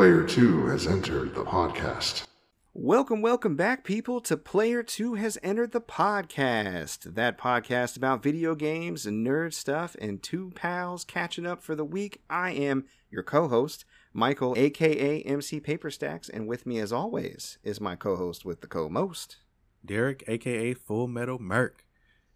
[0.00, 2.26] Player 2 has entered the podcast.
[2.72, 7.14] Welcome, welcome back, people, to Player 2 Has Entered the Podcast.
[7.14, 11.84] That podcast about video games and nerd stuff and two pals catching up for the
[11.84, 12.22] week.
[12.30, 17.80] I am your co host, Michael, aka MC Paperstacks, and with me, as always, is
[17.80, 19.36] my co host with the co most.
[19.84, 21.84] Derrick, aka Full Metal Merc.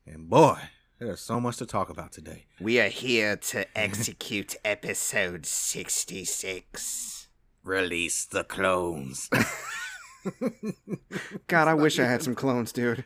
[0.07, 0.59] And boy,
[0.99, 2.47] there's so much to talk about today.
[2.61, 7.29] We are here to execute episode 66.
[7.65, 9.29] Release the clones.
[11.49, 13.05] God, I wish I had some clones, dude.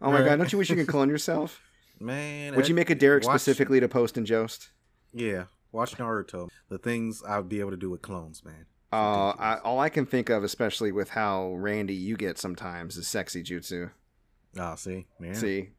[0.00, 1.60] Oh my god, don't you wish you could clone yourself?
[2.00, 4.68] Man, Would you make a Derrick watch- specifically to post and Jost?
[5.12, 6.48] Yeah, watch Naruto.
[6.68, 8.66] The things I would be able to do with clones, man.
[8.92, 13.06] Uh, I, all I can think of, especially with how Randy you get sometimes, is
[13.06, 13.90] sexy jutsu.
[14.58, 15.34] Oh, see, man.
[15.34, 15.70] See,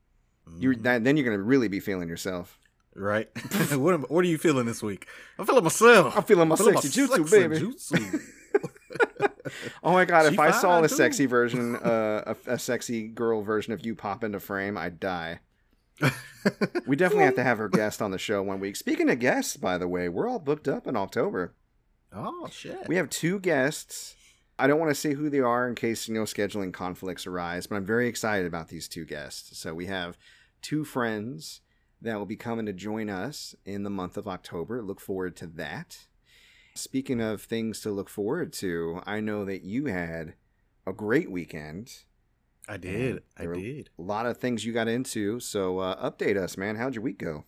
[0.58, 0.84] you Mhm.
[0.84, 2.60] that, then you're gonna really be feeling yourself.
[2.96, 3.30] right?
[3.72, 5.08] what, am, what are you feeling this week?
[5.38, 6.18] I'm feeling myself.
[6.18, 7.60] I'm feeling my Feeling sexy jutsu, sexy baby.
[7.60, 8.22] jutsu.
[9.84, 13.08] Oh my god, She if I saw fine, a sexy version, uh, a, a sexy
[13.08, 15.40] girl version of you pop into frame, I'd die.
[16.88, 18.76] We definitely have to have her guest on the show one week.
[18.76, 21.54] Speaking of guests, by the way, we're all booked up in October.
[22.14, 22.88] oh shit.
[22.88, 24.16] We have two guests.
[24.58, 27.68] I don't want to say who they are in case you know scheduling conflicts arise,
[27.68, 29.58] but I'm very excited about these two guests.
[29.58, 30.18] So we have
[30.62, 31.62] two friends
[32.02, 34.82] that will be coming to join us in the month of October.
[34.82, 36.08] Look forward to that.
[36.76, 40.34] Speaking of things to look forward to, I know that you had
[40.88, 42.04] a great weekend.
[42.70, 43.24] I did.
[43.36, 43.90] I did.
[43.98, 45.40] A lot of things you got into.
[45.40, 46.76] So uh, update us, man.
[46.76, 47.46] How'd your week go?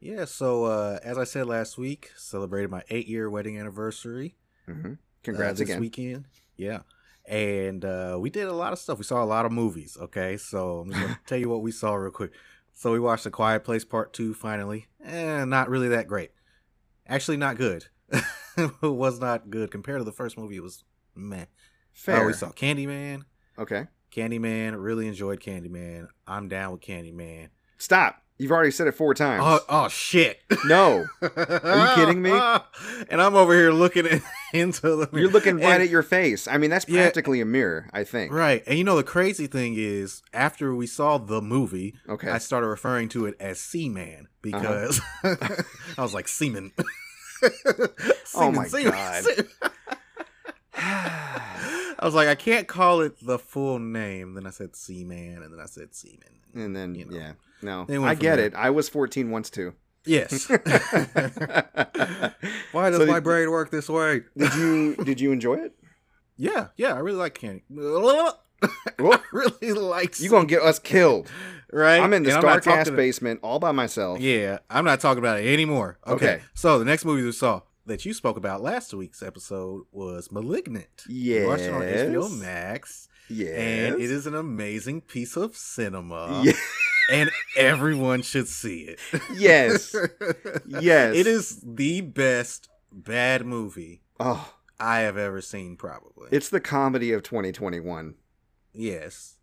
[0.00, 0.26] Yeah.
[0.26, 4.36] So uh, as I said last week, celebrated my eight-year wedding anniversary.
[4.66, 4.94] hmm
[5.28, 5.80] uh, this again.
[5.80, 6.24] weekend.
[6.56, 6.80] Yeah.
[7.26, 8.98] And uh, we did a lot of stuff.
[8.98, 9.96] We saw a lot of movies.
[10.00, 12.32] Okay, so I'm just gonna tell you what we saw real quick.
[12.72, 14.88] So we watched The Quiet Place Part Two finally.
[15.04, 16.30] Eh, not really that great.
[17.06, 17.86] Actually, not good.
[18.56, 20.56] it was not good compared to the first movie.
[20.56, 20.84] It was
[21.14, 21.44] meh.
[21.92, 22.22] Fair.
[22.22, 23.22] Oh, we saw Candyman.
[23.58, 23.86] Okay.
[24.10, 24.74] Candyman.
[24.82, 26.08] Really enjoyed Candyman.
[26.26, 27.48] I'm down with Candyman.
[27.78, 28.22] Stop.
[28.38, 29.42] You've already said it four times.
[29.44, 30.38] Oh, oh shit!
[30.64, 31.04] No.
[31.20, 32.30] Are you kidding me?
[33.10, 34.22] And I'm over here looking at,
[34.54, 35.08] into the.
[35.12, 35.18] mirror.
[35.24, 36.48] You're looking right and- at your face.
[36.48, 37.02] I mean, that's Yeah.
[37.02, 38.32] practically a mirror, I think.
[38.32, 38.62] Right.
[38.66, 42.30] And you know the crazy thing is after we saw the movie, Okay.
[42.30, 44.40] I started referring to it as Seaman uh-huh.
[44.42, 45.00] because
[45.98, 46.72] I was like Seaman.
[48.34, 49.24] Oh my Seaman, God.
[49.24, 49.48] Seaman.
[50.82, 54.34] I was like, I can't call it the full name.
[54.34, 56.40] Then I said Seaman, and then I said Seaman.
[56.54, 57.16] and then, you know.
[57.16, 57.32] yeah.
[57.62, 57.86] No.
[58.04, 58.46] I get there.
[58.46, 58.54] it.
[58.54, 59.74] I was 14 once too.
[60.06, 60.48] Yes.
[62.72, 64.22] Why does So my did- brain work this way?
[64.36, 65.74] Did you did you enjoy it?
[66.38, 67.64] Yeah, yeah, I really like Candy.
[67.70, 70.18] I really like.
[70.20, 71.28] You gonna get us killed.
[71.70, 72.00] right?
[72.00, 74.20] I'm in the Starcast basement all by myself.
[74.20, 75.98] Yeah, I'm not talking about it anymore.
[76.06, 76.34] Okay.
[76.36, 76.42] Okay.
[76.54, 77.60] So the next movie we saw
[77.90, 81.04] that you spoke about last week's episode was *Malignant*.
[81.08, 83.54] Watched it on HBO Max, Yes.
[83.56, 86.42] and it is an amazing piece of cinema.
[86.44, 86.54] Ye-
[87.12, 88.98] and everyone should see it.
[89.36, 89.94] Yes.
[90.66, 91.16] Yes.
[91.16, 96.28] It is the best bad movie Oh, I have ever seen, probably.
[96.30, 98.14] it's the comedy of 2021.
[98.72, 99.36] yes,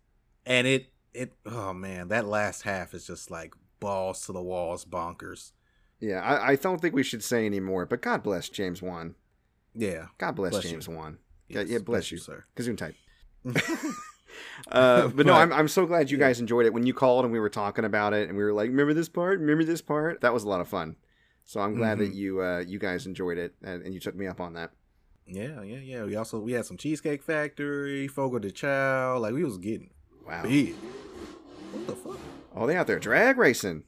[0.46, 4.84] and it it oh man, that last half is just like balls to the walls,
[4.84, 5.52] bonkers.
[6.00, 9.14] Yeah, I, I don't think we should say any more, but God bless James Wan.
[9.74, 10.70] Yeah, God bless, Bless you.
[10.70, 11.18] James Wan.
[11.48, 12.18] Yeah, Yes, yeah, bless you.
[12.18, 12.44] sir.
[12.56, 12.94] Gesundheit.
[14.70, 16.72] uh, but no, I'm, I'm so glad you guys enjoyed it.
[16.72, 19.08] When you called and we were talking about it, and we were like, "Remember this
[19.08, 19.40] part?
[19.40, 20.96] Remember this part?" That was a lot of fun.
[21.44, 22.16] So I'm glad that Mhm.
[22.16, 24.70] you uh, you guys enjoyed it and, and you took me up on that.
[25.26, 26.04] Yeah, yeah, yeah.
[26.04, 29.18] We also we had some Cheesecake Factory, Fogo de Chao.
[29.18, 29.90] Like we was getting
[30.26, 30.42] Wow.
[30.42, 30.74] big.
[30.74, 32.18] What the fuck?
[32.54, 33.84] Oh, they out there drag racing.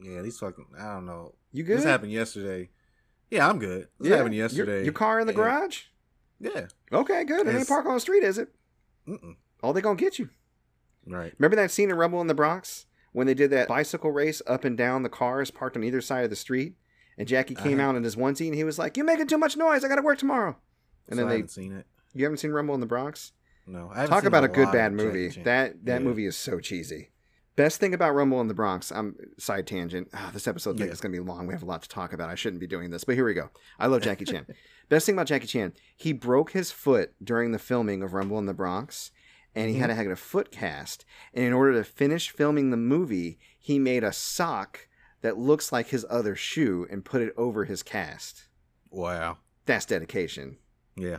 [0.00, 0.66] Yeah, these fucking.
[0.78, 1.34] I don't know.
[1.52, 1.78] You good?
[1.78, 2.70] This happened yesterday.
[3.30, 3.88] Yeah, I'm good.
[3.98, 4.16] This Yeah?
[4.18, 4.84] happened yesterday.
[4.84, 5.82] Your, car in the and- garage?
[6.40, 6.68] Yeah.
[6.92, 7.46] Okay, good.
[7.46, 8.48] It ain't park on the street, is it?
[9.08, 9.36] Mm-mm.
[9.62, 10.30] Oh, they gonna get you.
[11.06, 11.34] Right.
[11.38, 14.64] Remember that scene in Rumble in the Bronx when they did that bicycle race up
[14.64, 16.76] and down the cars parked on either side of the street,
[17.16, 17.88] and Jackie came Uh-huh.
[17.90, 19.82] out in his onesie and he was like, "You're making too much noise.
[19.84, 20.56] I got to work tomorrow."
[21.08, 21.86] And So then I they, haven't seen it.
[22.14, 23.32] you haven't seen Rumble in the Bronx?
[23.66, 23.90] No.
[23.90, 25.28] I haven't Talk about a good bad movie.
[25.42, 26.06] That that Yeah.
[26.06, 27.10] movie is so cheesy.
[27.58, 28.92] Best thing about Rumble in the Bronx.
[28.92, 30.08] I'm side tangent.
[30.14, 30.86] Ah, this episode Yeah.
[30.86, 31.48] is going to be long.
[31.48, 32.30] We have a lot to talk about.
[32.30, 33.50] I shouldn't be doing this, but here we go.
[33.80, 34.46] I love Jackie Chan.
[34.88, 38.46] Best thing about Jackie Chan, he broke his foot during the filming of Rumble in
[38.46, 39.10] the Bronx,
[39.56, 39.80] and he Mm-hmm.
[39.80, 41.04] had to have a foot cast.
[41.34, 44.86] And in order to finish filming the movie, he made a sock
[45.22, 48.46] that looks like his other shoe and put it over his cast.
[48.88, 49.38] Wow.
[49.66, 50.58] That's dedication.
[50.96, 51.16] Yeah.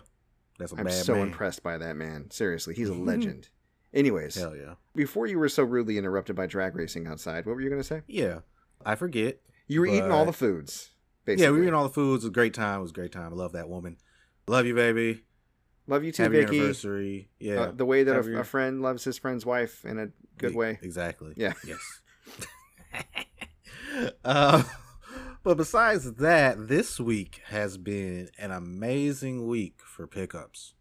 [0.57, 1.23] That's a I'm so man.
[1.27, 2.31] impressed by that man.
[2.31, 3.49] Seriously, he's a legend.
[3.93, 4.75] Anyways, Hell yeah.
[4.95, 7.87] before you were so rudely interrupted by drag racing outside, what were you going to
[7.87, 8.01] say?
[8.07, 8.39] Yeah.
[8.85, 9.39] I forget.
[9.67, 10.91] You were eating all the foods.
[11.25, 11.43] Basically.
[11.45, 12.23] Yeah, we were eating all the foods.
[12.23, 12.79] It was a great time.
[12.79, 13.33] It was a great time.
[13.33, 13.97] I love that woman.
[14.47, 15.23] Love you, baby.
[15.87, 16.57] Love you too, Happy Vicky.
[16.59, 17.29] anniversary.
[17.39, 17.61] Yeah.
[17.61, 20.79] Uh, the way that a, a friend loves his friend's wife in a good way.
[20.81, 21.33] Exactly.
[21.35, 21.53] Yeah.
[21.65, 22.01] Yes.
[24.23, 24.63] uh,
[25.43, 30.73] but besides that, this week has been an amazing week for pickups.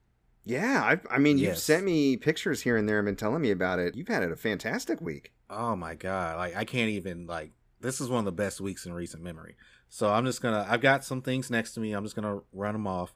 [0.49, 3.51] Yeah, I, I mean, you've sent me pictures here and there and been telling me
[3.51, 3.95] about it.
[3.95, 5.33] You've had it a fantastic week.
[5.51, 6.37] Oh my god!
[6.37, 7.53] Like I can't even like.
[7.81, 9.57] This is one of the best weeks in recent memory.
[9.89, 10.67] So I'm just gonna.
[10.69, 11.93] I've got some things next to me.
[11.93, 13.15] I'm just gonna run them off.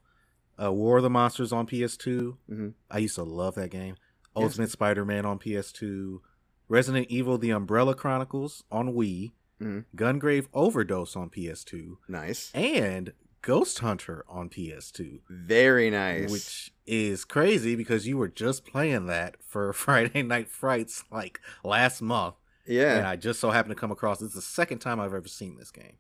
[0.63, 2.37] Uh, War of the Monsters on PS2.
[2.51, 2.75] Mhm.
[2.91, 3.97] I used to love that game.
[4.37, 4.45] Yes.
[4.45, 6.21] Ultimate Spider-Man on PS2.
[6.69, 9.33] Resident Evil: The Umbrella Chronicles on Wii.
[9.61, 9.85] Mhm.
[9.97, 11.97] Gungrave Overdose on PS2.
[12.09, 12.51] Nice.
[12.55, 13.13] and
[13.43, 16.31] Ghost Hunter on PS2, Very nice.
[16.31, 22.03] which is crazy because you were just playing that for Friday Night Frights like last
[22.03, 22.35] month,
[22.67, 22.99] Yeah.
[22.99, 24.19] and I just so happened to come across.
[24.19, 25.97] This is the second time I've ever seen this game.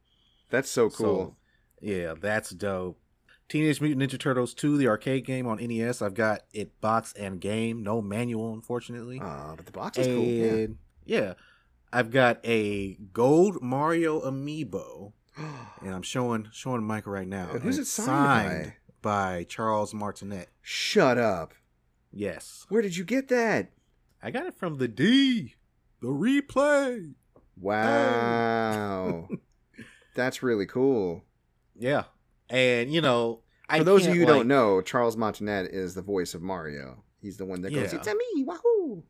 [0.50, 1.17] that's so cool.
[1.17, 1.37] So,
[1.81, 2.99] yeah, that's dope.
[3.49, 6.00] Teenage Mutant Ninja Turtles 2, the arcade game on NES.
[6.00, 9.20] I've got it box and game, no manual, unfortunately.
[9.23, 10.25] uh, but the box is cool.
[10.25, 10.67] Yeah.
[11.05, 11.32] yeah,
[11.93, 15.12] I've got a gold Mario amiibo
[15.82, 17.46] and I'm showing showing Mike right now.
[17.46, 18.73] Who's it it's signed
[19.03, 20.49] by Charles Martinet.
[20.63, 21.55] Shut up.
[22.15, 23.71] Yes, Where did you get that?
[24.23, 25.55] I got it from the D,
[26.01, 27.15] the replay.
[27.59, 29.29] Wow.
[30.15, 31.25] that's really cool.
[31.75, 32.05] Yeah,
[32.51, 35.95] and you know, I For those of you who like- don't know, Charles Martinet is
[35.95, 37.03] the voice of Mario.
[37.21, 37.99] He's the one that goes, Yeah.
[37.99, 39.05] "It's a me, wahoo!"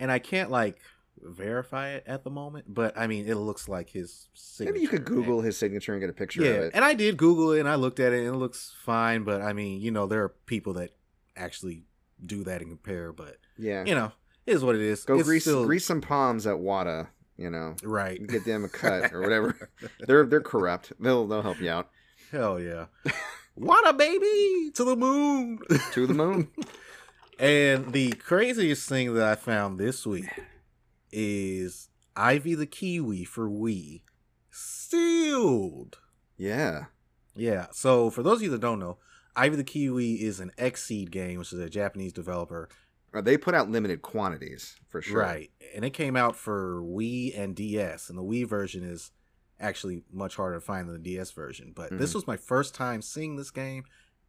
[0.00, 0.80] and I can't like
[1.20, 4.28] verify it at the moment, but I mean, it looks like his.
[4.34, 4.72] Signature.
[4.72, 6.70] Maybe you could Google his signature and get a picture Yeah, of it.
[6.74, 9.40] and I did Google it and I looked at it and it looks fine, but
[9.42, 10.90] I mean, you know, there are people that
[11.36, 11.84] actually
[12.24, 14.12] do that and compare, but yeah, you know,
[14.46, 15.04] it is what it is.
[15.04, 17.08] go It's grease still- grease some palms at WATA.
[17.38, 18.24] You know, right.
[18.24, 19.70] get them a cut or whatever.
[20.06, 20.92] they're they're corrupt.
[21.00, 21.88] They'll they'll help you out.
[22.30, 22.86] Hell yeah.
[23.54, 25.58] what a baby to the moon.
[25.92, 26.48] To the moon.
[27.40, 30.26] and the craziest thing that I found this week
[31.12, 34.02] is Ivy the Kiwi for Wii
[34.50, 35.98] sealed.
[36.36, 36.86] Yeah.
[37.34, 37.66] Yeah.
[37.72, 38.98] So for those of you that don't know,
[39.36, 42.68] Ivy the Kiwi is an Xseed game, which is a Japanese developer.
[43.14, 45.20] Uh, They put out limited quantities for sure.
[45.20, 45.50] Right.
[45.74, 49.10] And it came out for Wii and DS, and the Wii version is
[49.60, 51.72] actually much harder to find than the DS version.
[51.74, 52.14] But this Mhm.
[52.16, 53.84] was my first time seeing this game,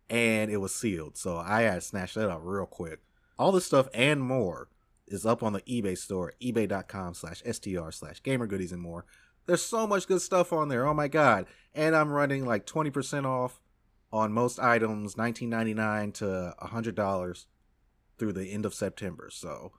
[0.10, 1.18] and it was sealed.
[1.18, 3.00] So I had to snatch that up real quick.
[3.40, 4.70] All this stuff and more
[5.08, 9.06] is up on the eBay store, ebay.com slash str slash gamer goodies and more.
[9.46, 10.88] There's so much good stuff on there.
[10.88, 11.46] Oh my god.
[11.74, 13.60] And I'm running like 20% off
[14.12, 17.46] on most items, 19.99 to $100
[18.18, 19.30] through the end of September.
[19.32, 19.74] So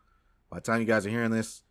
[0.51, 1.63] by the time you guys are hearing this,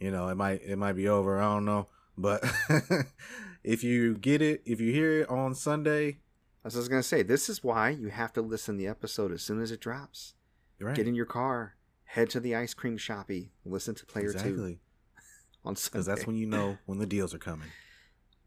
[0.00, 1.40] you know, it might it might be over.
[1.40, 1.88] I don't know.
[2.16, 2.42] But
[3.64, 6.18] if you get it, if you hear it on Sunday,
[6.64, 9.30] As I was gonna say, this is why you have to listen to the episode
[9.32, 10.34] as soon as it drops.
[10.80, 10.96] right.
[10.96, 11.74] Get in your car,
[12.12, 14.80] head to the ice cream shoppy, listen to Player Two exactly.
[15.64, 15.90] on Sunday.
[15.92, 17.68] Because that's when you know when the deals are coming.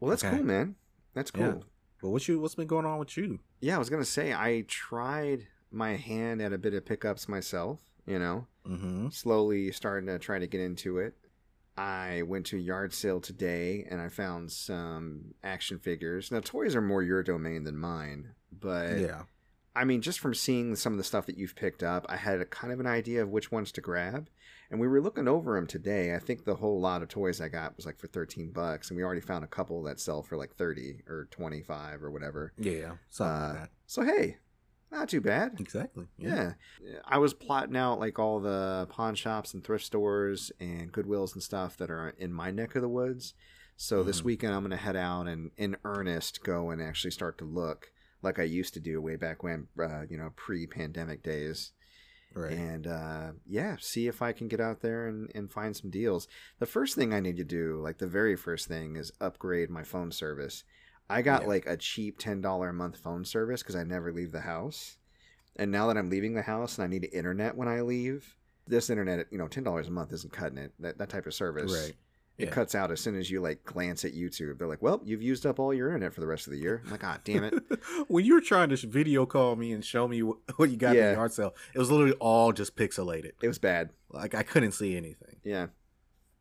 [0.00, 0.36] Well, that's Okay.
[0.36, 0.76] cool, man.
[1.14, 1.44] That's cool.
[1.44, 1.54] Yeah.
[2.02, 3.38] But what you what's been going on with you?
[3.60, 7.80] Yeah, I was gonna say I tried my hand at a bit of pickups myself.
[8.06, 9.08] You know, Mm-hmm.
[9.10, 11.14] slowly starting to try to get into it.
[11.76, 16.30] I went to a yard sale today and I found some action figures.
[16.30, 19.22] Now, toys are more your domain than mine, but Yeah.
[19.76, 22.40] I mean, just from seeing some of the stuff that you've picked up, I had
[22.40, 24.28] a kind of an idea of which ones to grab.
[24.70, 26.14] And we were looking over them today.
[26.14, 28.96] I think the whole lot of toys I got was like for 13 bucks, and
[28.96, 32.52] we already found a couple that sell for like 30 or 25 or whatever.
[32.56, 32.94] Yeah.
[33.10, 33.70] Something Uh, like that.
[33.86, 34.38] So hey,
[34.90, 35.56] not too bad.
[35.60, 36.06] Exactly.
[36.16, 36.54] Yeah.
[37.04, 41.42] I was plotting out like all the pawn shops and thrift stores and Goodwills and
[41.42, 43.34] stuff that are in my neck of the woods.
[43.76, 44.24] So this Mhm.
[44.24, 47.92] weekend I'm going to head out and in earnest go and actually start to look
[48.24, 51.72] like I used to do way back when, uh, you know, pre-pandemic days.
[52.34, 52.52] Right.
[52.52, 56.26] And uh, yeah, see if I can get out there and, and find some deals.
[56.58, 59.84] The first thing I need to do, like the very first thing, is upgrade my
[59.84, 60.64] phone service.
[61.08, 61.48] I got Yeah.
[61.48, 64.96] like a cheap $10 a month phone service because I never leave the house.
[65.56, 68.34] And now that I'm leaving the house and I need internet when I leave,
[68.66, 70.72] this internet, you know, $10 a month isn't cutting it.
[70.80, 71.72] That, that type of service.
[71.72, 71.94] right.
[72.36, 72.50] It Yeah.
[72.50, 74.58] cuts out as soon as you like glance at YouTube.
[74.58, 76.82] They're like, well, you've used up all your internet for the rest of the year.
[76.84, 77.54] I'm like, ah, damn it.
[78.08, 80.20] when you were trying to video call me and show me
[80.56, 81.02] what, you got Yeah.
[81.02, 83.32] in the yard sale, it was literally all just pixelated.
[83.40, 83.90] It was bad.
[84.10, 85.36] Like I couldn't see anything.
[85.44, 85.68] Yeah.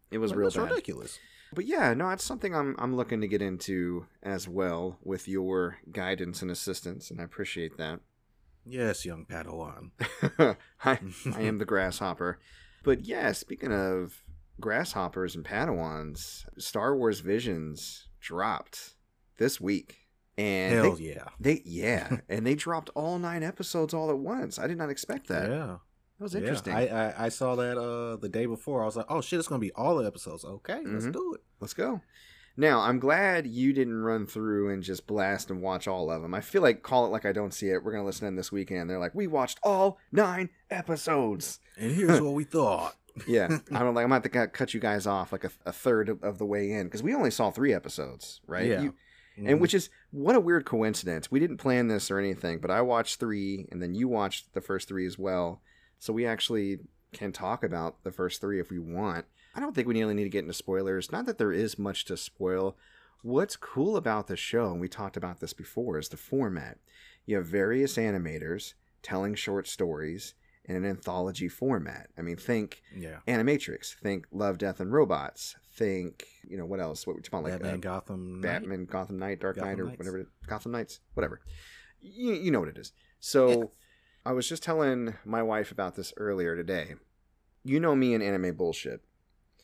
[0.09, 0.69] It was Like, real bad.
[0.71, 1.19] ridiculous.
[1.53, 5.77] But yeah, no, it's something I'm I'm looking to get into as well with your
[5.91, 8.00] guidance and assistance, and I appreciate that.
[8.65, 9.91] Yes, young Padawan.
[10.83, 10.97] I,
[11.35, 12.39] I am the grasshopper.
[12.83, 14.22] But yeah, speaking of
[14.63, 18.96] grasshoppers and Padawans, Star Wars Visions dropped
[19.38, 19.98] this week.
[20.38, 21.25] And Hell they, yeah.
[21.39, 24.58] they yeah, and they dropped all nine episodes all at once.
[24.58, 25.48] I did not expect that.
[25.50, 25.77] Yeah.
[26.17, 26.74] That was Yeah, interesting.
[26.74, 28.82] I, I I saw that uh the day before.
[28.82, 30.43] I was like, oh shit, it's gonna be all the episodes.
[30.43, 31.13] Okay, let's Mhm.
[31.13, 31.41] do it.
[31.60, 32.01] Let's go.
[32.55, 36.34] Now, I'm glad you didn't run through and just blast and watch all of them.
[36.36, 37.84] I feel like call it like I don't see it.
[37.84, 38.88] We're going to listen in this weekend.
[38.91, 41.60] They're like, we watched all nine episodes.
[41.79, 42.96] And here's what we thought.
[43.27, 43.48] Yeah.
[43.72, 46.10] I'm like, I'm going to have to cut you guys off like a, a third
[46.10, 48.65] of, the way in because we only saw three episodes, right?
[48.67, 48.82] Yeah.
[48.84, 48.93] You-
[49.39, 49.50] Mhm.
[49.50, 51.32] and which is what a weird coincidence.
[51.32, 54.62] We didn't plan this or anything, but I watched three and then you watched the
[54.62, 55.60] first three as well.
[55.98, 56.82] So we actually
[57.13, 59.25] can talk about the first three if we want.
[59.55, 61.12] I don't think we really need to get into spoilers.
[61.12, 62.77] Not that there is much to spoil.
[63.24, 66.77] What's cool about the show, and we talked about this before, is the format.
[67.25, 72.08] You have various animators telling short stories in an anthology format.
[72.17, 73.17] I mean, think yeah.
[73.27, 77.05] Animatrix, think Love, Death, and Robots, think, you know, what else?
[77.05, 77.51] What we're talking about?
[77.51, 78.41] Like Batman uh, Gotham.
[78.41, 78.41] Knight.
[78.41, 79.98] Batman, Gotham Knight, Dark Gotham Knight, or Knights.
[80.00, 81.41] whatever, Gotham Knights, whatever.
[82.01, 82.91] You, you know what it is.
[83.20, 83.72] So.
[84.25, 86.96] I was just telling my wife about this earlier today.
[87.65, 89.01] You know me and anime bullshit.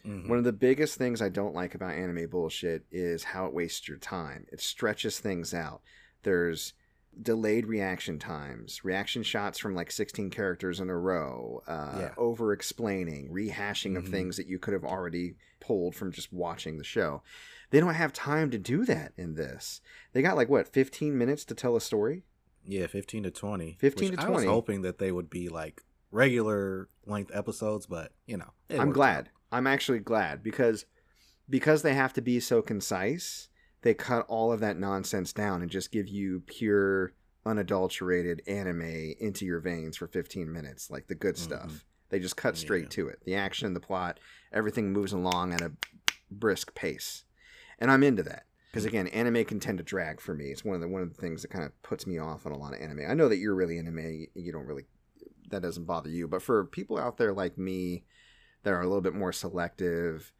[0.06, 0.28] Mhm.
[0.28, 3.88] One of the biggest things I don't like about anime bullshit is how it wastes
[3.88, 4.48] your time.
[4.52, 5.82] It stretches things out.
[6.24, 6.74] There's
[7.22, 12.14] delayed reaction times, reaction shots from like 16 characters in a row, uh, Yeah.
[12.18, 14.12] over explaining, rehashing of Mhm.
[14.12, 17.22] things that you could have already pulled from just watching the show.
[17.72, 19.82] They don't have time to do that in this.
[20.14, 22.24] They got like what, 15 minutes to tell a story?
[22.66, 23.78] Yeah, fifteen to twenty.
[23.80, 24.48] 15 which to I was 20.
[24.48, 29.28] hoping that they would be like regular length episodes, but you know, I'm glad.
[29.28, 29.34] out.
[29.52, 30.86] I'm actually glad because
[31.50, 33.50] because they have to be so concise,
[33.82, 37.14] they cut all of that nonsense down and just give you pure
[37.46, 41.72] unadulterated anime into your veins for 15 minutes, like the good stuff.
[41.72, 41.84] Mhm.
[42.10, 42.90] They just cut straight Yeah.
[42.90, 43.20] to it.
[43.26, 44.20] The action, the plot,
[44.52, 45.72] everything moves along at a
[46.32, 47.24] brisk pace.
[47.78, 48.46] And I'm into that.
[48.72, 50.52] Because again, anime can tend to drag for me.
[50.52, 52.52] It's one of the one of the things that kind of puts me off on
[52.52, 53.02] a lot of anime.
[53.08, 54.28] I know that you're really anime.
[54.36, 54.86] You don't really
[55.50, 58.04] that doesn't bother you, but for people out there like me
[58.62, 60.32] that are a little bit more selective,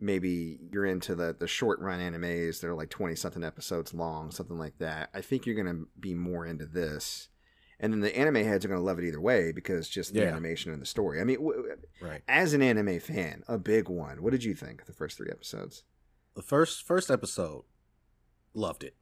[0.00, 4.30] maybe you're into the the short run animes that are like 20 something episodes long,
[4.30, 5.10] something like that.
[5.14, 7.28] I think you're going to be more into this.
[7.82, 10.20] And then the anime heads are going to love it either way because just the
[10.20, 10.26] Yeah.
[10.26, 11.18] animation and the story.
[11.20, 12.22] I mean, w- Right.
[12.28, 14.22] as an anime fan, a big one.
[14.22, 15.84] What did you think of the first three episodes?
[16.34, 17.64] The first first episode,
[18.54, 18.96] loved it.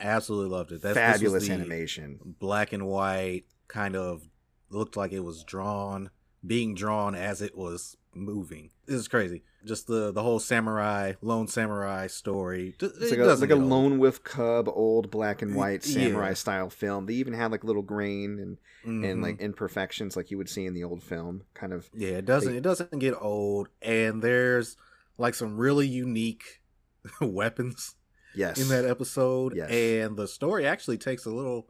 [0.00, 0.82] Absolutely loved it.
[0.82, 2.18] That's, Fabulous animation.
[2.40, 4.28] black and white, kind of
[4.70, 6.10] looked like it was drawn,
[6.44, 8.70] being drawn as it was moving.
[8.86, 9.44] This is crazy.
[9.64, 12.74] Just the the whole samurai, lone samurai story.
[12.78, 15.94] It It's like a, it's like a lone wolf cub, old black and white Yeah.
[16.08, 17.06] samurai style film.
[17.06, 19.22] They even had like little grain and, and Mhm.
[19.22, 21.44] like imperfections like you would see in the old film.
[21.54, 24.76] Kind of Yeah, it doesn't They- it doesn't get old and there's
[25.16, 26.60] like some really unique
[27.20, 27.94] weapons
[28.34, 28.60] yes.
[28.60, 29.70] in that episode Yes.
[29.70, 31.68] and the story actually takes a little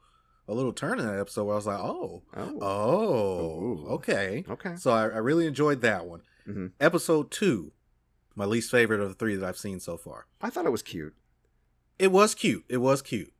[0.49, 2.59] a little turn in that episode where I was like, "Oh, Oh.
[2.61, 4.77] oh, okay." Okay.
[4.77, 6.21] So I, I really enjoyed that one.
[6.47, 6.73] Mhm.
[6.81, 7.73] Episode 2,
[8.37, 10.27] my least favorite of the 3 that I've seen so far.
[10.41, 11.15] I thought it was cute.
[11.99, 12.65] It was cute.
[12.69, 13.33] It was cute.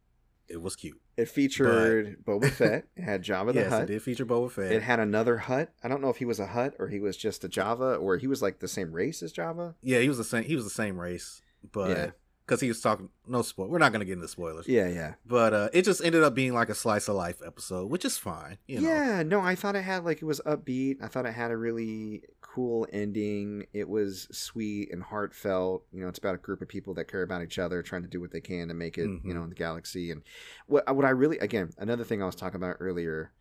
[0.49, 1.01] It was cute.
[1.17, 2.87] It featured Boba Fett.
[2.97, 3.65] It had Jabba the Hutt.
[3.65, 3.83] yes, Hutt.
[3.85, 4.73] it did feature Boba Fett.
[4.73, 5.71] It had another Hutt.
[5.83, 8.17] I don't know if he was a Hutt or he was just a Jabba or
[8.17, 9.75] he was like the same race as Jabba.
[9.81, 11.41] yeah, he was the same he was the same race,
[11.73, 12.11] but Yeah.
[12.47, 13.69] cuz he was talking no spoil.
[13.69, 14.67] We're not going to get into spoilers.
[14.69, 15.15] Yeah, yeah.
[15.25, 18.19] But uh, it just ended up being like a slice of life episode, which is
[18.19, 18.59] fine.
[18.67, 18.89] You know?
[18.89, 20.97] Yeah, no, I thought it had like it was upbeat.
[21.01, 22.25] I thought it had a really
[22.55, 23.67] cool ending.
[23.73, 25.85] It was sweet and heartfelt.
[25.93, 28.09] You know, it's about a group of people that care about each other, trying to
[28.09, 29.35] do what they can to make it, you Mhm.
[29.35, 30.11] know, in the galaxy.
[30.11, 30.23] And
[30.67, 33.33] what what I really again, another thing I was talking about earlier,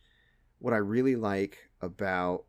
[0.60, 2.46] what I really like about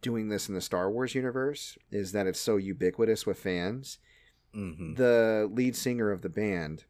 [0.00, 3.98] doing this in the Star Wars universe is that it's so ubiquitous with fans.
[4.54, 6.84] hmm The lead singer of the band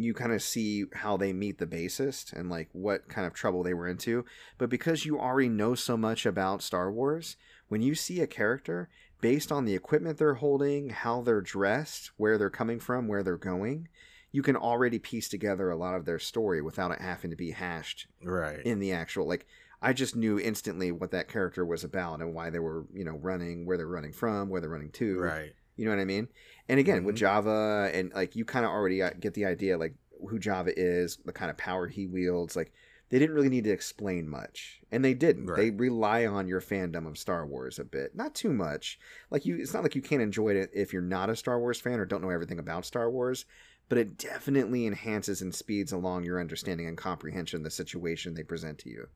[0.00, 3.64] you kind of see how they meet the bassist and like what kind of trouble
[3.64, 4.24] they were into.
[4.56, 7.36] But because you already know so much about Star Wars,
[7.68, 8.88] when you see a character
[9.20, 13.36] based on the equipment they're holding, how they're dressed, where they're coming from, where they're
[13.36, 13.88] going,
[14.30, 17.50] you can already piece together a lot of their story without it having to be
[17.52, 18.60] hashed Right.
[18.64, 19.46] in the actual like
[19.80, 23.16] I just knew instantly what that character was about and why they were, you know,
[23.16, 25.20] running, where they're running from, where they're running to.
[25.20, 25.52] right.
[25.76, 26.26] You know what I mean?
[26.68, 27.20] And again, with Mhm.
[27.44, 29.94] Jabba, and like you kind of already uh, get the idea, like
[30.28, 32.56] who Jabba is, the kind of power he wields.
[32.56, 32.72] Like
[33.10, 35.46] they didn't really need to explain much, and they didn't.
[35.54, 38.98] They rely on your fandom of Star Wars a bit, not too much.
[39.30, 41.80] Like you, it's not like you can't enjoy it if you're not a Star Wars
[41.80, 43.44] fan or don't know everything about Star Wars.
[43.88, 48.42] but it definitely enhances and speeds along your understanding and comprehension of the situation they
[48.42, 49.06] present to you.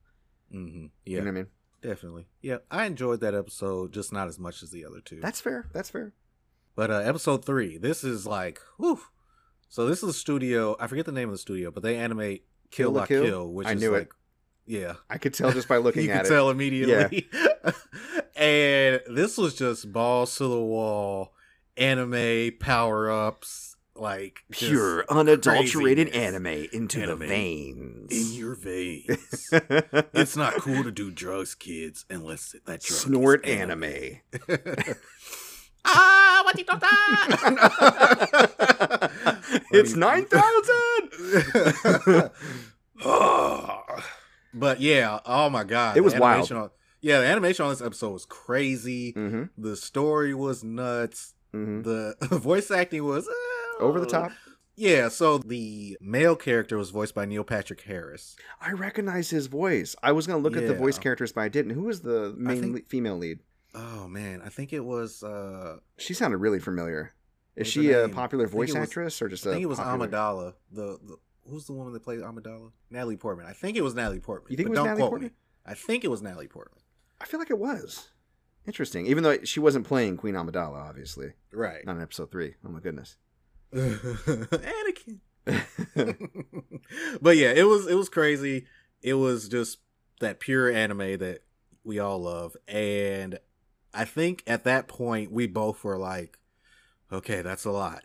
[0.51, 0.85] mm-hmm.
[0.85, 1.47] You Yeah, know what I mean?
[1.83, 2.27] definitely.
[2.41, 5.21] Yeah, I enjoyed that episode, just not as much as the other two.
[5.21, 5.69] That's fair.
[5.75, 6.15] That's fair.
[6.75, 9.01] But uh, episode three, this is like, whew.
[9.69, 10.75] So this is a studio.
[10.81, 13.25] I forget the name of the studio, but they animate Kill, la Kill?
[13.25, 13.99] Kill, which I is knew it.
[13.99, 14.13] like,
[14.67, 16.29] yeah, I could tell just by looking you at can it.
[16.29, 17.29] tell immediately.
[18.37, 21.33] and this was just balls to the wall,
[21.77, 27.19] anime power ups, like Pure, unadulterated anime into Anime.
[27.21, 28.11] the veins.
[28.33, 29.51] in your veins.
[29.53, 34.21] it's not cool to do drugs, kids, unless that drug Snort is anime.
[35.85, 36.57] ah, what
[39.73, 42.31] it's 9,000!
[44.55, 46.51] but yeah, oh my god, It was wild.
[46.53, 49.13] On, yeah, the animation on this episode was crazy.
[49.13, 49.45] mm-hmm.
[49.59, 51.35] The story was nuts.
[51.55, 51.83] Mm-hmm.
[51.83, 54.33] The voice acting was uh, Over the top.
[54.75, 58.37] Yeah, so the male character was voiced by Neil Patrick Harris.
[58.61, 59.95] I recognize his voice.
[60.03, 61.73] I was going to look at the voice characters, but I didn't.
[61.73, 63.41] Who was the main think- le- female lead?
[63.75, 65.23] Oh man, I think it was.
[65.23, 67.15] uh She sounded really familiar.
[67.57, 70.55] Is she a popular voice was- actress or just I think it was popular- Amidala.
[70.71, 71.17] The, the
[71.49, 72.73] who's the woman that played Amidala?
[72.91, 73.47] Natalie Portman.
[73.47, 74.51] I think it was Natalie Portman.
[74.53, 75.23] You think it was Natalie Portman?
[75.23, 75.31] Me.
[75.67, 76.81] I think it was Natalie Portman.
[77.21, 78.09] I feel like it was.
[78.67, 79.07] Interesting.
[79.07, 81.33] Even though she wasn't playing Queen Amidala, obviously.
[81.53, 81.85] Right.
[81.85, 82.55] Not in episode three.
[82.65, 83.17] Oh my goodness.
[83.75, 85.21] Anakin.
[87.21, 88.67] but yeah, it was it was crazy.
[89.03, 89.79] It was just
[90.21, 91.41] that pure anime that
[91.83, 93.39] we all love, and
[93.93, 96.39] I think at that point we both were like,
[97.13, 98.03] "Okay, that's a lot.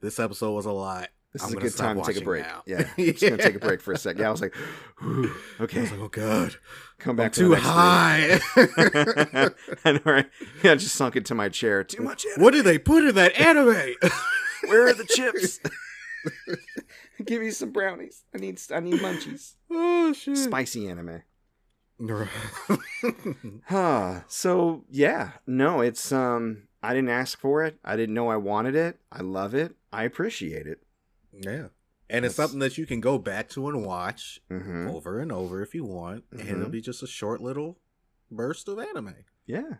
[0.00, 2.42] This episode was a lot." This I'm is a good time to take a break.
[2.42, 2.62] now.
[2.66, 2.88] Yeah.
[2.98, 4.20] I'm just to take a break for a second.
[4.20, 4.54] Yeah, I was like,
[5.00, 5.82] "Whew, I okay.
[5.82, 6.56] was like, "Oh God,
[6.98, 8.66] Come back to too high." three."
[9.84, 10.26] I right?
[10.64, 11.84] Yeah, I just sunk into my chair.
[11.84, 12.26] Too much.
[12.26, 12.42] anime.
[12.42, 13.94] what did they put in that anime?
[14.66, 15.60] Where are the chips?
[17.24, 18.24] Give me some brownies.
[18.34, 19.54] I need I need munchies.
[19.70, 20.36] oh shit!
[20.36, 21.22] Spicy anime.
[23.66, 24.20] Huh.
[24.26, 27.78] So yeah, no, it's um I didn't ask for it.
[27.84, 29.00] I didn't know I wanted it.
[29.12, 29.76] I love it.
[29.92, 30.82] I appreciate it.
[31.32, 31.68] yeah,
[32.08, 34.88] and it's something that you can go back to and watch Mm-hmm.
[34.88, 36.50] over and over if you want, and Mhm.
[36.50, 37.78] it'll be just a short little
[38.30, 39.14] burst of anime.
[39.46, 39.78] Yeah.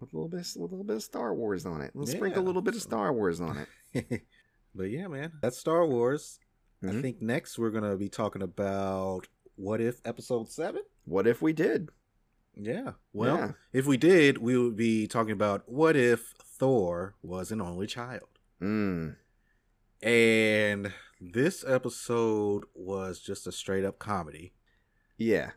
[0.00, 1.92] With a little bit a little bit of Star Wars on it.
[1.94, 4.22] Let's Yeah, sprinkle a little bit of Star Wars on it.
[4.74, 6.38] but yeah, man, that's Star Wars.
[6.82, 7.00] I Mhm.
[7.02, 10.82] think next we're gonna be talking about what if episode seven.
[11.06, 11.88] What if we did?
[12.56, 12.92] Yeah.
[13.12, 13.52] Well, Yeah.
[13.72, 18.28] if we did, we would be talking about what if Thor was an only child.
[18.60, 19.16] Mm.
[20.02, 24.52] And this episode was just a straight up comedy.
[25.16, 25.52] Yeah.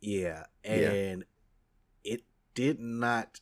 [0.00, 0.44] Yeah.
[0.64, 0.70] Yeah.
[0.90, 1.24] And
[2.02, 2.22] it
[2.54, 3.40] did not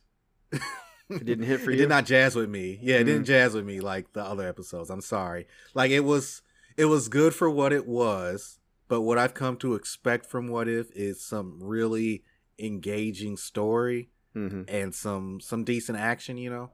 [1.09, 2.79] It didn't hit for it did not jazz with me.
[2.81, 3.05] Yeah, it Mhm.
[3.05, 4.89] didn't jazz with me like the other episodes.
[4.89, 5.47] I'm sorry.
[5.73, 6.41] Like it was
[6.77, 10.67] it was good for what it was, but what I've come to expect from What
[10.67, 12.23] If is some really
[12.63, 14.63] engaging story Mm-hmm.
[14.67, 16.71] and some some decent action, you know.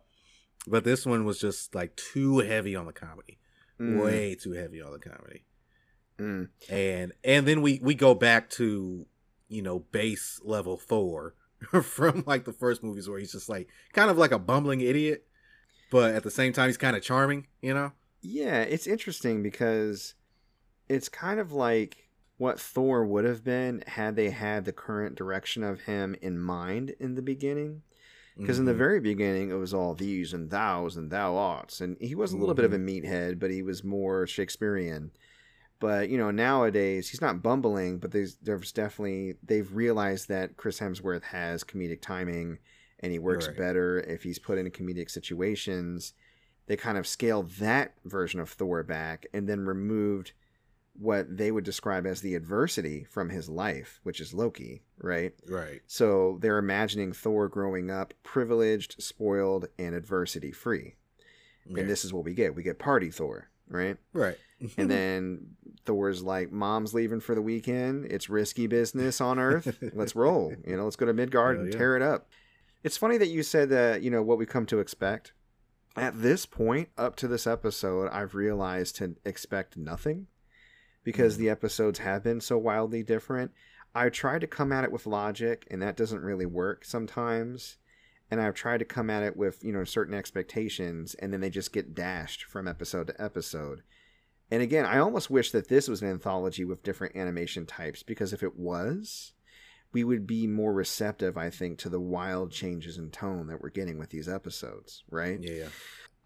[0.65, 3.38] But this one was just like too heavy on the comedy.
[3.82, 4.02] Mm.
[4.02, 5.43] Way too heavy on the comedy.
[6.17, 6.47] Mm.
[6.69, 9.06] And and then we we go back to,
[9.49, 11.36] you know, base level Thor
[11.84, 15.25] from like the first movies where he's just like kind of like a bumbling idiot,
[15.91, 17.91] but at the same time he's kind of charming, you know?
[18.21, 20.13] Yeah, it's interesting because
[20.88, 22.08] it's kind of like
[22.39, 26.95] what Thor would have been had they had the current direction of him in mind
[26.99, 27.84] in the beginning.
[28.38, 28.78] Because in the Mhm.
[28.78, 31.82] very beginning, it was all these and thous and thou oughts.
[31.82, 35.12] And he was a little bit of a meathead, but he was more Shakespearean.
[35.82, 40.80] But, you know, nowadays, he's not bumbling, but there's, there's definitely, they've realized that Chris
[40.80, 42.60] Hemsworth has comedic timing
[43.02, 43.58] and he works Right.
[43.58, 46.13] better if he's put in comedic situations.
[46.67, 50.32] They kind of scaled that version of Thor back and then removed
[50.99, 55.33] what they would describe as the adversity from his life, which is Loki, right?
[55.47, 55.81] right.
[55.88, 60.95] So they're imagining Thor growing up privileged, spoiled, and adversity free.
[61.65, 61.81] Yeah.
[61.81, 62.53] And this is what we get.
[62.53, 63.97] We get party Thor, right?
[64.13, 64.38] right.
[64.77, 68.03] And then Thor's like, Mom's leaving for the weekend.
[68.05, 69.81] It's risky business on Earth.
[69.93, 70.53] Let's roll.
[70.67, 71.79] You know, let's go to Midgard Hell and yeah.
[71.79, 72.27] tear it up.
[72.83, 75.31] It's funny that you said that, you know, what we come to expect.
[75.95, 80.27] At this point, up to this episode, I've realized to expect nothing
[81.03, 83.51] because the episodes have been so wildly different.
[83.95, 87.77] I've tried to come at it with logic, and that doesn't really work sometimes.
[88.31, 91.49] And I've tried to come at it with, you know, certain expectations, and then they
[91.49, 93.81] just get dashed from episode to episode.
[94.51, 98.33] And again, I almost wish that this was an anthology with different animation types because
[98.33, 99.33] if it was,
[99.91, 103.69] we would be more receptive, I think, to the wild changes in tone that we're
[103.69, 105.39] getting with these episodes, right?
[105.53, 105.67] yeah.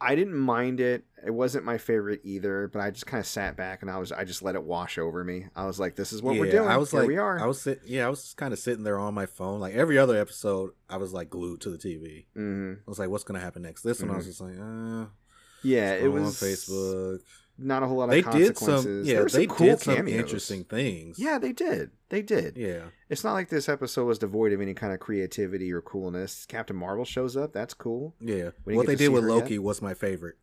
[0.03, 1.05] I didn't mind it.
[1.25, 4.11] It wasn't my favorite either, but I just kind of sat back and I was
[4.11, 5.45] I just let it wash over me.
[5.55, 6.67] I was like, "This is what we're doing.
[6.67, 8.83] I was Here like, we are." I was sit, yeah, I was kind of sitting
[8.83, 9.59] there on my phone.
[9.61, 12.25] Like every other episode, I was like glued to the TV.
[12.33, 13.83] hmm I was like, what's gonna happen next?
[13.83, 15.05] This one, I was just like, uh,
[15.63, 17.19] Yeah, it was on Facebook.
[17.57, 19.07] Not a whole lot of They did some, consequences.
[19.07, 20.19] yeah, There were some they cool did some cameos.
[20.19, 21.19] interesting things.
[21.19, 21.91] Yeah, they did.
[22.09, 22.57] They did.
[22.57, 26.45] yeah, It's not like this episode was devoid of any kind of creativity or coolness.
[26.47, 27.53] Captain Marvel shows up.
[27.53, 28.15] That's cool.
[28.19, 28.49] yeah.
[28.63, 29.63] What they did with Loki yet.
[29.63, 30.35] was my favorite.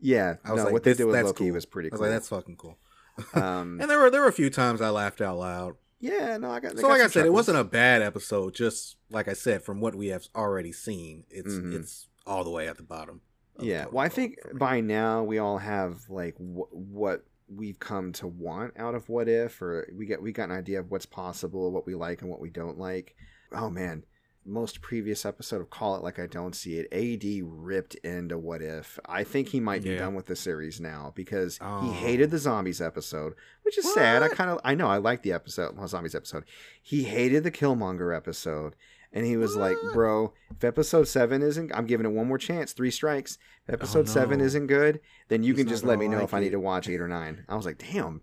[0.00, 1.54] Yeah, I was no, like, what they did with Loki cool.
[1.54, 2.78] was pretty I was like, that's fucking cool.
[3.34, 5.74] um, And there were there were a few times I laughed out loud.
[6.00, 6.78] yeah, no, I got.
[6.78, 8.54] So like I said, it wasn't a bad episode.
[8.54, 11.74] Just like I said, from what we have already seen, it's Mhm.
[11.80, 13.22] it's all the way at the bottom.
[13.60, 18.26] Yeah, well, I think by now we all have like wh- what we've come to
[18.26, 21.70] want out of what if, or we get we got an idea of what's possible,
[21.72, 23.14] what we like and what we don't like.
[23.52, 24.04] Oh man,
[24.44, 28.62] most previous episode of Call It Like I Don't See It, AD ripped into what
[28.62, 28.98] if.
[29.06, 29.98] I think he might be Yeah.
[29.98, 31.80] done with the series now because Oh.
[31.82, 34.22] he hated the zombies episode, which is sad.
[34.22, 36.44] I kind of I know I like the episode, well, zombies episode.
[36.82, 38.74] He hated the Killmonger episode.
[39.16, 42.72] And he was like, "Bro, if episode seven isn't, I'm giving it one more chance.
[42.72, 43.38] Three strikes.
[43.66, 44.44] If episode seven Oh, no.
[44.44, 46.60] isn't good, then you He's can just let me know like if I need to
[46.60, 47.44] watch eight or nine.
[47.48, 48.20] I was like, damn.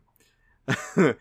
[0.95, 1.15] and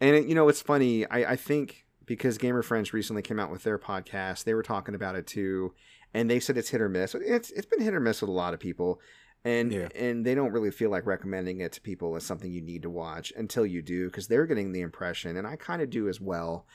[0.00, 1.06] it, you know, it's funny.
[1.06, 4.94] I, I think because Gamer Friends recently came out with their podcast, they were talking
[4.94, 5.74] about it too,
[6.12, 7.14] and they said it's hit or miss.
[7.14, 9.00] It's it's been hit or miss with a lot of people,
[9.44, 9.88] and Yeah.
[9.94, 12.90] and they don't really feel like recommending it to people as something you need to
[12.90, 16.20] watch until you do, because they're getting the impression, and I kind of do as
[16.20, 16.66] well,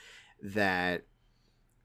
[0.42, 1.02] that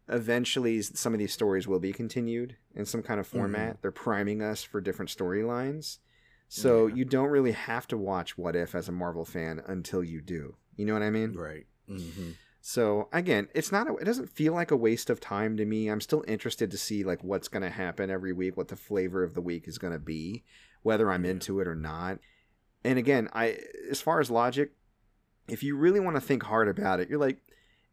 [0.07, 3.81] eventually some of these stories will be continued in some kind of format.
[3.81, 5.99] They're priming us for different storylines.
[6.47, 6.95] So Yeah.
[6.95, 10.55] you don't really have to watch What If as a Marvel fan until you do.
[10.75, 11.33] You know what I mean?
[11.33, 11.65] right.
[11.87, 15.65] hmm So again, it's not a, it doesn't feel like a waste of time to
[15.65, 15.87] me.
[15.87, 19.23] I'm still interested to see like what's going to happen every week, what the flavor
[19.23, 20.43] of the week is going to be,
[20.83, 21.31] whether I'm Yeah.
[21.31, 22.19] into it or not.
[22.83, 23.57] And again, I
[23.89, 24.71] as far as logic,
[25.47, 27.39] if you really want to think hard about it, you're like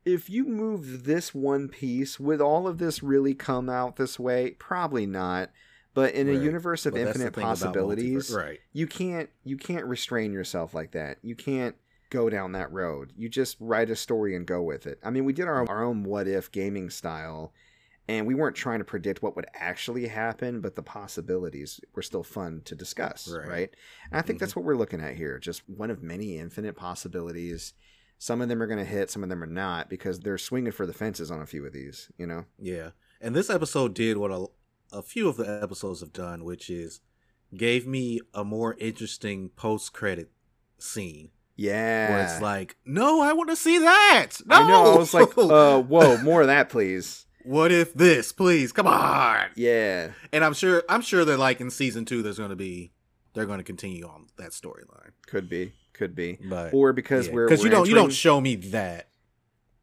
[0.04, 4.50] if you move this one piece, would all of this really come out this way?
[4.58, 5.50] Probably not.
[5.94, 8.58] But in a universe of the infinite possibilities, right?
[8.72, 11.18] you can't you can't restrain yourself like that.
[11.22, 11.76] You can't
[12.08, 13.12] go down that road.
[13.14, 14.98] You just write a story and go with it.
[15.04, 17.52] I mean, we did our, our own what if gaming style
[18.08, 22.22] and we weren't trying to predict what would actually happen, but the possibilities were still
[22.22, 23.48] fun to discuss, right?
[23.48, 23.70] Right.
[24.10, 25.38] And I think that's what we're looking at here.
[25.38, 27.74] Just one of many infinite possibilities.
[28.22, 30.70] Some of them are going to hit, some of them are not because they're swinging
[30.70, 32.44] for the fences on a few of these, you know.
[32.56, 34.46] Yeah, and this episode did what a,
[34.96, 37.00] a few of the episodes have done, which is
[37.52, 40.30] gave me a more interesting post credit
[40.78, 42.10] scene Yeah.
[42.10, 44.28] where it's like, no, I want to see that.
[44.46, 44.54] No!
[44.54, 44.94] I know.
[44.94, 47.26] I was like, uh, whoa, more of that, please.
[47.44, 48.30] what if this?
[48.30, 49.46] Please, come on.
[49.56, 50.12] Yeah.
[50.32, 52.92] And I'm sure, I'm sure that like in season two, there's going to be,
[53.34, 55.10] they're going to continue on that storyline.
[55.26, 55.72] Could be.
[55.94, 56.38] Could be.
[56.48, 59.08] But Or because we're because you don't, you don't show me that.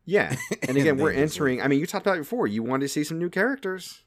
[0.05, 0.35] Yeah.
[0.67, 1.61] And again, we're entering.
[1.61, 2.47] I mean, you talked about it before.
[2.47, 4.03] You wanted to see some new characters.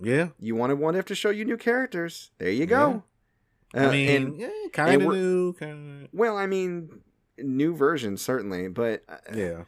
[0.00, 2.30] Yeah, You wanted one if to show you new characters.
[2.38, 3.02] There you go.
[3.74, 6.08] I Uh, mean, and- yeah, kind of new, Kinda...
[6.12, 7.00] well, I mean,
[7.38, 9.64] new versions certainly, but uh, yeah.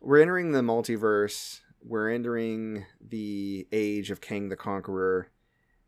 [0.00, 1.60] we're entering the multiverse.
[1.84, 5.28] We're entering the age of Kang the Conqueror.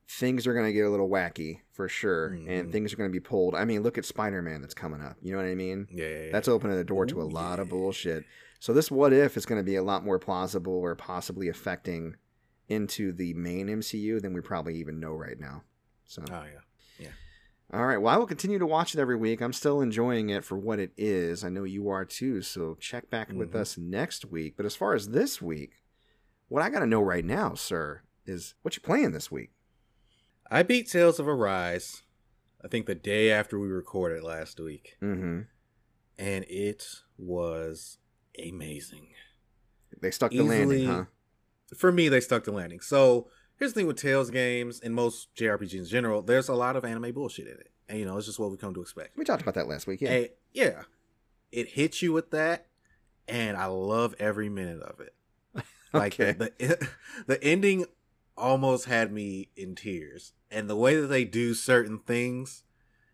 [0.06, 2.72] Things are going to get a little wacky for sure, and Mhm.
[2.72, 3.54] things are going to be pulled.
[3.54, 5.16] I mean, look at Spider Man that's coming up.
[5.22, 5.88] You know what I mean?
[5.90, 6.32] Yeah, yeah, yeah.
[6.32, 8.24] That's opening the door to a Ooh, lot of bullshit.
[8.60, 12.16] So this what if is going to be a lot more plausible or possibly affecting
[12.68, 15.64] into the main MCU than we probably even know right now.
[16.06, 16.60] So Oh yeah.
[16.98, 17.08] Yeah.
[17.72, 19.40] All right, well I will continue to watch it every week.
[19.42, 21.44] I'm still enjoying it for what it is.
[21.44, 22.40] I know you are too.
[22.42, 23.56] So check back with Mhm.
[23.60, 24.54] us next week.
[24.56, 25.82] But as far as this week,
[26.48, 29.50] what I got to know right now, sir, is what you playing this week.
[30.54, 32.02] I beat Tales of Arise.
[32.64, 35.40] I think the day after we recorded last week, Mm-hmm.
[36.18, 36.86] and it
[37.18, 37.98] was
[38.38, 39.08] amazing.
[40.00, 41.04] They stuck the landing, huh?
[41.76, 42.80] For me, they stuck the landing.
[42.80, 46.76] So here's the thing with Tales games and most JRPGs in general: there's a lot
[46.76, 49.16] of anime bullshit in it, and you know it's just what we come to expect.
[49.16, 50.00] We talked about that last week.
[50.02, 50.10] Yeah.
[50.12, 50.82] And, yeah,
[51.52, 52.66] it hits you with that,
[53.28, 55.14] and I love every minute of it.
[55.92, 56.32] Like Okay.
[56.32, 56.88] the
[57.26, 57.86] the ending
[58.36, 62.64] almost had me in tears, and the way that they do certain things,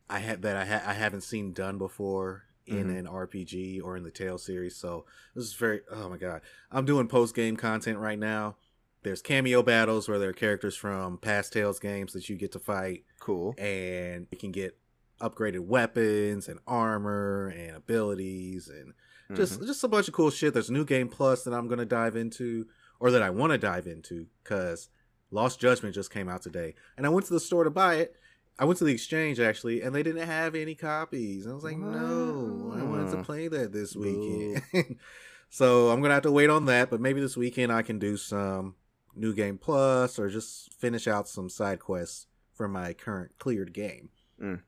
[0.09, 2.99] I had that I ha- I haven't seen done before in Mhm.
[3.01, 4.77] an RPG or in the Tale series.
[4.77, 5.05] So
[5.35, 6.41] this is very oh my god.
[6.71, 8.57] I'm doing post game content right now.
[9.03, 12.59] There's cameo battles where there are characters from past Tales games that you get to
[12.59, 13.55] fight cool.
[13.59, 14.77] and you can get
[15.21, 18.95] upgraded weapons and armor and abilities and
[19.37, 19.67] just Mhm.
[19.67, 20.55] just a bunch of cool shit.
[20.55, 22.67] There's new game plus that I'm gonna dive into
[22.99, 24.89] or that I want to dive into because
[25.31, 28.17] Lost Judgment just came out today, and I went to the store to buy it,
[28.61, 31.47] I went to the exchange actually, and they didn't have any copies.
[31.47, 34.99] I was like, no, I wanted to play that this weekend.
[35.49, 36.91] so I'm gonna have to wait on that.
[36.91, 38.75] But maybe this weekend I can do some
[39.17, 44.11] new game plus or just finish out some side quests for my current cleared game.
[44.39, 44.61] Mm.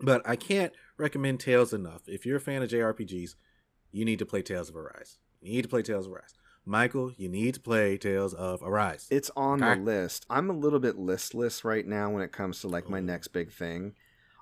[0.00, 2.02] But I can't recommend Tales enough.
[2.06, 3.34] If you're a fan of JRPGs,
[3.90, 5.18] you need to play Tales of Arise.
[5.40, 6.34] You need to play Tales of Arise.
[6.66, 9.06] Michael, you need to play Tales of Arise.
[9.10, 9.78] It's on Okay.
[9.78, 10.26] the list.
[10.28, 13.52] I'm a little bit listless right now when it comes to like my next big
[13.52, 13.94] thing.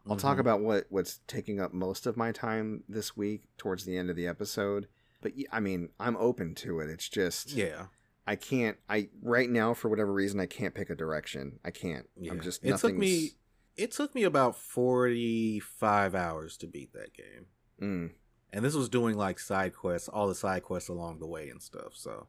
[0.06, 0.40] I'll talk Mhm.
[0.40, 4.16] about what what's taking up most of my time this week towards the end of
[4.16, 4.88] the episode.
[5.20, 6.88] But I mean, I'm open to it.
[6.90, 7.86] It's just Yeah.
[8.26, 8.78] I can't.
[8.88, 11.60] I right now for whatever reason I can't pick a direction.
[11.62, 12.08] I can't.
[12.16, 12.32] Yeah.
[12.32, 12.64] I'm just.
[12.64, 13.32] it took me
[13.76, 17.46] it took me about 45 hours to beat that game.
[17.82, 18.10] Mm.
[18.54, 21.60] And this was doing like side quests, all the side quests along the way and
[21.60, 21.94] stuff.
[21.94, 22.28] So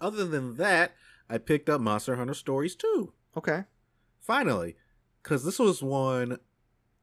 [0.00, 0.94] other than that,
[1.28, 3.12] I picked up Monster Hunter Stories 2.
[3.36, 3.64] Okay.
[4.18, 4.76] Finally,
[5.22, 6.38] cuz this was one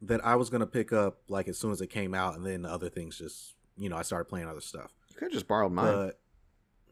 [0.02, 2.44] that I was going to pick up like as soon as it came out and
[2.46, 4.92] then the other things just, you know, I started playing other stuff.
[5.10, 5.94] You could have just borrowed mine.
[5.94, 6.20] But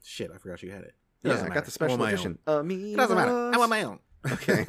[0.03, 0.93] shit, I forgot you had it.
[1.23, 2.37] It yeah, I got the special I want my edition.
[2.47, 2.71] own.
[2.71, 3.51] It doesn't matter.
[3.53, 3.99] I want my own.
[4.31, 4.65] Okay.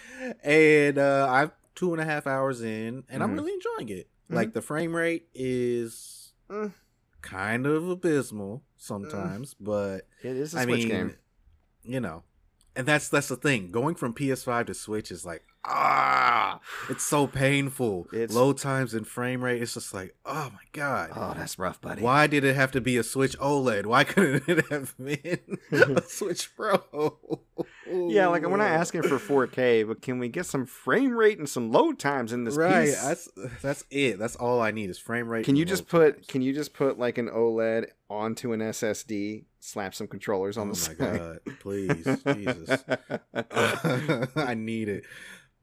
[0.44, 3.38] and uh, I'm two and a half hours in, and I'm Mhm.
[3.38, 4.08] really enjoying it.
[4.32, 4.36] Mhm.
[4.36, 6.72] Like the frame rate is Mm.
[7.20, 11.16] kind of abysmal sometimes, but It is a I Switch mean, game.
[11.84, 12.24] you know,
[12.74, 13.70] and that's that's the thing.
[13.70, 18.06] Going from PS5 to Switch is like ah, it's so painful.
[18.12, 19.62] It's- Low times and frame rate.
[19.62, 21.10] It's just like oh my god.
[21.14, 22.02] Oh, that's rough, buddy.
[22.02, 23.86] Why did it have to be a Switch OLED?
[23.86, 27.08] Why couldn't it have been a Switch Pro?
[27.86, 31.48] Yeah, like we're not asking for 4K, but can we get some frame rate and
[31.48, 32.86] some load times in this right.
[32.86, 33.02] piece?
[33.02, 33.28] That's
[33.60, 34.18] that's it.
[34.18, 35.44] That's all I need is frame rate.
[35.44, 36.26] Can you just put times.
[36.26, 40.72] can you just put like an OLED onto an SSD, slap some controllers on oh
[40.72, 41.20] the my side?
[41.44, 41.58] god!
[41.60, 42.84] Please, Jesus,
[44.36, 45.04] I need it.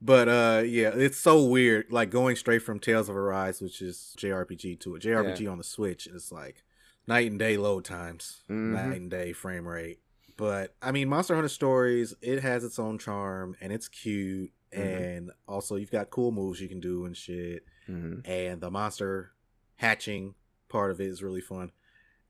[0.01, 1.91] But uh, yeah, it's so weird.
[1.91, 5.63] Like going straight from Tales of Arise, which is JRPG, to a JRPG on the
[5.63, 6.63] Switch is like
[7.07, 8.73] night and day load times, Mhm.
[8.73, 9.99] night and day frame rate.
[10.38, 14.79] But I mean, Monster Hunter Stories, it has its own charm and it's cute, Mhm.
[14.79, 17.65] and also you've got cool moves you can do and shit.
[17.89, 18.21] Mhm.
[18.27, 19.31] and the monster
[19.77, 20.35] hatching
[20.67, 21.71] part of it is really fun.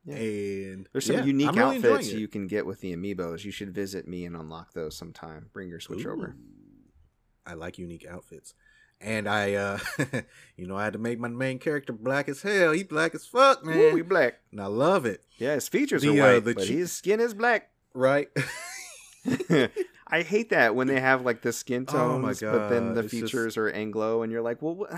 [0.06, 0.14] Yeah.
[0.16, 3.44] And There's some yeah, unique really outfits you can get with the amiibos.
[3.44, 5.50] You should visit me and unlock those sometime.
[5.52, 6.34] Bring your Switch over.
[7.46, 8.54] I like unique outfits.
[9.02, 9.78] And I uh
[10.56, 12.72] you know I had to make my main character black as hell.
[12.72, 13.76] He black as fuck, man.
[13.78, 14.40] Ooh, he black.
[14.52, 15.22] and I love it.
[15.38, 17.70] Yeah, his features The, are uh, white, the but chi- his skin is black.
[17.94, 18.28] Right?
[20.12, 23.10] I hate that when they have like the skin Oh tones, but then the it's
[23.12, 24.90] just- features are Anglo, and you're like, well, what?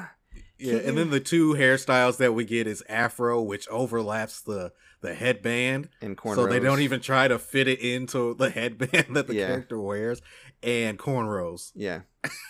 [0.58, 5.14] yeah, and then the two hairstyles that we get is afro, which overlaps the the
[5.14, 5.88] headband.
[6.00, 6.36] and cornrows.
[6.36, 9.48] So they don't even try to fit it into the headband that the Yeah.
[9.48, 10.22] character wears.
[10.62, 11.72] And cornrows.
[11.74, 12.00] Yeah,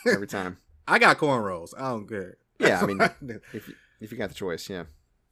[0.07, 0.59] every time.
[0.89, 1.73] I got cornrows.
[1.77, 2.37] I don't care.
[2.59, 3.01] Yeah, I mean,
[3.53, 4.85] if you, if you got the choice, yeah.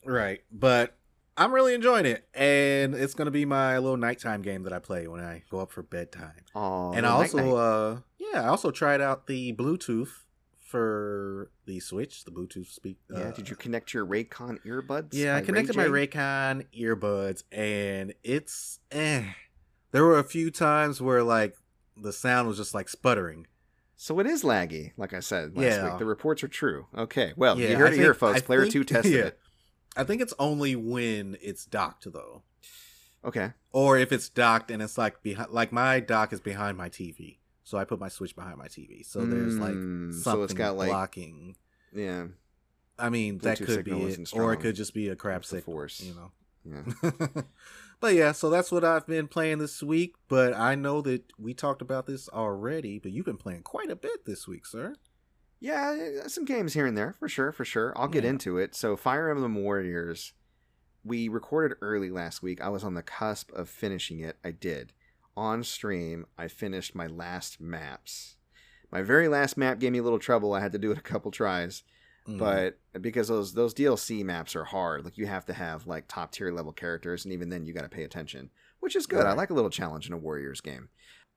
[0.05, 0.41] Right.
[0.51, 0.97] But
[1.37, 2.27] I'm really enjoying it.
[2.35, 5.73] And it's gonna be my little nighttime game that I play when I go up
[5.73, 6.45] for bedtime.
[6.55, 10.11] Oh, and I also uh yeah, I also tried out the Bluetooth
[10.59, 13.21] for the Switch, the Bluetooth speak yeah.
[13.21, 15.09] uh, Did you connect your Raycon earbuds?
[15.13, 19.25] Yeah, I connected Ray my Raycon earbuds and it's eh.
[19.93, 21.57] There were a few times where like
[22.03, 23.47] the sound was just like sputtering.
[23.97, 25.91] So it is laggy, like I said last Yeah.
[25.91, 25.99] week.
[25.99, 26.87] The reports are true.
[26.97, 28.39] Okay, well, Yeah, you heard I it here, folks.
[28.39, 29.21] I Player think- two tested yeah.
[29.27, 29.39] it.
[29.97, 32.43] I think it's only when it's docked though.
[33.25, 36.89] Okay, or if it's docked and it's like behind like my dock is behind my
[36.89, 37.37] TV.
[37.65, 39.05] So I put my switch behind my TV.
[39.05, 41.57] So there's like Mm, something so it's got, like- blocking.
[41.93, 42.29] yeah,
[42.99, 46.01] I mean, that could be it, or it could just be a crap signal, force.
[46.03, 46.33] you know.
[46.65, 47.43] yeah.
[48.01, 50.15] but yeah, so that's what I've been playing this week.
[50.29, 52.99] But I know that we talked about this already.
[52.99, 54.95] But you've been playing quite a bit this week, sir.
[55.61, 57.93] Yeah, eh, some games here and there for sure, for sure.
[57.97, 58.31] I'll get Yeah.
[58.31, 58.75] into it.
[58.75, 60.33] So, Fire Emblem Warriors,
[61.05, 62.61] we recorded early last week.
[62.63, 64.39] I was on the cusp of finishing it.
[64.43, 64.93] I did.
[65.37, 68.37] On stream, I finished my last maps.
[68.91, 70.53] My very last map gave me a little trouble.
[70.55, 71.83] I had to do it a couple tries,
[72.31, 72.39] Mm.
[72.39, 76.33] but because those those DLC maps are hard, like you have to have like top
[76.33, 79.27] tier level characters, and even then you got to pay attention, which is good.
[79.27, 80.89] I like a little challenge in a Warriors game.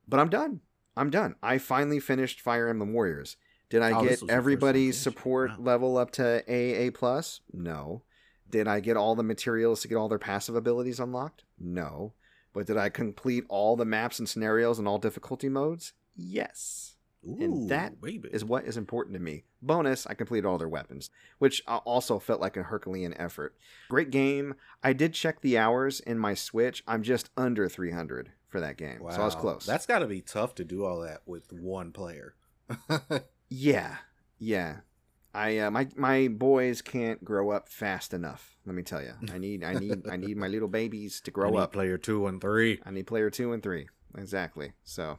[0.08, 0.62] But I'm done.
[0.96, 1.36] I'm done.
[1.42, 3.38] I finally finished Fire Emblem Warriors.
[3.70, 5.58] Did I Oh, get was your first time everybody's support Wow.
[5.60, 7.42] level up to AA plus?
[7.52, 8.04] No.
[8.50, 11.44] Did I get all the materials to get all their passive abilities unlocked?
[11.58, 12.14] No.
[12.54, 15.94] But did I complete all the maps and scenarios in all difficulty modes?
[16.16, 16.93] Yes.
[17.26, 18.30] And that baby.
[18.32, 19.44] Is what is important to me.
[19.62, 21.10] Bonus, I completed all their weapons,
[21.40, 23.56] which also felt like a Herculean effort.
[23.90, 24.56] Great game.
[24.84, 26.84] I did check the hours in my Switch.
[26.88, 29.00] I'm just under 300 for that game.
[29.10, 29.66] So I was close.
[29.66, 32.36] That's got to be tough to do all that with one player.
[33.50, 33.98] Yeah.
[34.40, 34.78] Yeah,
[35.34, 38.58] I uh, my my boys can't grow up fast enough.
[38.66, 41.34] Let me tell you, I need I need I need my little babies to I
[41.34, 41.72] grow need up.
[41.72, 42.82] player two and three.
[42.86, 44.74] I need player two and three exactly.
[44.84, 45.18] So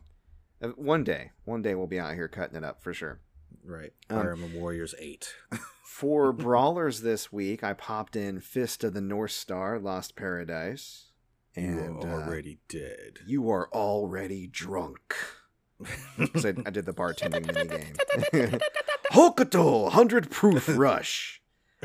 [0.77, 3.21] one day, one day we'll be out here cutting it up for sure.
[3.65, 3.93] Right.
[4.11, 5.35] Um, Fire Emblem Warriors eight.
[5.85, 11.13] For brawlers this week, I popped in Fist of the North Star, Lost Paradise,
[11.55, 13.19] and you uh, are already dead.
[13.27, 15.15] you are already drunk.
[16.33, 18.61] 'Cause I, I did the bartending minigame.
[19.13, 21.41] Hokuto, hundred proof rush.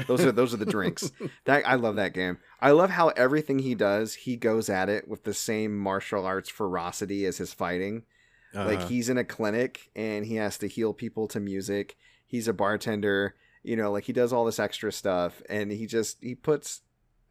[0.07, 1.11] Those are those are the drinks.
[1.45, 2.37] That I love that game.
[2.61, 6.49] I love how everything he does, he goes at it with the same martial arts
[6.49, 8.03] ferocity as his fighting.
[8.53, 8.87] Like Uh-huh.
[8.87, 11.95] he's in a clinic and he has to heal people to music.
[12.25, 13.35] He's a bartender.
[13.63, 16.81] You know, like he does all this extra stuff, and he just he puts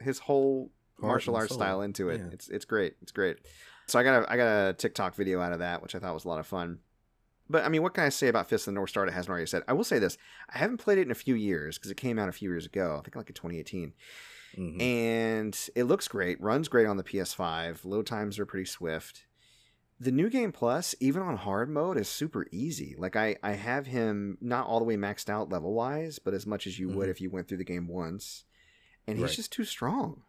[0.01, 2.21] his whole Heart martial arts style into it.
[2.21, 2.29] Yeah.
[2.33, 2.97] It's it's great.
[3.03, 3.39] It's great.
[3.87, 6.13] So I got a I got a TikTok video out of that, which I thought
[6.15, 6.81] was a lot of fun.
[7.49, 9.31] But I mean, what can I say about Fist of the North Star that hasn't
[9.31, 9.63] already said?
[9.67, 10.19] I will say this:
[10.53, 12.67] I haven't played it in a few years because it came out a few years
[12.67, 12.97] ago.
[12.99, 13.95] I think like in 2018,
[14.59, 14.83] Mhm.
[14.83, 17.87] and it looks great, runs great on the PS5.
[17.87, 19.25] Load times are pretty swift.
[20.01, 22.95] The new game plus, even on hard mode, is super easy.
[22.97, 26.47] Like I, I have him not all the way maxed out level wise, but as
[26.47, 27.11] much as you would Mhm.
[27.11, 28.45] if you went through the game once.
[29.09, 29.35] And he's Right.
[29.37, 30.23] just too strong.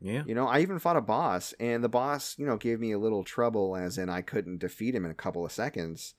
[0.00, 0.24] yeah.
[0.26, 2.98] You know, I even fought a boss, and the boss, you know, gave me a
[2.98, 6.14] little trouble, as in I couldn't defeat him in a couple of seconds.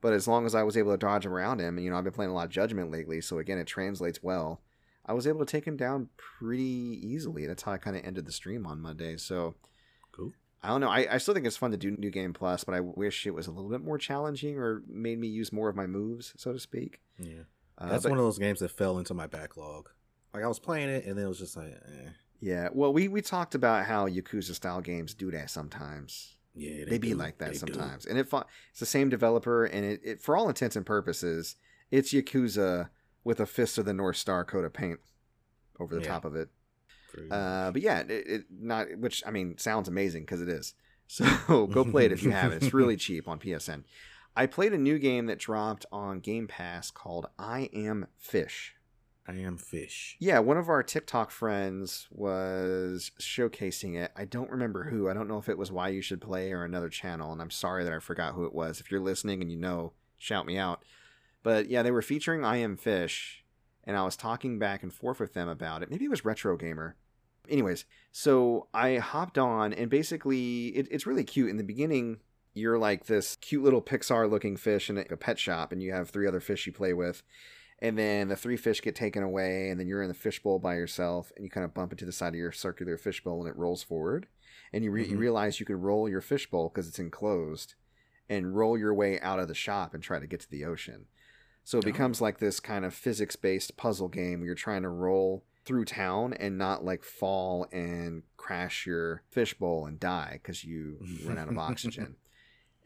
[0.00, 2.04] But as long as I was able to dodge around him, and you know, I've
[2.04, 4.62] been playing a lot of Judgment lately, so again, it translates well.
[5.06, 7.46] I was able to take him down pretty easily.
[7.46, 9.16] That's how I kind of ended the stream on Monday.
[9.16, 9.54] So
[10.12, 10.32] Cool.
[10.62, 10.88] I don't know.
[10.90, 13.30] I, I still think it's fun to do New Game Plus, but I wish it
[13.34, 16.52] was a little bit more challenging or made me use more of my moves, so
[16.52, 17.00] to speak.
[17.18, 17.44] Yeah.
[17.78, 19.88] Uh, That's but- one of those games that fell into my backlog.
[20.34, 22.10] Like I was playing it and then it was just like, eh.
[22.40, 22.68] yeah.
[22.72, 26.36] Well, we we talked about how Yakuza style games do that sometimes.
[26.54, 27.14] yeah, they, be do.
[27.16, 27.58] like that They do.
[27.58, 28.04] sometimes.
[28.06, 31.56] And it it's the same developer, and it, it for all intents and purposes,
[31.90, 32.90] it's Yakuza
[33.24, 35.00] with a Fist of the North Star coat of paint
[35.80, 36.06] over the Yeah.
[36.08, 36.48] top of it.
[37.30, 40.74] Uh, but yeah, it, it not which I mean sounds amazing because it is.
[41.12, 42.62] So go play it if you haven't.
[42.62, 43.82] It's really cheap on PSN.
[44.36, 48.76] I played a new game that dropped on Game Pass called I Am Fish.
[49.30, 50.16] I am fish.
[50.18, 54.10] Yeah, one of our TikTok friends was showcasing it.
[54.16, 55.08] I don't remember who.
[55.08, 57.50] I don't know if it was Why You Should Play or another channel, and I'm
[57.50, 58.80] sorry that I forgot who it was.
[58.80, 60.84] If you're listening and you know, shout me out.
[61.42, 63.39] But yeah, they were featuring I Am Fish,
[63.84, 65.90] and I was talking back and forth with them about it.
[65.90, 66.96] Maybe it was Retro Gamer.
[67.48, 71.50] Anyways, so I hopped on, and basically, it, it's really cute.
[71.50, 72.18] In the beginning,
[72.54, 76.10] you're like this cute little Pixar looking fish in a pet shop, and you have
[76.10, 77.22] three other fish you play with
[77.82, 80.74] and then the three fish get taken away and then you're in the fishbowl by
[80.74, 83.56] yourself and you kind of bump into the side of your circular fishbowl and it
[83.56, 84.26] rolls forward
[84.70, 85.20] and you, re- you Mhm.
[85.20, 87.76] realize you can roll your fishbowl because it's enclosed
[88.28, 91.06] and roll your way out of the shop and try to get to the ocean
[91.64, 91.90] so it Oh.
[91.90, 95.84] becomes like this kind of physics based puzzle game where you're trying to roll through
[95.84, 101.48] town and not like fall and crash your fishbowl and die because you run out
[101.48, 102.16] of oxygen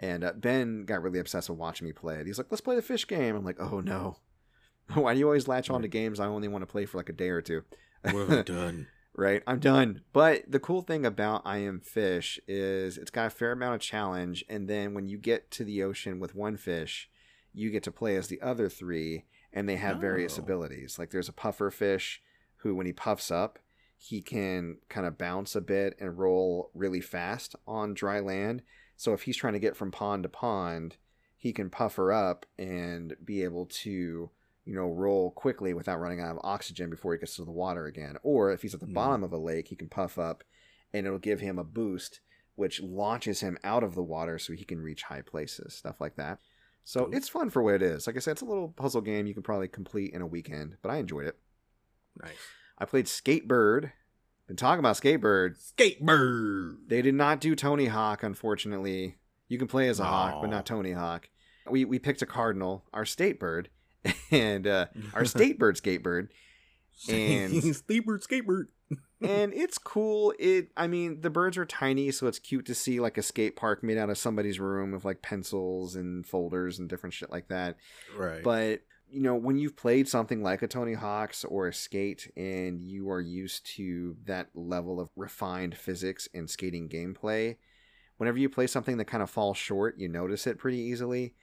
[0.00, 2.26] and uh, Ben got really obsessed with watching me play it.
[2.26, 4.16] He's like, "Let's play the fish game." I'm like, "Oh no,
[4.94, 7.08] why do you always latch on to games I only want to play for like
[7.08, 7.62] a day or two?
[8.04, 8.10] I
[8.44, 8.88] done?
[9.16, 10.00] right, I'm done.
[10.12, 13.80] But the cool thing about I Am Fish is it's got a fair amount of
[13.80, 17.08] challenge, and then when you get to the ocean with one fish,
[17.54, 20.42] you get to play as the other three, and they have various Oh.
[20.42, 20.98] abilities.
[20.98, 22.20] Like there's a puffer fish
[22.56, 23.58] who, when he puffs up,
[23.96, 28.62] he can kind of bounce a bit and roll really fast on dry land.
[28.96, 30.96] So if he's trying to get from pond to pond,
[31.36, 33.90] he can puffer up and be able to,
[34.64, 37.86] you know, roll quickly without running out of oxygen before he gets to the water
[37.86, 38.16] again.
[38.22, 38.94] Or if he's at the Hmm.
[38.94, 40.42] bottom of a lake, he can puff up
[40.92, 42.20] and it'll give him a boost
[42.56, 46.14] which launches him out of the water so he can reach high places, stuff like
[46.16, 46.38] that.
[46.84, 47.14] So Cool.
[47.14, 48.06] it's fun for what it is.
[48.06, 50.76] Like I said, it's a little puzzle game you can probably complete in a weekend,
[50.82, 51.38] but I enjoyed it.
[52.22, 52.32] Nice.
[52.78, 53.92] I played Skatebird.
[54.46, 55.56] Been talking about Skatebird.
[55.74, 56.76] Skatebird.
[56.88, 59.16] They did not do Tony Hawk, unfortunately.
[59.48, 61.28] You can play as a hawk, but not Tony Hawk.
[61.70, 63.70] We we picked a cardinal, our state bird,
[64.30, 66.28] and uh, our state bird skatebird,
[67.08, 68.64] and- skatebird, skatebird.
[69.24, 70.34] And it's cool.
[70.38, 73.56] It I mean the birds are tiny, so it's cute to see like a skate
[73.56, 77.48] park made out of somebody's room with like pencils and folders and different shit like
[77.48, 77.76] that.
[78.16, 78.42] Right.
[78.42, 82.80] But you know, when you've played something like a Tony Hawk's or a skate and
[82.80, 87.56] you are used to that level of refined physics and skating gameplay,
[88.16, 91.34] whenever you play something that kind of falls short, you notice it pretty easily.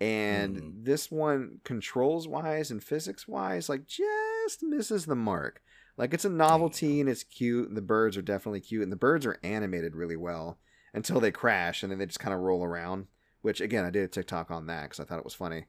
[0.00, 0.84] And Mhm.
[0.84, 5.62] this one, controls wise and physics wise, like just misses the mark.
[5.96, 8.96] Like it's a novelty and it's cute, and the birds are definitely cute, and the
[8.96, 10.58] birds are animated really well
[10.92, 13.06] until they crash and then they just kind of roll around.
[13.42, 15.66] Which again, I did a TikTok on that because I thought it was funny.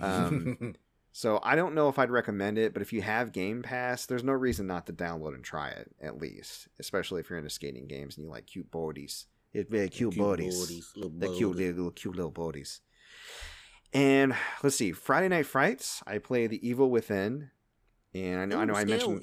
[0.00, 0.74] Um,
[1.16, 4.24] So I don't know if I'd recommend it, but if you have Game Pass, there's
[4.24, 7.86] no reason not to download and try it at least, especially if you're into skating
[7.86, 9.26] games and you like cute bodies.
[9.52, 10.92] It's very cute, bodies.
[11.20, 12.80] The cute little cute little bodies.
[13.92, 14.34] And
[14.64, 16.02] let's see, Friday Night Frights.
[16.04, 17.50] I play The Evil Within,
[18.12, 19.22] and I know I know I mentioned.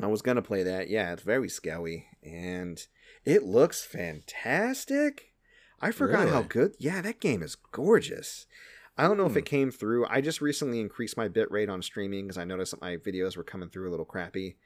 [0.00, 0.88] I was gonna play that.
[0.88, 2.84] Yeah, it's very scary, and
[3.24, 5.32] it looks fantastic.
[5.80, 6.74] I forgot how good.
[6.78, 8.46] Yeah, that game is gorgeous.
[8.96, 9.38] I don't know if Hmm.
[9.38, 10.06] it came through.
[10.06, 13.36] I just recently increased my bit rate on streaming because I noticed that my videos
[13.36, 14.56] were coming through a little crappy.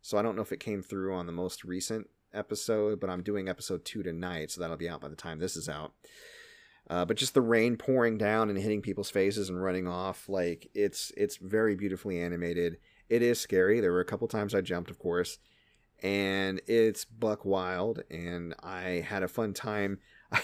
[0.00, 3.22] So I don't know if it came through on the most recent episode, but I'm
[3.22, 5.92] doing episode two tonight, so that'll be out by the time this is out.
[6.88, 10.68] Uh, but just the rain pouring down and hitting people's faces and running off, like
[10.74, 12.78] it's it's very beautifully animated.
[13.12, 13.78] It is scary.
[13.80, 15.36] There were a couple times I jumped, of course,
[16.02, 18.02] and it's buck wild.
[18.10, 19.98] And I had a fun time.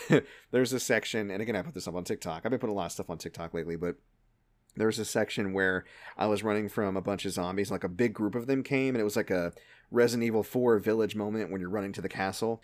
[0.51, 2.43] There's a section, and again, I put this up on TikTok.
[2.45, 3.97] I've been putting a lot of stuff on TikTok lately, but
[4.77, 5.87] there's a section where
[6.19, 8.95] I was running from a bunch of zombies, like a big group of them came,
[8.95, 9.55] and it was like a
[9.91, 12.61] Resident Evil 4 village moment when you're running to the castle,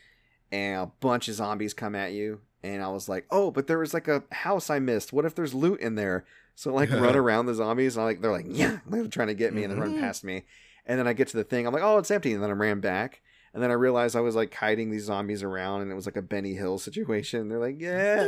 [0.53, 3.79] and a bunch of zombies come at you, and I was like, oh, but there
[3.79, 5.15] was like a house I missed.
[5.15, 6.27] What if there's loot in there?
[6.55, 9.35] So like run around the zombies, and I like they're like, yeah, they're trying to
[9.35, 10.01] get me, and then run Mhm.
[10.01, 10.45] past me,
[10.87, 12.55] and then I get to the thing, I'm like, oh, it's empty, and then I
[12.55, 13.23] ran back.
[13.53, 16.17] And then I realized I was like hiding these zombies around, and it was like
[16.17, 17.49] a Benny Hill situation.
[17.49, 18.25] They're like, yeah,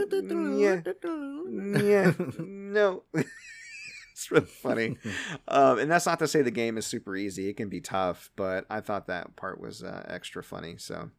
[0.60, 0.80] yeah,
[1.82, 3.02] yeah, no.
[4.12, 4.96] it's really funny.
[5.48, 7.48] Um, and that's not to say the game is super easy.
[7.48, 10.76] It can be tough, but I thought that part was uh, extra funny.
[10.78, 11.10] So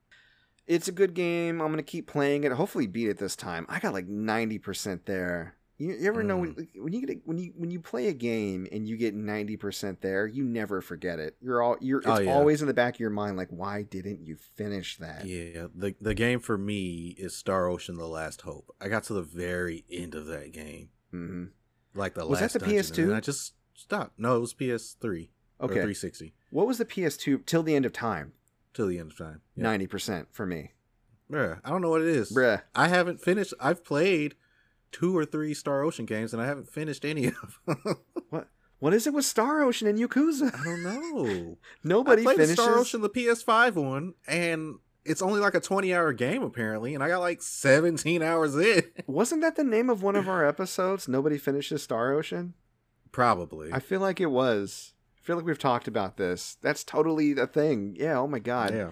[0.68, 1.62] it's a good game.
[1.62, 2.54] I'm gonna keep playing it.
[2.54, 3.66] Hopefully, beat it this time.
[3.70, 5.56] I got like ninety percent there.
[5.80, 8.14] You, you ever know when, when you get a, when you when you play a
[8.14, 11.36] game and you get ninety percent there, you never forget it.
[11.40, 12.00] You're all you're.
[12.00, 12.32] It's Oh, yeah.
[12.34, 15.26] always in the back of your mind, like, why didn't you finish that?
[15.26, 18.76] Yeah, the the game for me is Star Ocean: The Last Hope.
[18.82, 21.46] I got to the very end of that game, hmm
[21.94, 23.14] like the Was that the PS2?
[23.16, 24.18] I just stopped.
[24.20, 25.74] No, it was PS3 or Okay.
[25.76, 28.34] 360 What was the PS2 till the end of time?
[28.74, 29.42] till the end of time.
[29.56, 29.64] Yeah.
[29.64, 30.72] Ninety percent for me,
[31.32, 32.32] Bruh, I don't know what it is.
[32.32, 32.62] bruh.
[32.76, 33.54] I haven't finished.
[33.60, 34.36] I've played
[34.92, 37.98] two or three Star Ocean games, and I haven't finished any of them.
[38.30, 38.50] what?
[38.80, 40.54] What is it with Star Ocean and Yakuza?
[40.54, 41.58] I don't know.
[41.84, 42.64] Nobody I played finishes.
[42.64, 47.04] Star Ocean, the PS5 one, and it's only like a 20 hour game apparently, and
[47.04, 48.84] I got like 17 hours in.
[49.08, 51.08] Wasn't that the name of one of our episodes?
[51.08, 52.54] Nobody finishes Star Ocean.
[53.12, 53.74] Probably.
[53.74, 54.94] I feel like it was.
[55.18, 56.58] I feel like we've talked about this.
[56.62, 57.96] That's totally a thing.
[58.00, 58.20] Yeah.
[58.20, 58.74] Oh my god.
[58.74, 58.92] yeah.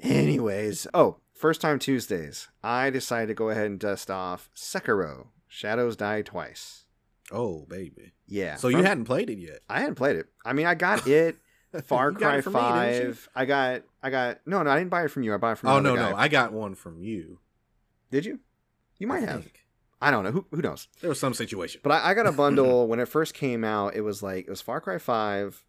[0.00, 2.48] Anyways, oh, first time Tuesdays.
[2.62, 6.84] I decided to go ahead and dust off Sekiro: Shadows Die Twice.
[7.30, 8.12] Oh baby.
[8.26, 8.56] Yeah.
[8.56, 9.58] So you hadn't played it yet.
[9.68, 10.26] I hadn't played it.
[10.44, 11.36] I mean, I got it.
[11.84, 13.14] Far Cry it from me, didn't you?
[13.14, 13.28] Five.
[13.34, 13.82] I got.
[14.02, 14.40] I got.
[14.46, 15.34] No, no, I didn't buy it from you.
[15.34, 15.70] I bought it from.
[15.70, 16.14] Oh no, no.
[16.14, 17.40] I got one from you.
[18.10, 18.40] Did you?
[18.98, 19.42] You might I have.
[19.42, 19.64] think.
[20.00, 20.32] I don't know.
[20.32, 20.88] Who who knows?
[21.00, 21.80] There was some situation.
[21.82, 23.94] But I, I got a bundle when it first came out.
[23.94, 25.64] It was like it was Far Cry Five,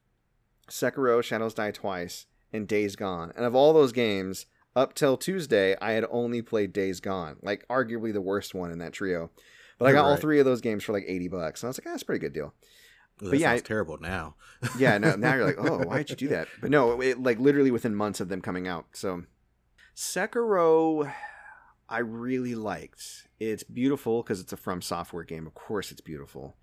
[0.69, 3.31] Sekiro: Shadows Die Twice, and Days Gone.
[3.35, 4.45] And of all those games,
[4.75, 8.79] up till Tuesday, I had only played Days Gone, like arguably the worst one in
[8.79, 9.29] that trio.
[9.79, 11.69] But I You're got all three of those games for like eighty bucks, and I
[11.69, 12.53] was like, ah, that's a pretty good deal.
[13.21, 14.35] Ooh, but yeah, sounds I- terrible now.
[14.77, 16.47] Yeah, no, now you're like, oh, why did you do that?
[16.61, 18.85] But no, it, like literally within months of them coming out.
[18.93, 19.23] So
[19.95, 21.11] Sekiro,
[21.89, 23.27] I really liked.
[23.39, 25.45] It's beautiful because it's a From Software game.
[25.45, 26.55] Of course, it's beautiful.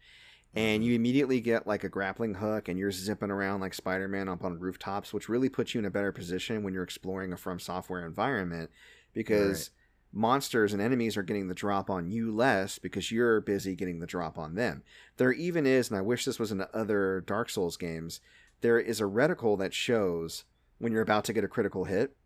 [0.54, 4.28] And you immediately get like a grappling hook, and you're zipping around like Spider Man
[4.28, 7.36] up on rooftops, which really puts you in a better position when you're exploring a
[7.36, 8.70] From Software environment
[9.12, 9.70] because
[10.12, 14.06] monsters and enemies are getting the drop on you less because you're busy getting the
[14.08, 14.82] drop on them.
[15.18, 18.20] There even is, and I wish this was in other Dark Souls games,
[18.60, 20.44] there is a reticle that shows
[20.78, 22.16] when you're about to get a critical hit,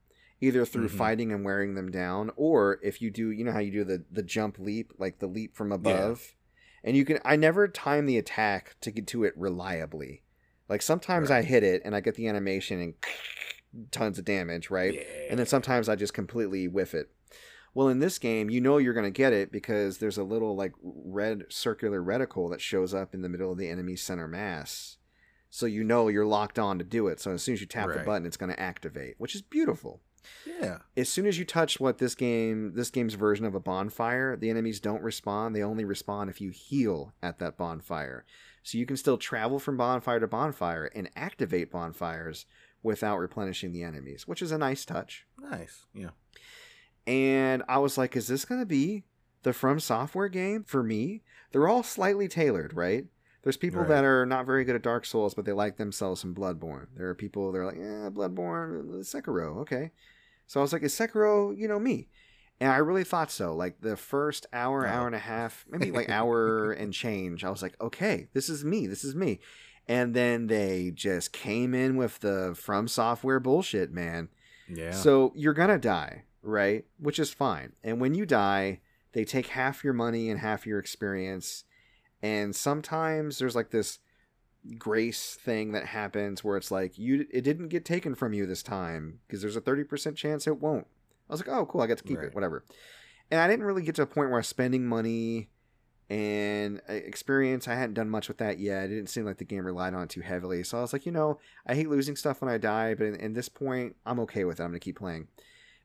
[0.41, 0.93] either through Mhm.
[0.97, 4.03] fighting and wearing them down, or if you do, you know how you do the,
[4.11, 6.35] the jump leap, like the leap from above.
[6.85, 10.23] And you can, I never time the attack to get to it reliably.
[10.69, 12.95] Like sometimes I hit it and I get the animation and
[13.91, 14.95] tons of damage, right?
[14.95, 15.03] Yeah.
[15.31, 17.11] and then sometimes I just completely whiff it.
[17.75, 20.55] Well, in this game, you know you're going to get it because there's a little
[20.55, 24.99] like red circular reticle that shows up in the middle of the enemy's center mass.
[25.51, 27.21] So you know you're locked on to do it.
[27.21, 30.01] So as soon as you tap the button, it's going to activate, which is beautiful.
[30.47, 30.79] Yeah.
[30.97, 34.51] As soon as you touch what this game, this game's version of a bonfire, the
[34.51, 35.55] enemies don't respond.
[35.55, 38.25] They only respond if you heal at that bonfire.
[38.63, 42.47] So you can still travel from bonfire to bonfire and activate bonfires
[42.83, 45.87] without replenishing the enemies, which is a nice touch Nice.
[45.95, 46.11] Yeah.
[47.07, 49.05] and I was like, is this going to be
[49.43, 51.23] the From Software game for me?
[51.53, 53.07] They're all slightly tailored, right?
[53.43, 53.89] There's people Right.
[53.89, 56.87] that are not very good at Dark Souls, but they like themselves some Bloodborne.
[56.97, 59.91] There are people that are like, eh, Bloodborne, Sekiro, okay.
[60.47, 62.09] So I was like, is Sekiro, you know, me?
[62.61, 63.55] And I really thought so.
[63.55, 64.91] Like the first hour, Oh.
[64.91, 68.65] hour and a half, maybe like hour and change, I was like, okay, this is
[68.65, 68.87] me.
[68.87, 69.41] This is me.
[69.89, 74.29] And then they just came in with the from software bullshit, man.
[74.69, 74.93] Yeah.
[74.93, 76.85] So you're gonna die, right?
[76.99, 77.73] Which is fine.
[77.83, 78.81] And when you die,
[79.13, 81.65] they take half your money and half your experience.
[82.23, 83.99] And sometimes there's like this
[84.79, 88.63] grace thing that happens where it's like you it didn't get taken from you this
[88.63, 90.87] time because there's a 30% chance it won't.
[91.29, 92.29] I was like, "Oh, cool, I get to keep Right.
[92.29, 92.65] it, whatever."
[93.31, 95.49] And I didn't really get to a point where I was spending money
[96.11, 97.67] and uh, experience.
[97.67, 98.85] I hadn't done much with that yet.
[98.85, 100.63] It didn't seem like the game relied on it too heavily.
[100.63, 103.15] So I was like, you know, I hate losing stuff when I die, but in,
[103.17, 104.63] in this point, I'm okay with it.
[104.63, 105.29] I'm going to keep playing.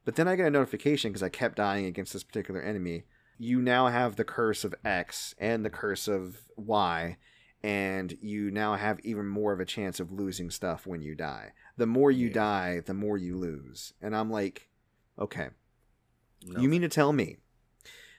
[0.06, 3.04] But then I get a notification because I kept dying against this particular enemy.
[3.38, 7.18] You now have the curse of X and the curse of Y,
[7.62, 11.52] and you now have even more of a chance of losing stuff when you die.
[11.78, 12.34] The more you Yeah.
[12.34, 13.94] die, the more you lose.
[14.02, 14.70] And I'm like,
[15.18, 15.50] okay,
[16.46, 16.60] No.
[16.62, 17.38] you mean to tell me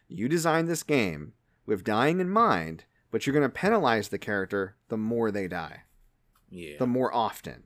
[0.09, 1.32] you designed this game
[1.66, 5.84] with dying in mind, but you're going to penalize the character the more they die,
[6.51, 6.78] Yeah.
[6.78, 7.64] the more often?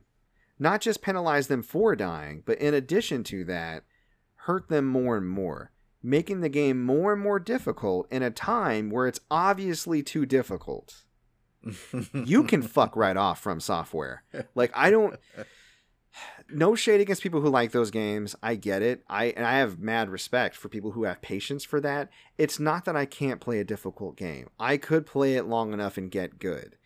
[0.57, 3.83] Not just penalize them for dying, but in addition to that,
[4.35, 5.71] hurt them more and more,
[6.01, 11.03] making the game more and more difficult in a time where it's obviously too difficult.
[12.13, 14.23] You can fuck right off from software.
[14.53, 15.17] Like I don't
[16.49, 18.35] no shade against people who like those games.
[18.41, 19.03] I get it.
[19.09, 22.09] I and I have mad respect for people who have patience for that.
[22.37, 24.49] It's not that I can't play a difficult game.
[24.59, 26.77] I could play it long enough and get good.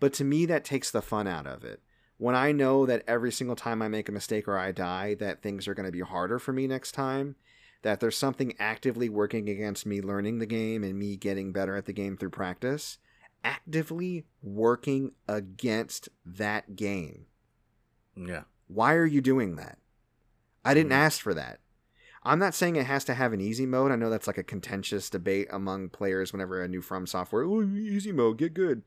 [0.00, 1.82] But to me that takes the fun out of it.
[2.16, 5.40] When I know that every single time I make a mistake or I die that
[5.40, 7.36] things are going to be harder for me next time,
[7.82, 11.86] that there's something actively working against me learning the game and me getting better at
[11.86, 12.98] the game through practice,
[13.44, 17.26] actively working against that game.
[18.16, 18.42] yeah.
[18.66, 19.78] Why are you doing that?
[20.64, 20.96] I didn't Mhm.
[20.96, 21.60] ask for that.
[22.24, 23.90] I'm not saying it has to have an easy mode.
[23.92, 27.62] I know that's like a contentious debate among players whenever a new From software, oh,
[27.62, 28.82] easy mode, get good.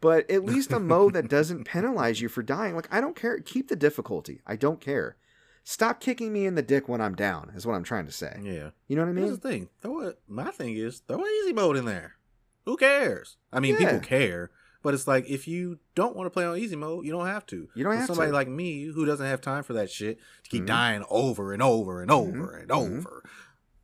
[0.00, 2.76] But at least a mode that doesn't penalize you for dying.
[2.76, 3.40] Like, I don't care.
[3.40, 4.40] Keep the difficulty.
[4.46, 5.16] I don't care.
[5.64, 8.38] Stop kicking me in the dick when I'm down, is what I'm trying to say.
[8.42, 8.70] Yeah.
[8.86, 9.40] You know what I Here's mean?
[9.40, 9.68] the thing.
[9.80, 10.20] Throw it.
[10.28, 12.14] My thing is throw an easy mode in there.
[12.68, 13.38] Who cares?
[13.50, 13.78] I mean, Yeah.
[13.92, 14.50] people care,
[14.82, 17.46] but it's like if you don't want to play on easy mode, you don't have
[17.46, 17.66] to.
[17.74, 18.34] You don't But have somebody to.
[18.34, 20.66] like me who doesn't have time for that shit to keep Mhm.
[20.66, 22.76] dying over and over and over and Mhm.
[22.98, 23.22] over.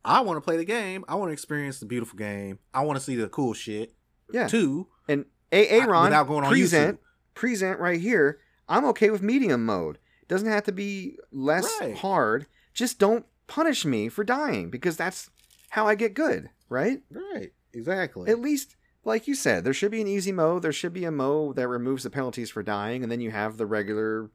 [0.05, 1.03] I want to play the game.
[1.07, 2.59] I want to experience the beautiful game.
[2.75, 3.95] I want to see the cool shit
[4.31, 4.47] Yeah.
[4.47, 4.87] too.
[5.07, 7.33] And Aaron, without going on present, YouTube.
[7.33, 8.39] present right here.
[8.69, 9.97] I'm okay with medium mode.
[10.27, 11.97] Doesn't have to be less Right.
[11.97, 12.45] hard.
[12.71, 15.31] Just don't punish me for dying because that's
[15.69, 17.01] how I get good, right?
[17.09, 17.51] Right.
[17.75, 18.31] Exactly.
[18.31, 20.63] At least, like you said, there should be an easy mode.
[20.63, 23.57] There should be a mode that removes the penalties for dying, and then you have
[23.57, 24.31] the regular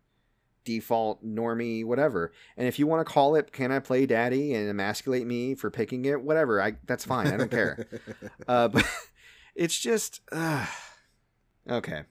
[0.65, 2.33] default normie whatever.
[2.57, 5.71] And if you want to call it, can I play daddy and emasculate me for
[5.71, 6.23] picking it?
[6.23, 6.61] Whatever.
[6.63, 7.29] I that's fine.
[7.29, 7.87] I don't care.
[8.47, 8.87] Uh, but
[9.55, 10.67] it's just uh,
[11.69, 12.03] okay.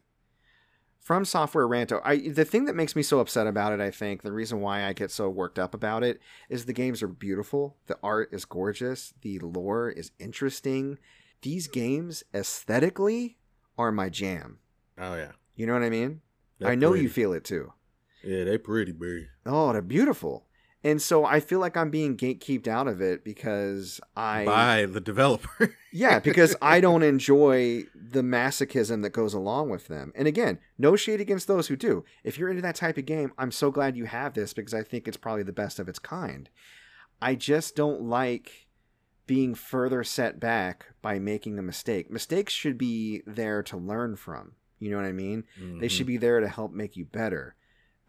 [1.00, 4.22] From Software Ranto, I the thing that makes me so upset about it, I think,
[4.22, 6.20] the reason why I get so worked up about it
[6.50, 11.00] is the games are beautiful, the art is gorgeous, the lore is interesting.
[11.42, 13.38] These games aesthetically
[13.78, 14.60] are my jam.
[14.98, 15.32] oh yeah.
[15.56, 16.22] You know what I mean?
[16.60, 17.04] They're I know pretty.
[17.04, 17.74] you feel it too.
[18.24, 19.22] Yeah, they pretty, bro.
[19.46, 20.46] Oh, they're beautiful.
[20.84, 25.02] And so I feel like I'm being gatekeeped out of it because I By the
[25.02, 25.76] developer.
[25.92, 30.14] Yeah, because I don't enjoy the masochism that goes along with them.
[30.16, 32.06] And again, no shade against those who do.
[32.24, 34.84] If you're into that type of game, I'm so glad you have this because I
[34.84, 36.48] think it's probably the best of its kind.
[37.22, 38.68] I just don't like
[39.26, 42.10] being further set back by making a mistake.
[42.12, 44.54] Mistakes should be there to learn from.
[44.80, 45.44] You know what I mean?
[45.58, 45.92] They Mhm.
[45.92, 47.56] should be there to help make you better.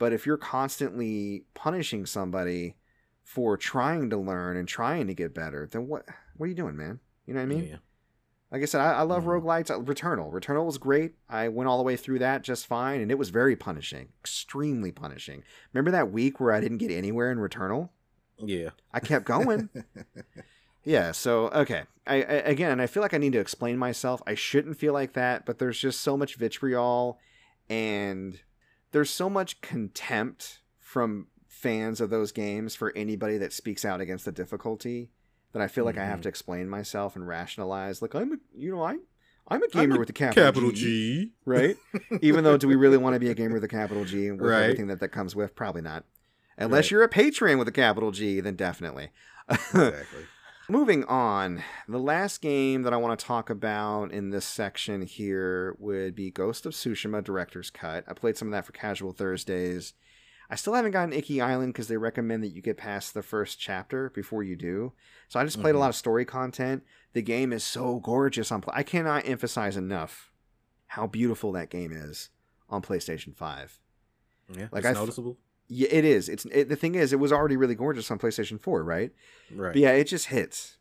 [0.01, 2.75] But if you're constantly punishing somebody
[3.23, 6.77] for trying to learn and trying to get better, then what what are you doing,
[6.77, 7.01] man?
[7.27, 7.65] You know what I mean?
[7.69, 7.77] Yeah.
[8.51, 9.43] Like I said, I, I love Mhm.
[9.43, 9.85] roguelites.
[9.85, 10.33] Returnal.
[10.33, 11.15] Returnal was great.
[11.29, 14.09] I went all the way through that just fine, and it was very punishing.
[14.23, 15.45] Extremely punishing.
[15.73, 17.91] Remember that week where I didn't get anywhere in Returnal?
[18.39, 18.71] Yeah.
[18.93, 19.69] I kept going.
[20.83, 21.85] yeah, so, okay.
[22.07, 24.23] I, I Again, I feel like I need to explain myself.
[24.27, 27.19] I shouldn't feel like that, but there's just so much vitriol,
[27.69, 28.41] and
[28.93, 34.25] there's so much contempt from fans of those games for anybody that speaks out against
[34.25, 35.11] the difficulty
[35.53, 36.23] that I feel like I have Mhm.
[36.23, 38.01] to explain myself and rationalize.
[38.03, 38.97] Like I'm, a, you know, I,
[39.49, 40.77] I'm a I'm gamer a with the capital, Capital G,
[41.27, 41.33] G.
[41.45, 41.77] right?
[42.23, 44.41] Even though, do we really want to be a gamer with a capital G with
[44.41, 44.63] Right.
[44.63, 45.55] everything that that comes with?
[45.57, 46.05] Probably not.
[46.57, 46.91] Unless Right.
[46.93, 49.11] you're a patron with a capital G, then definitely.
[49.51, 50.27] Exactly.
[50.71, 55.75] Moving on, the last game that I want to talk about in this section here
[55.81, 58.05] would be Ghost of Tsushima Director's Cut.
[58.07, 59.95] I played some of that for Casual Thursdays.
[60.49, 63.59] I still haven't gotten Iki Island because they recommend that you get past the first
[63.59, 64.93] chapter before you do.
[65.27, 65.81] So I just played a Mhm.
[65.81, 66.85] lot of story content.
[67.15, 68.61] The game is so gorgeous on.
[68.61, 70.31] Pla- I cannot emphasize enough
[70.87, 72.31] how beautiful that game is
[72.69, 73.81] on PlayStation Five.
[74.49, 75.37] Yeah, Like, it's I- noticeable.
[75.73, 76.29] Yeah, it is.
[76.29, 79.13] It's it, the thing is, it was already really gorgeous on PlayStation Four, right?
[79.55, 79.73] Right.
[79.73, 80.77] But yeah, it just hits.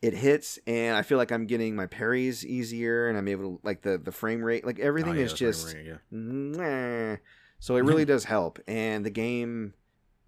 [0.00, 3.60] It hits, and I feel like I'm getting my parries easier, and I'm able to
[3.62, 5.74] like the the frame rate, like Oh, everything yeah, is just.
[5.74, 7.16] rate, yeah.
[7.60, 9.74] So it really does help, and the game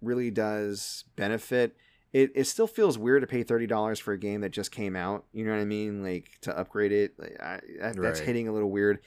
[0.01, 1.75] really does benefit.
[2.13, 4.95] It, it still feels weird to pay thirty dollars for a game that just came
[4.95, 5.25] out.
[5.33, 6.03] You know what I mean?
[6.03, 8.27] Like to upgrade it, like, I, that, that's Right.
[8.27, 8.99] hitting a little weird.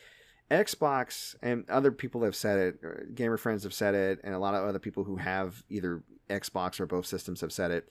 [0.50, 3.14] Xbox and other people have said it.
[3.14, 6.80] Gamer friends have said it, and a lot of other people who have either Xbox
[6.80, 7.90] or both systems have said it.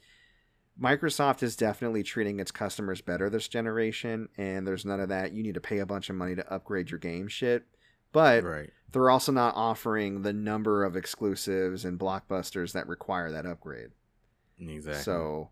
[0.79, 5.31] Microsoft is definitely treating its customers better this generation, and there's none of that.
[5.33, 7.65] You need to pay a bunch of money to upgrade your game shit.
[8.11, 8.69] But Right.
[8.91, 13.89] they're also not offering the number of exclusives and blockbusters that require that upgrade.
[14.59, 15.03] Exactly.
[15.03, 15.49] So,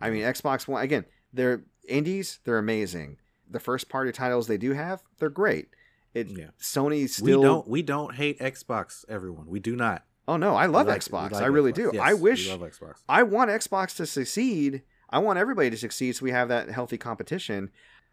[0.00, 3.18] I mean, Xbox One again, they're indies, they're amazing.
[3.48, 5.68] The first party titles they do have, they're great.
[6.14, 6.46] It Yeah.
[6.60, 9.04] Sony still we don't we don't hate Xbox.
[9.08, 10.04] Everyone, we do not.
[10.26, 11.32] Oh no, I love like- Xbox.
[11.32, 11.76] like I really Xbox.
[11.76, 11.90] do.
[11.94, 12.94] Yes, I wish love Xbox.
[13.08, 14.82] I want Xbox to succeed.
[15.10, 17.70] I want everybody to succeed so we have that healthy competition.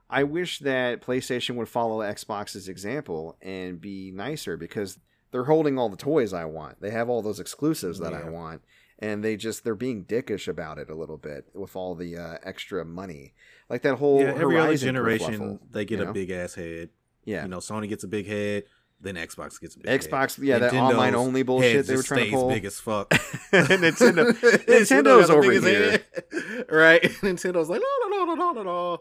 [0.10, 5.00] I wish that PlayStation would follow Xbox's example and be nicer because
[5.32, 6.82] they're holding all the toys I want.
[6.82, 8.62] They have all those exclusives that I want.
[9.00, 12.38] And they just they're being dickish about it a little bit with all the uh,
[12.44, 13.34] extra money,
[13.68, 16.90] like that whole yeah, every other generation they get you a big ass head.
[17.26, 18.64] Yeah You know, Sony gets a big head,
[19.00, 20.02] then Xbox gets a big head.
[20.02, 23.10] Xbox yeah that Nintendo's online only bullshit they were trying to pull big as fuck.
[23.52, 25.62] Nintendo Nintendo Nintendo's the over here.
[25.92, 26.66] head.
[26.70, 27.02] right?
[27.04, 28.98] Nintendo's like no no no no no no.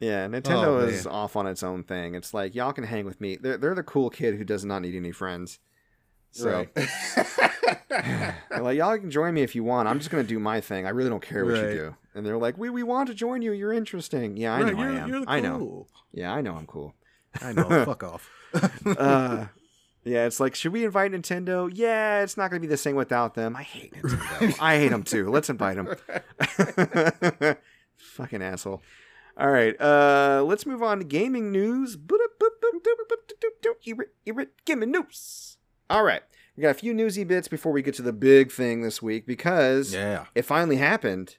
[0.00, 2.16] Yeah, Nintendo Oh, is off on its own thing.
[2.16, 3.36] It's like y'all can hang with me.
[3.36, 5.60] They're they're the cool kid who does not need any friends.
[6.32, 6.88] So Right.
[8.60, 9.88] like y'all can join me if you want.
[9.88, 10.86] I'm just gonna do my thing.
[10.86, 11.96] I really don't care what you do.
[12.14, 13.52] And they're like, we we want to join you.
[13.52, 14.36] You're interesting.
[14.36, 15.10] Yeah, I Right, know I am.
[15.10, 15.86] the I know.
[16.12, 16.94] Yeah, I know I'm cool.
[17.40, 17.64] I know.
[17.84, 18.30] Fuck off.
[18.84, 19.46] Uh,
[20.04, 21.70] yeah, it's like, should we invite Nintendo?
[21.72, 23.54] Yeah, it's not gonna be the same without them.
[23.54, 24.56] I hate Nintendo.
[24.60, 25.30] I hate them too.
[25.30, 27.56] Let's invite them.
[27.96, 28.82] Fucking asshole.
[29.36, 31.96] All right, uh, let's move on to gaming news.
[34.66, 35.56] Me news.
[35.88, 36.22] All right,
[36.56, 39.26] we got a few newsy bits before we get to the big thing this week
[39.26, 40.26] because yeah.
[40.34, 41.36] it finally happened.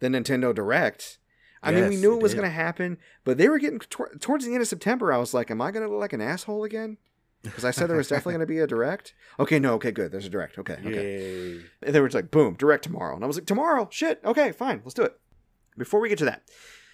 [0.00, 1.18] The Nintendo Direct.
[1.66, 4.44] I mean, we knew it was going to happen, but they were getting tor- towards
[4.44, 5.12] the end of September.
[5.12, 6.98] I was like, "Am I going to look like an asshole again?"
[7.42, 9.14] Because I said there was definitely going to be a direct.
[9.38, 10.10] Okay, no, okay, good.
[10.12, 10.58] There's a direct.
[10.58, 11.54] Okay, okay.
[11.54, 11.60] Yay.
[11.82, 13.14] And they were just like, boom, direct tomorrow.
[13.14, 13.88] And I was like, tomorrow?
[13.90, 14.20] Shit.
[14.24, 14.80] Okay, fine.
[14.84, 15.18] Let's do it.
[15.78, 16.42] Before we get to that,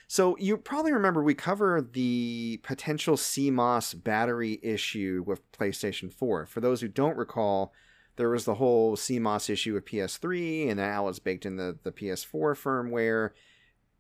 [0.09, 6.47] so you probably remember we cover the potential CMOS battery issue with PlayStation 4.
[6.47, 7.73] For those who don't recall,
[8.17, 11.93] there was the whole CMOS issue with PS3, and now it's baked in the, the
[11.93, 13.31] PS4 firmware.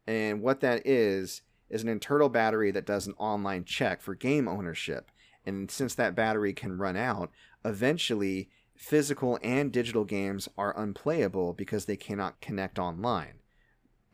[0.06, 4.48] And what that is, is an internal battery that does an online check for game
[4.48, 5.10] ownership.
[5.44, 7.30] And since that battery can run out,
[7.64, 13.34] eventually physical and digital games are unplayable because they cannot connect online.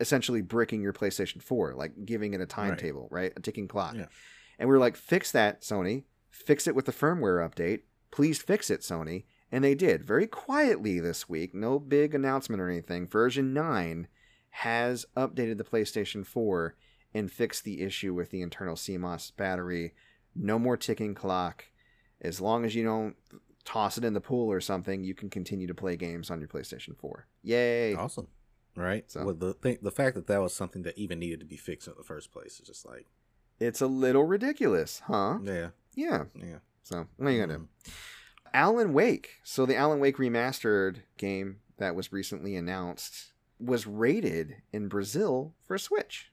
[0.00, 3.32] Essentially bricking your PlayStation 4, like giving it a timetable, right?
[3.36, 3.94] A ticking clock.
[3.96, 4.06] Yeah.
[4.58, 6.04] And we are like, fix that, Sony.
[6.30, 7.80] Fix it with the firmware update.
[8.10, 9.24] Please fix it, Sony.
[9.50, 11.54] And they did very quietly this week.
[11.54, 13.06] No big announcement or anything.
[13.06, 14.06] Version 9
[14.62, 16.74] has updated the PlayStation 4
[17.14, 19.94] and fixed the issue with the internal CMOS battery.
[20.34, 21.66] No more ticking clock.
[22.20, 23.14] As long as you don't
[23.64, 26.48] toss it in the pool or something, you can continue to play games on your
[26.48, 27.26] PlayStation 4.
[27.42, 27.94] Yay!
[27.94, 28.26] Awesome.
[28.74, 29.08] Right.
[29.10, 31.56] So- Well, the thing, the fact that that was something that even needed to be
[31.56, 33.06] fixed in the first place is just like,
[33.60, 35.38] It's a little ridiculous, huh?
[35.44, 36.24] yeah, Yeah.
[36.34, 36.58] yeah.
[36.82, 37.60] So, what are you going to do?
[37.84, 37.92] Mm.
[38.54, 39.36] Alan Wake.
[39.44, 45.74] So the Alan Wake remastered game that was recently announced was rated in Brazil for
[45.74, 46.30] a Switch.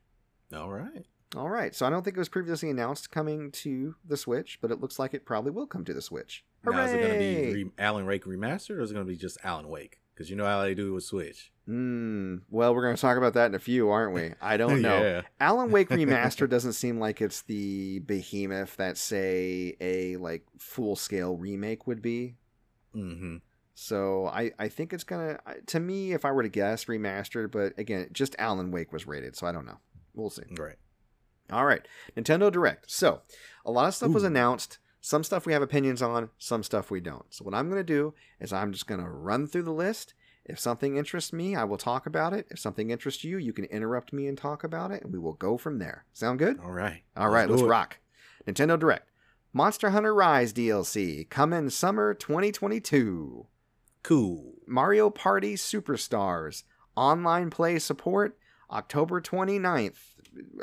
[0.55, 1.05] All right.
[1.36, 1.73] All right.
[1.76, 4.99] So I don't think it was previously announced coming to the Switch, but it looks
[4.99, 6.43] like it probably will come to the Switch.
[6.63, 9.11] Now is it going to be re- Alan Wake remastered or is it going to
[9.11, 9.99] be just Alan Wake?
[10.13, 11.51] Because you know how they do with Switch.
[11.65, 12.38] Hmm.
[12.49, 14.32] Well, we're going to talk about that in a few, aren't we?
[14.41, 15.01] I don't know.
[15.01, 15.21] yeah.
[15.39, 21.36] Alan Wake Remastered doesn't seem like it's the behemoth that, say, a like full scale
[21.36, 22.36] remake would be.
[22.95, 23.38] Mm-hmm.
[23.76, 27.78] So I, I think it's gonna to me if I were to guess remastered, but
[27.78, 29.80] again, just Alan Wake was rated, so I don't know.
[30.15, 30.43] We'll see.
[30.57, 30.78] Right.
[31.51, 32.89] All right, Nintendo Direct.
[32.89, 33.21] So
[33.65, 34.80] a lot of stuff was announced.
[35.01, 37.26] Some stuff we have opinions on, some stuff we don't.
[37.30, 40.13] So what I'm gonna do is I'm just gonna run through the list.
[40.45, 42.47] If something interests me, I will talk about it.
[42.49, 45.34] If something interests you, you can interrupt me and talk about it, and we will
[45.34, 46.05] go from there.
[46.13, 46.59] Sound good?
[46.59, 47.03] All right.
[47.17, 47.65] All right, let's it.
[47.65, 47.97] rock.
[48.47, 49.09] Nintendo Direct.
[49.51, 53.47] Monster Hunter Rise DLC coming summer 2022.
[54.06, 54.53] Cool.
[54.68, 56.62] Mario Party Superstars
[56.95, 58.38] online play support
[58.70, 59.95] October 29th.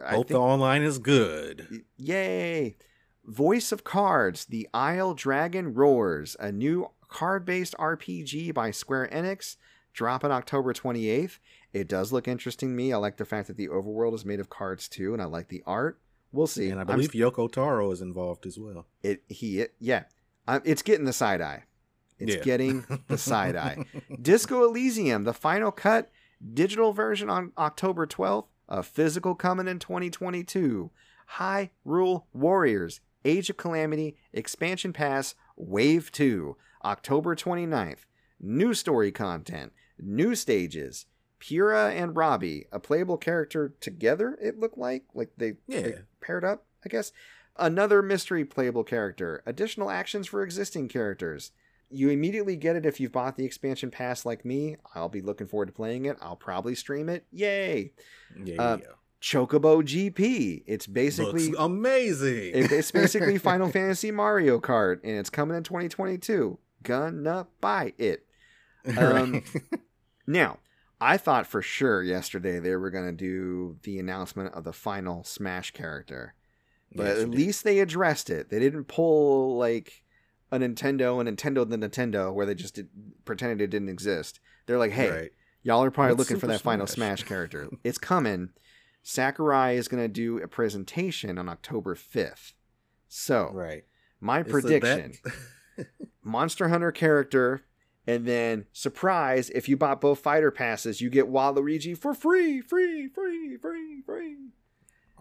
[0.05, 1.83] I Hope the online is good.
[1.97, 2.77] Yay!
[3.25, 9.57] Voice of Cards, The Isle Dragon Roars, a new card based RPG by Square Enix,
[9.93, 11.41] dropping October 28th.
[11.73, 12.93] It does look interesting to me.
[12.93, 15.49] I like the fact that the overworld is made of cards too, and I like
[15.49, 16.01] the art.
[16.31, 16.71] We'll see.
[16.71, 18.87] And I I'm believe Yoko Taro is involved as well.
[19.03, 20.05] it he it, yeah
[20.47, 21.65] um, it's getting the side eye
[22.19, 22.43] it's Yeah.
[22.43, 23.85] getting the side eye
[24.21, 26.11] disco elysium the final cut
[26.55, 30.91] digital version on october 12th a physical coming in 2022
[31.27, 38.05] high rule warriors age of calamity expansion pass wave 2 october 29th
[38.41, 41.07] new story content new stages
[41.41, 45.97] Purah and robbie a playable character together it looked like like they, they Yeah.
[46.21, 47.13] paired up i guess
[47.59, 51.51] another mystery playable character, additional actions for existing characters.
[51.93, 54.77] You immediately get it if you've bought the expansion pass like me.
[54.95, 56.17] I'll be looking forward to playing it.
[56.23, 57.25] I'll probably stream it.
[57.33, 57.93] Yay!
[58.45, 58.79] Yeah, Uh.
[59.21, 60.65] Chocobo GP.
[60.67, 62.51] It's basically Looks amazing.
[62.55, 66.59] it's basically Final Fantasy Mario Kart, and it's coming in 2022.
[66.83, 68.27] Gonna buy it.
[68.99, 69.45] um,
[70.27, 70.59] Now,
[71.01, 75.71] I thought for sure yesterday they were gonna do the announcement of the final Smash
[75.73, 76.35] character
[76.95, 77.39] but Yes, at did.
[77.39, 78.51] least they addressed it.
[78.51, 80.02] They didn't pull like
[80.53, 82.89] a Nintendo, a Nintendo, the Nintendo, where they just did,
[83.25, 84.39] pretended it didn't exist.
[84.67, 85.31] They're like, hey, Right.
[85.63, 87.21] y'all are probably What's looking for Super that final Smash?
[87.21, 87.69] Smash character.
[87.85, 88.51] it's coming.
[89.03, 92.53] Sakurai is going to do a presentation on October 5th.
[93.09, 93.85] So, Right.
[94.21, 95.15] my It's prediction
[96.23, 97.63] Monster Hunter character,
[98.07, 103.09] and then surprise, if you bought both fighter passes, you get Waluigi for free, free,
[103.09, 104.37] free, free, free.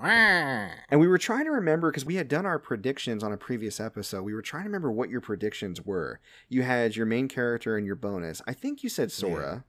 [0.10, 3.80] And we were trying to remember because we had done our predictions on a previous
[3.80, 4.24] episode.
[4.24, 6.20] We were trying to remember what your predictions were.
[6.49, 8.41] You had your main character and your bonus.
[8.47, 9.64] I think you said Sora.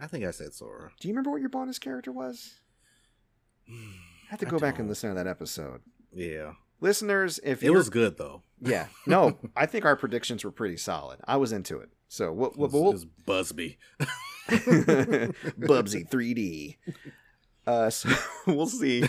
[0.00, 0.90] I think I said Sora.
[0.98, 2.60] Do you remember what your bonus character was?
[3.68, 5.80] I have to go back and listen to that episode.
[6.12, 6.52] Yeah.
[6.80, 8.42] Listeners, if It was good though.
[8.60, 11.20] yeah, no, I think our predictions were pretty solid.
[11.26, 11.90] I was into it.
[12.08, 13.06] So we'll, It we'll, was, we'll, it was
[13.52, 13.76] Bubsy.
[14.50, 16.76] Bubsy 3D.
[17.66, 18.08] Uh, so
[18.46, 19.04] we'll see.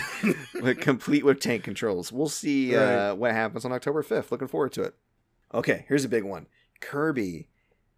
[0.80, 2.12] Complete with tank controls.
[2.12, 4.32] We'll see uh, what happens on October 5th.
[4.32, 4.96] Looking forward to it.
[5.54, 6.48] Okay, here's a big one
[6.80, 7.50] Kirby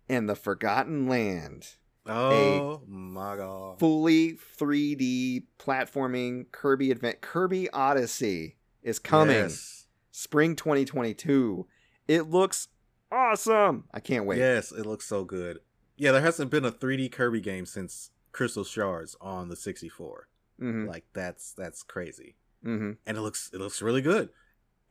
[0.10, 1.68] and the Forgotten Land.
[2.06, 3.80] Oh my god.
[3.80, 9.86] Fully 3D platforming Kirby Advent Kirby Odyssey is coming Yes.
[10.12, 11.66] spring 2022.
[12.08, 12.68] It looks
[13.12, 13.86] awesome.
[13.93, 14.39] I can't wait.
[14.39, 15.60] Yes, it looks so good.
[15.95, 20.28] Yeah, there hasn't been a 3D Kirby game since Crystal Shards on the 64.
[20.60, 22.36] Hmm Like that's that's crazy.
[22.64, 24.30] hmm And it looks it looks really good.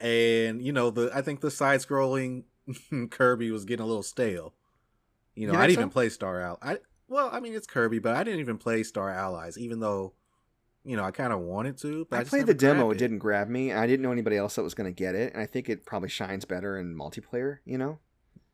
[0.01, 2.45] And you know, the I think the side scrolling
[3.11, 4.55] Kirby was getting a little stale.
[5.35, 6.59] You know, You I didn't even play Star Al.
[6.63, 10.15] I well, I mean it's Kirby, but I didn't even play Star Allies, even though
[10.85, 12.07] you know I kind of wanted to.
[12.11, 12.85] But I, I played the demo.
[12.85, 13.73] grabbed It didn't grab me.
[13.73, 15.33] I didn't know anybody else that was going to get it.
[15.33, 17.99] And I think it probably shines better in multiplayer, you know?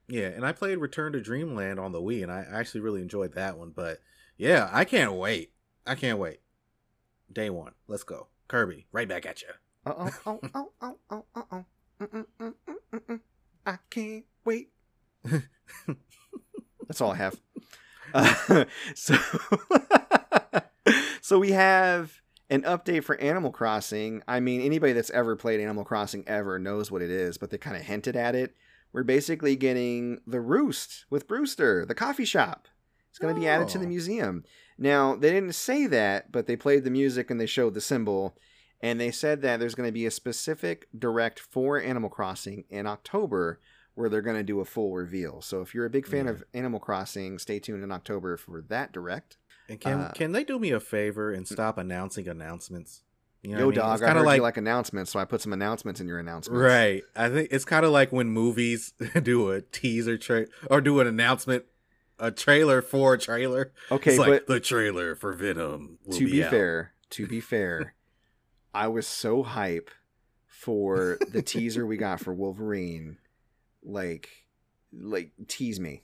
[0.08, 3.34] Yeah, and I played Return to Dreamland on the Wii, and I actually really enjoyed
[3.34, 3.70] that one.
[3.70, 3.98] But
[4.36, 5.52] yeah, I can't wait.
[5.86, 6.40] I can't wait.
[7.32, 8.28] Day one, let's go.
[8.48, 9.48] Kirby, right back at you.
[9.86, 11.64] Uh oh, oh, oh, oh, oh, oh,
[13.10, 13.18] oh.
[13.66, 14.70] I can't wait.
[16.86, 17.38] That's all I have.
[18.14, 18.64] Uh,
[18.94, 19.16] so,
[21.20, 24.22] so we have an update for Animal Crossing.
[24.26, 27.58] I mean, anybody that's ever played Animal Crossing ever knows what it is, but they
[27.58, 28.54] kind of hinted at it.
[28.92, 32.68] We're basically getting the Roost with Brewster, the coffee shop.
[33.10, 33.88] It's going to be added to the Oh.
[33.88, 34.44] museum.
[34.78, 38.36] Now, they didn't say that, but they played the music and they showed the symbol.
[38.80, 42.86] And they said that there's going to be a specific direct for Animal Crossing in
[42.86, 43.58] October
[43.94, 45.40] where they're going to do a full reveal.
[45.42, 46.30] So if you're a big fan Yeah.
[46.30, 49.36] of Animal Crossing, stay tuned in October for that direct.
[49.68, 53.02] And can Uh, can they do me a favor and stop announcing announcements?
[53.42, 53.74] You know Yo, I mean?
[53.76, 56.60] dog, It's I heard you like announcements, so I put some announcements in your announcements.
[56.60, 57.02] Right.
[57.16, 61.08] I think it's kind of like when movies do a teaser tra- or do an
[61.08, 61.64] announcement,
[62.18, 63.72] a trailer for a trailer.
[63.90, 65.98] Okay, it's like but the trailer for Venom.
[66.04, 66.50] Will to be out.
[66.50, 67.94] fair, to be fair,
[68.74, 69.90] I was so hype
[70.46, 73.18] for the teaser we got for Wolverine.
[73.82, 74.28] Like,
[74.92, 76.02] like tease me.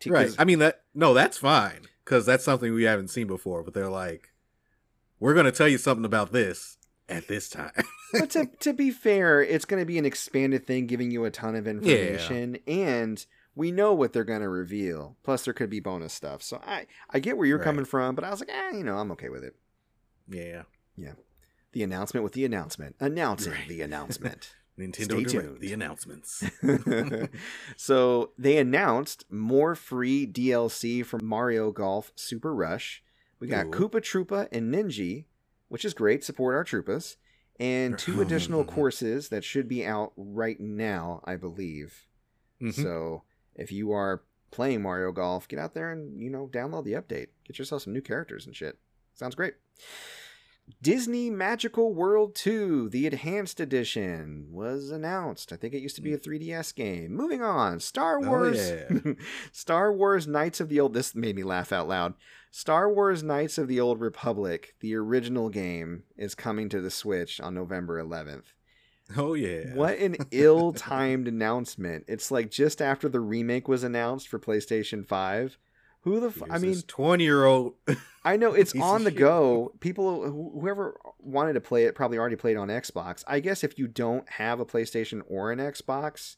[0.00, 0.34] Te- right?
[0.38, 0.82] I mean that.
[0.94, 3.62] No, that's fine because that's something we haven't seen before.
[3.62, 4.32] But they're like,
[5.20, 6.78] we're gonna tell you something about this
[7.08, 7.72] at this time.
[8.12, 11.30] but to, to be fair, it's going to be an expanded thing, giving you a
[11.30, 13.24] ton of information, and
[13.54, 15.16] we know what they're going to reveal.
[15.22, 16.42] Plus, there could be bonus stuff.
[16.42, 17.64] So I I get where you're Right.
[17.64, 19.54] coming from, but I was like, ah, you know, I'm okay with it.
[20.28, 20.62] yeah.
[20.96, 21.12] Yeah.
[21.72, 23.68] The announcement with the announcement, announcing Right.
[23.68, 24.54] the announcement.
[24.78, 25.60] Nintendo Stay Direct, tuned.
[25.60, 26.42] the announcements.
[27.76, 33.02] so they announced more free DLC from Mario Golf Super Rush.
[33.40, 33.70] We got Ooh.
[33.70, 35.24] Koopa Troopa and Ninji,
[35.68, 36.24] which is great.
[36.24, 37.16] Support our Troopas.
[37.60, 42.06] And two additional courses that should be out right now, I believe.
[42.60, 42.72] Mhm.
[42.74, 43.22] So
[43.54, 47.28] if you are playing Mario Golf, get out there and, you know, download the update.
[47.46, 48.78] Get yourself some new characters and shit.
[49.14, 49.54] Sounds great.
[50.80, 55.52] Disney Magical World 2, the Enhanced Edition, was announced.
[55.52, 57.12] I think it used to be a 3DS game.
[57.14, 58.70] Moving on, Star Oh, Wars.
[58.70, 58.88] yeah.
[59.52, 60.94] Star Wars Knights of the Old.
[60.94, 62.14] This made me laugh out loud.
[62.50, 67.40] Star Wars Knights of the Old Republic, the original game, is coming to the Switch
[67.40, 68.52] on November 11th.
[69.16, 69.74] Oh yeah.
[69.74, 72.04] What an ill timed announcement.
[72.08, 75.58] It's like just after the remake was announced for PlayStation 5.
[76.04, 77.74] Who the f- I mean, twenty year old.
[78.24, 79.18] I know it's on the shit.
[79.20, 79.72] go.
[79.78, 80.28] People,
[80.60, 83.22] whoever wanted to play it, probably already played on Xbox.
[83.28, 86.36] I guess if you don't have a PlayStation or an Xbox,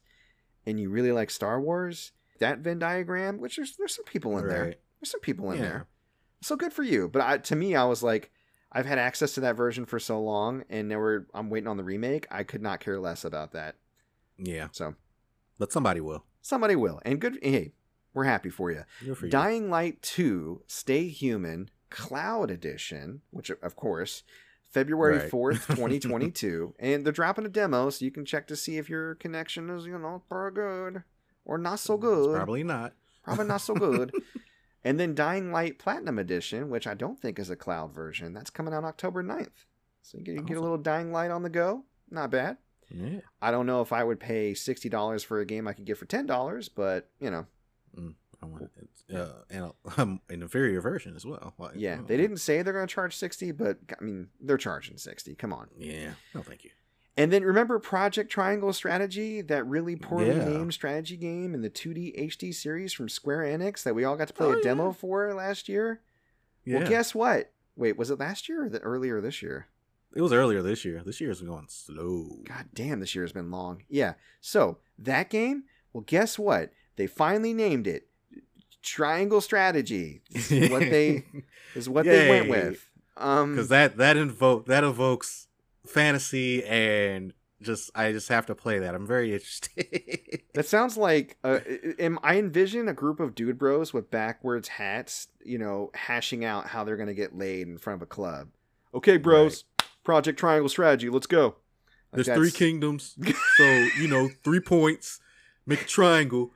[0.67, 4.47] and you really like Star Wars, that Venn diagram, which there's there's some people in
[4.49, 4.75] there.
[5.01, 5.65] There's some people in Yeah.
[5.65, 5.87] there.
[6.43, 7.09] So good for you.
[7.09, 8.31] But I, to me, I was like,
[8.75, 11.77] I've had access to that version for so long, and now we're I'm waiting on
[11.77, 12.27] the remake.
[12.31, 13.77] I could not care less about that.
[14.37, 14.95] Yeah, So
[15.59, 16.25] but somebody will.
[16.43, 17.39] somebody will, and good.
[17.43, 17.73] Hey,
[18.13, 18.83] we're happy for you.
[19.15, 19.31] For you.
[19.31, 24.25] Dying Light 2 Stay Human Cloud Edition, which of course,
[24.73, 25.31] February Right.
[25.31, 26.75] 4th, 2022.
[26.81, 29.87] and they're dropping a demo so you can check to see if your connection is,
[29.87, 31.05] you know, pretty good
[31.45, 32.35] or not so It's good.
[32.35, 32.93] Probably not.
[33.23, 34.13] Probably not so good.
[34.85, 38.51] and then Dying Light Platinum Edition, which I don't think is a cloud version, that's
[38.51, 39.65] coming out October 9th.
[40.03, 41.85] So you get, you get a little Dying Light on the go.
[42.11, 42.59] Not bad.
[42.91, 43.21] Yeah.
[43.41, 46.07] I don't know if I would pay $60 for a game I could get for
[46.07, 47.47] $10, but, you know,
[48.43, 49.15] I want it.
[49.15, 51.55] Uh, and um, an inferior version as well.
[51.59, 54.59] Like, Yeah, oh, they didn't say they're going to charge 60, but I mean, they're
[54.59, 55.35] charging 60.
[55.37, 55.69] Come on.
[55.79, 56.11] Yeah.
[56.35, 56.71] No, thank you.
[57.17, 60.49] And then remember Project Triangle Strategy, that really poorly Yeah.
[60.49, 64.29] named strategy game in the 2D HD series from Square Enix that we all got
[64.29, 66.01] to play Oh, a demo for last year?
[66.65, 66.79] Yeah.
[66.81, 67.53] Well, guess what?
[67.77, 69.69] Wait, was it last year or the earlier this year?
[70.17, 71.03] it was earlier this year.
[71.05, 72.39] This year's been going slow.
[72.45, 73.83] God damn, this year has been long.
[73.89, 74.15] Yeah.
[74.41, 76.71] So, that game, well, guess what?
[76.95, 78.07] They finally named it
[78.83, 80.23] Triangle Strategy.
[80.31, 81.25] Is what they
[81.75, 82.51] is what they went Yay.
[82.51, 82.89] with.
[83.17, 85.44] Um because that that invoke that evokes
[85.87, 87.33] fantasy and
[87.63, 88.95] just I just have to play that.
[88.95, 90.43] I'm very interested.
[90.55, 91.61] That sounds like uh,
[91.99, 96.69] am I envision a group of dude bros with backwards hats, you know, hashing out
[96.69, 98.49] how they're gonna get laid in front of a club.
[98.95, 99.65] Okay, bros,
[100.05, 101.57] Project Triangle Strategy, let's go.
[102.13, 103.17] Like There's three kingdoms,
[103.57, 103.65] so
[103.99, 105.21] you know three points,
[105.67, 106.53] make a triangle,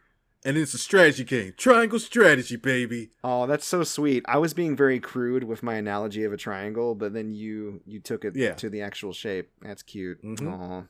[0.48, 1.52] and it's a strategy game.
[1.56, 3.10] Triangle strategy, baby.
[3.22, 4.24] Oh, that's so sweet.
[4.26, 8.00] I was being very crude with my analogy of a triangle, but then you you
[8.00, 8.54] took it Yeah.
[8.54, 9.50] to the actual shape.
[9.62, 10.22] That's cute.
[10.22, 10.52] Mhm.
[10.52, 10.84] Aw.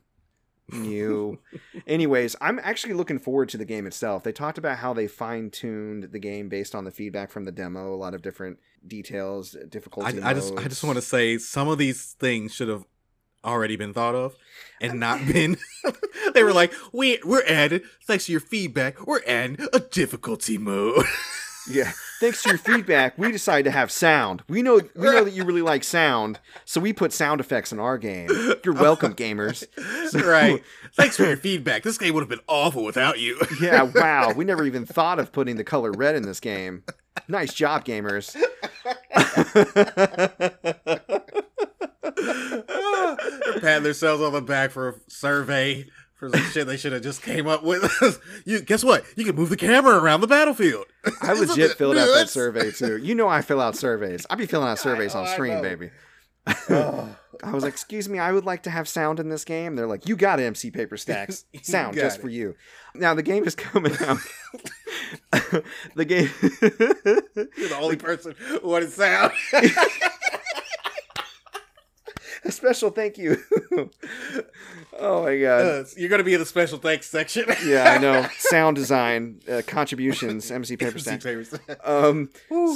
[0.70, 1.38] You.
[1.86, 4.22] Anyways, I'm actually looking forward to the game itself.
[4.22, 7.52] They talked about how they fine tuned the game based on the feedback from the
[7.52, 7.94] demo.
[7.94, 10.20] A lot of different details, I, difficulty.
[10.20, 12.84] I just I just want to say some of these things should have
[13.44, 14.36] already been thought of
[14.80, 15.56] and not been.
[16.34, 21.04] they were like, we we're adding thanks to your feedback, we're adding a difficulty mode.
[21.70, 21.92] Yeah.
[22.18, 24.42] Thanks to your feedback, we decided to have sound.
[24.48, 27.78] We know we know that you really like sound, so we put sound effects in
[27.78, 28.30] our game.
[28.64, 29.66] You're welcome, gamers.
[30.08, 30.62] So- right.
[30.94, 31.82] Thanks for your feedback.
[31.82, 33.38] This game would have been awful without you.
[33.60, 34.32] Yeah, wow.
[34.32, 36.84] We never even thought of putting the color red in this game.
[37.28, 38.34] Nice job, gamers.
[43.60, 45.86] They're patting themselves on the back for a survey
[46.18, 48.20] for some shit they should have just came up with.
[48.44, 49.04] you guess what?
[49.16, 50.86] You can move the camera around the battlefield.
[51.22, 52.98] I legit it filled out that survey too.
[52.98, 54.26] You know I fill out surveys.
[54.28, 55.90] I be filling out surveys on I stream, baby.
[56.68, 57.16] Oh.
[57.44, 59.86] I was like, "Excuse me, I would like to have sound in this game." They're
[59.86, 61.44] like, "You got it, MC Paper Stacks.
[61.62, 62.20] Sound just it.
[62.20, 62.56] for you."
[62.96, 64.18] Now the game is coming out.
[65.94, 66.30] the game.
[67.56, 69.32] You're the only person who wanted sound.
[72.44, 73.36] A special thank you.
[74.98, 75.60] oh my god.
[75.64, 77.44] Uh, you're gonna be in the special thanks section.
[77.66, 78.26] yeah, I know.
[78.38, 81.26] Sound design uh, contributions, MC Paper Stacks.
[81.84, 82.30] Um,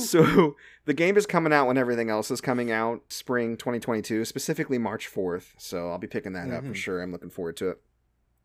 [0.04, 4.78] so the game is coming out when everything else is coming out, spring 2022, specifically
[4.78, 5.52] March 4th.
[5.58, 6.76] So I'll be picking that up for Mhm.
[6.76, 7.02] sure.
[7.02, 7.78] I'm looking forward to it.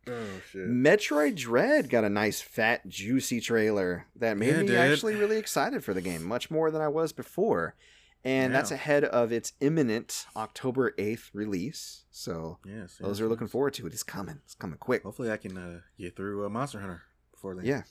[0.09, 0.13] oh
[0.51, 0.69] shit.
[0.69, 5.83] Metroid Dread got a nice, fat, juicy trailer that made Yeah, me actually really excited
[5.83, 7.75] for the game, much more than I was before.
[8.23, 12.03] And that's ahead of its imminent October 8th release.
[12.11, 12.97] So Yes.
[12.99, 13.51] those yes, are looking yes.
[13.51, 13.93] forward to it.
[13.93, 14.39] It's coming.
[14.43, 15.03] It's coming quick.
[15.03, 17.65] Hopefully, I can uh, get through uh, Monster Hunter before then.
[17.65, 17.83] Yeah.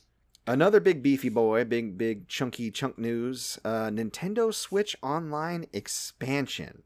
[0.47, 3.59] Another big beefy boy, big big chunky chunk news.
[3.65, 6.83] Uh, Nintendo Switch Online expansion.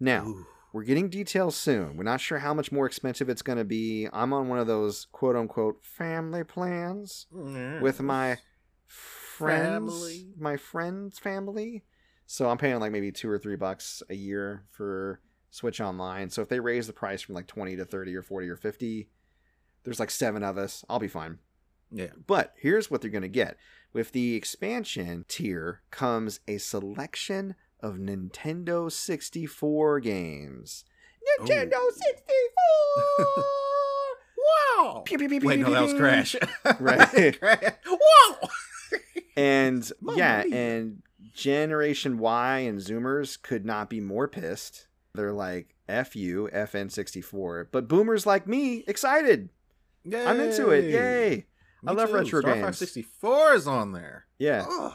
[0.00, 0.46] Now, Ooh.
[0.70, 1.96] We're getting details soon.
[1.96, 4.06] We're not sure how much more expensive it's going to be.
[4.12, 8.36] I'm on one of those quote unquote family plans with my
[8.86, 10.26] friends, Family.
[10.38, 11.84] my friends' family.
[12.30, 15.18] So I'm paying like maybe two or three bucks a year for
[15.50, 16.28] Switch Online.
[16.28, 19.08] So if they raise the price from like 20 to 30 or 40 or 50,
[19.82, 20.84] there's like seven of us.
[20.90, 21.38] I'll be fine.
[21.90, 22.10] Yeah.
[22.26, 23.56] But here's what they're going to get.
[23.94, 30.84] With the expansion tier comes a selection of Nintendo 64 games.
[31.40, 31.44] Oh.
[31.44, 31.92] Nintendo Ooh.
[33.24, 33.24] 64!
[34.76, 35.02] Wow.
[35.06, 35.94] Pew, pew, pew, Wait, no, that was.
[35.94, 36.36] Crash.
[36.78, 37.40] Right.
[37.40, 37.72] Crash.
[37.86, 38.48] Wow.
[39.34, 41.02] And Mamma yeah, and
[41.32, 44.88] Generation Y and Zoomers could not be more pissed.
[45.14, 47.68] They're like, F you, FN64.
[47.72, 49.48] But boomers like me, excited.
[50.06, 50.84] I'm into it.
[50.84, 51.46] Yay.
[51.86, 52.14] I love too.
[52.14, 52.64] retro Star games.
[52.64, 54.26] Fox 64 is on there.
[54.38, 54.66] Yeah.
[54.68, 54.94] Ugh.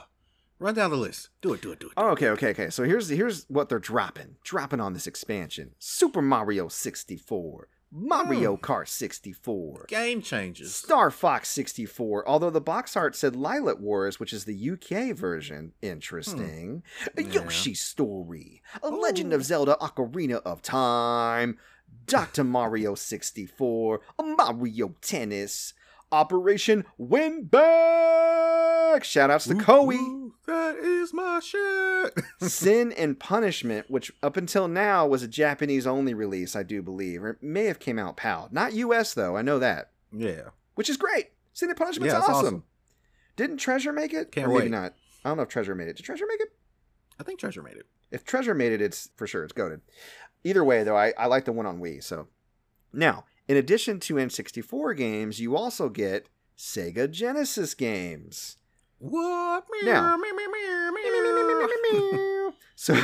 [0.59, 1.29] Run down the list.
[1.41, 1.93] Do it, do it, do it.
[1.97, 2.69] Oh, okay, okay, okay.
[2.69, 4.38] So here's here's what they're dropping.
[4.43, 5.71] Dropping on this expansion.
[5.77, 7.67] Super Mario 64.
[7.95, 8.63] Mario hmm.
[8.63, 9.85] Kart 64.
[9.87, 10.73] Game changes.
[10.73, 15.73] Star Fox 64, although the box art said Lylat Wars, which is the UK version.
[15.81, 16.83] Interesting.
[16.99, 17.19] Hmm.
[17.19, 17.43] A Yeah.
[17.43, 18.61] Yoshi Story.
[18.81, 21.57] A Legend of Zelda Ocarina of Time.
[22.07, 22.43] Dr.
[22.43, 24.01] Mario 64.
[24.19, 25.73] Mario Tennis.
[26.14, 29.01] Operation Win Back!
[29.03, 30.32] Shoutouts to Ooh, Koei.
[30.45, 32.14] that is my shit.
[32.51, 37.24] Sin and Punishment, which up until now was a Japanese only release, I do believe,
[37.24, 38.49] or it may have came out PAL.
[38.51, 40.49] Not US though, I know that, yeah.
[40.76, 41.32] which is great.
[41.53, 42.36] Sin and Punishment's Yeah, awesome.
[42.36, 42.64] awesome.
[43.36, 44.32] Didn't Treasure make it?
[44.32, 44.72] Can't or maybe wait.
[44.72, 44.93] not.
[45.26, 45.97] I don't know if Treasure made it.
[45.97, 46.53] Did Treasure make it?
[47.20, 47.88] I think Treasure made it.
[48.11, 49.82] If Treasure made it, it's for sure it's goaded.
[50.43, 52.03] Either way, though, I, I like the one on Wii.
[52.03, 52.28] So
[52.91, 56.27] now, in addition to N64 games, you also get
[56.57, 58.57] Sega Genesis games.
[58.99, 59.65] What?
[59.83, 60.17] Now-
[62.75, 62.95] so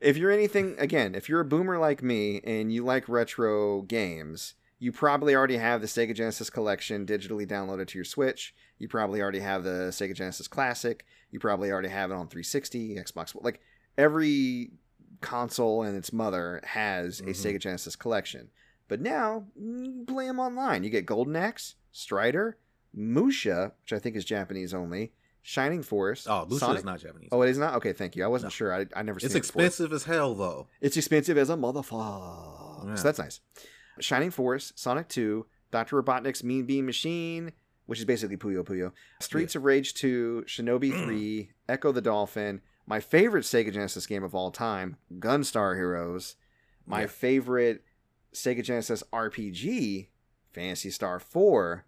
[0.00, 4.54] if you're anything again if you're a boomer like me and you like retro games
[4.78, 9.20] you probably already have the sega genesis collection digitally downloaded to your switch you probably
[9.20, 13.60] already have the sega genesis classic you probably already have it on 360 xbox like
[13.98, 14.70] every
[15.20, 17.28] console and its mother has a Mhm.
[17.30, 18.48] sega genesis collection
[18.90, 22.58] but now mm, play them online you get golden axe strider
[22.92, 25.12] musha which i think is japanese only
[25.42, 27.30] shining force Oh, Lucia Sonic- is not Japanese.
[27.32, 27.74] Oh, it is not.
[27.76, 28.22] Okay, thank you.
[28.22, 28.54] I wasn't No.
[28.54, 28.74] sure.
[28.74, 29.16] I I never.
[29.16, 30.66] it's seen it expensive as hell, though.
[30.82, 32.86] It's expensive as a motherfucker.
[32.88, 32.94] Yeah.
[32.96, 33.40] So that's nice.
[34.00, 37.52] Shining Force, Sonic Two, Doctor Robotnik's Mean Bean Machine,
[37.86, 42.60] which is basically Puyo Puyo, Streets of Rage Two, Shinobi Three, Ecco the Dolphin.
[42.86, 46.36] My favorite Sega Genesis game of all time, Gunstar Heroes.
[46.86, 47.06] My Yeah.
[47.06, 47.82] favorite
[48.32, 50.08] Sega Genesis RPG,
[50.52, 51.84] Phantasy Star Four,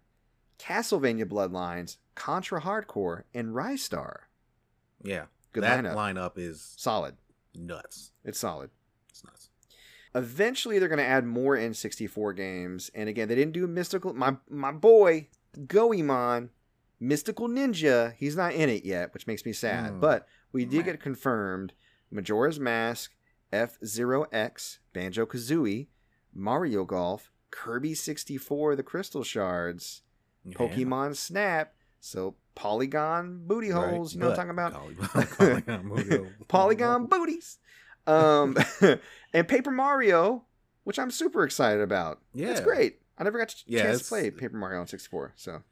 [0.59, 4.21] Castlevania Bloodlines, Contra Hardcore, and Ristar.
[5.03, 5.25] Yeah.
[5.51, 5.95] Good that lineup.
[5.95, 7.15] lineup is Solid.
[7.55, 8.11] nuts.
[8.25, 8.71] It's solid.
[9.09, 9.49] It's nuts.
[10.15, 14.13] Eventually, they're going to add more N64 games, and again, they didn't do Mystical.
[14.13, 15.27] My my boy
[15.67, 16.49] Goemon,
[16.99, 18.13] Mystical Ninja.
[18.17, 19.91] He's not in it yet, which makes me sad.
[19.91, 19.99] Hmm.
[19.99, 21.73] But we did get confirmed:
[22.11, 23.11] Majora's Mask,
[23.51, 25.87] F Zero X, Banjo Kazooie,
[26.33, 30.01] Mario Golf, Kirby 64, The Crystal Shards,
[30.43, 30.57] Yeah.
[30.57, 31.73] Pokemon Snap.
[31.99, 34.13] So Polygon booty Right, holes.
[34.13, 35.37] You know what I'm talking about?
[35.37, 36.33] Polygon-.
[36.47, 37.57] Polygon booties.
[38.05, 38.57] Um,
[39.33, 40.43] and Paper Mario,
[40.83, 42.19] which I'm super excited about.
[42.33, 42.99] Yeah, it's great.
[43.17, 45.33] I never got a Yeah, chance to play Paper Mario on 64.
[45.35, 45.63] So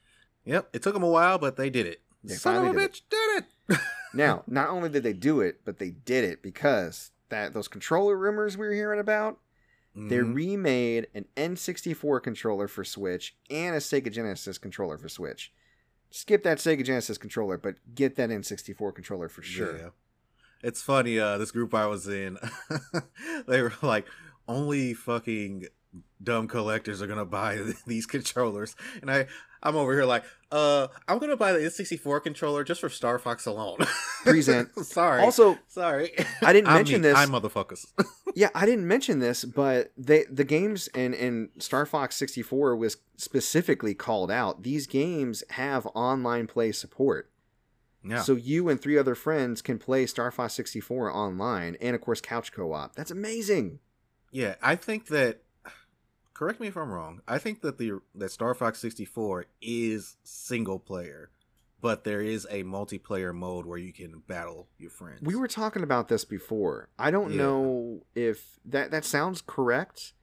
[0.46, 0.70] Yep.
[0.74, 2.02] It took them a while, but they did it.
[2.24, 3.80] They Son of a did bitch did it.
[4.14, 8.16] now, not only did they do it, but they did it because that those controller
[8.18, 9.40] rumors we were hearing about,
[9.96, 10.34] they Mhm.
[10.34, 15.54] remade an N64 controller for Switch and a Sega Genesis controller for Switch.
[16.12, 19.78] Skip that Sega Genesis controller, but get that N64 controller for sure.
[19.78, 19.90] Yeah.
[20.64, 22.38] It's funny, uh, this group I was in,
[23.48, 24.06] they were like,
[24.48, 25.66] only fucking
[26.24, 28.76] dumb collectors are gonna buy these controllers.
[29.02, 29.28] And I
[29.64, 33.46] I'm over here like, uh, I'm gonna buy the N64 controller just for Star Fox
[33.46, 33.78] alone.
[34.24, 34.74] Present.
[34.86, 35.22] Sorry.
[35.22, 36.12] Also, sorry.
[36.42, 37.08] I didn't I'm mention me.
[37.10, 37.18] this.
[37.18, 37.86] I'm motherfuckers.
[38.34, 42.96] Yeah, I didn't mention this, but they the games in in Star Fox 64 was
[43.18, 44.64] specifically called out.
[44.64, 47.30] These games have online play support.
[48.08, 48.22] yeah.
[48.22, 52.22] So you and three other friends can play Star Fox 64 online and of course
[52.22, 52.96] couch co-op.
[52.96, 53.80] That's amazing.
[54.32, 55.41] Yeah, I think that.
[56.34, 57.22] Correct me if I'm wrong.
[57.28, 61.30] I think that the that Star Fox 64 is single player,
[61.82, 65.22] but there is a multiplayer mode where you can battle your friends.
[65.22, 66.90] We were talking about this before.
[66.98, 67.38] I don't Yeah.
[67.38, 70.14] know if that that sounds correct,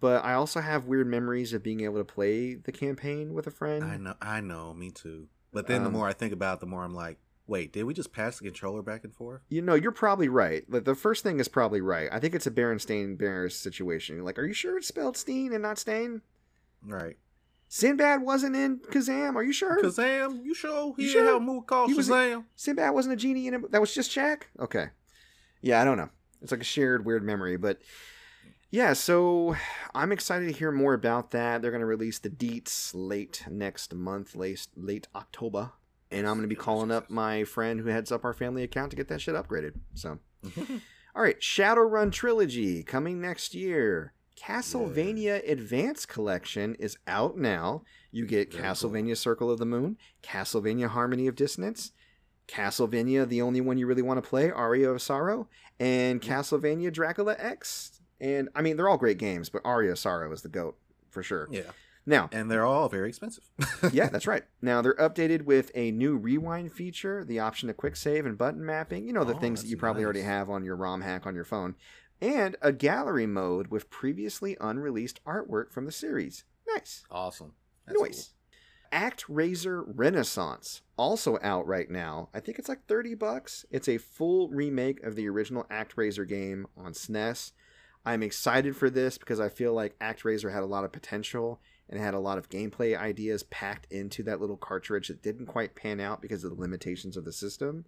[0.00, 3.50] but I also have weird memories of being able to play the campaign with a
[3.50, 3.84] friend.
[3.84, 5.28] I know, I know, me too.
[5.52, 7.18] But then the Um, more I think about it, the more I'm like,
[7.50, 9.40] Wait, did we just pass the controller back and forth?
[9.48, 10.62] You know, you're probably right.
[10.70, 12.08] Like the first thing is probably right.
[12.12, 14.14] I think it's a Berenstain Bears situation.
[14.14, 16.22] You're like, are you sure it's spelled Steen and not Stain?
[16.86, 17.16] Right.
[17.68, 19.34] Sinbad wasn't in Kazam.
[19.34, 19.82] Are you sure?
[19.82, 20.94] Kazam, you sure?
[20.96, 21.24] He You sure?
[21.24, 23.72] have a movie called He was in- Sinbad wasn't a genie in it.
[23.72, 24.46] That was just Jack.
[24.60, 24.90] Okay.
[25.60, 26.10] Yeah, I don't know.
[26.42, 27.80] It's like a shared weird memory, but
[28.70, 28.92] yeah.
[28.92, 29.56] So
[29.92, 31.62] I'm excited to hear more about that.
[31.62, 35.72] They're going to release the deets late next month, late late October,
[36.10, 38.90] and I'm going to be calling up my friend who heads up our family account
[38.90, 39.74] to get that shit upgraded.
[39.94, 40.18] So.
[41.14, 44.12] All right, Shadowrun Trilogy coming next year.
[44.38, 47.82] Castlevania Advance Collection is out now.
[48.10, 51.92] You get Very Castlevania Circle of the Moon, Castlevania Harmony of Dissonance,
[52.48, 55.48] Castlevania, the only one you really want to play, Aria of Sorrow,
[55.78, 56.32] and mm-hmm.
[56.32, 58.00] Castlevania Dracula X.
[58.20, 60.76] And I mean, they're all great games, but Aria of Sorrow is the goat
[61.10, 61.48] for sure.
[61.50, 61.62] yeah,
[62.10, 63.44] Now, and they're all very expensive.
[63.92, 64.42] yeah, that's right.
[64.60, 68.66] Now they're updated with a new rewind feature, the option to quick save and button
[68.66, 69.06] mapping.
[69.06, 71.36] You know the Oh, things that you probably already have on your ROM hack on
[71.36, 71.76] your phone,
[72.20, 76.42] and a gallery mode with previously unreleased artwork from the series.
[76.66, 77.54] Nice, awesome.
[77.86, 78.32] That's nice.
[78.92, 82.28] ActRaiser Renaissance also out right now.
[82.34, 83.64] I think it's like thirty bucks.
[83.70, 87.52] It's a full remake of the original ActRaiser game on SNES.
[88.04, 92.00] I'm excited for this because I feel like ActRaiser had a lot of potential and
[92.00, 96.00] had a lot of gameplay ideas packed into that little cartridge that didn't quite pan
[96.00, 97.84] out because of the limitations of the system.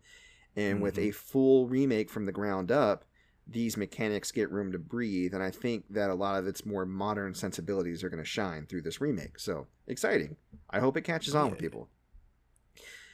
[0.55, 1.09] And with Mhm.
[1.09, 3.07] a full remake from the ground up,
[3.47, 5.33] these mechanics get room to breathe.
[5.35, 8.67] And I think that a lot of its more modern sensibilities are going to shine
[8.67, 9.39] through this remake.
[9.39, 10.37] So exciting.
[10.69, 11.69] I hope it catches on with Yeah.
[11.69, 11.89] people.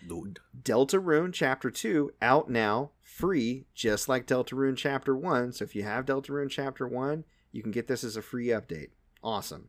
[0.06, 0.38] Dude.
[0.60, 5.52] Deltarune Chapter 2 out now, free, just like Deltarune Chapter 1.
[5.52, 8.90] So if you have Deltarune Chapter 1, you can get this as a free update.
[9.22, 9.68] Awesome.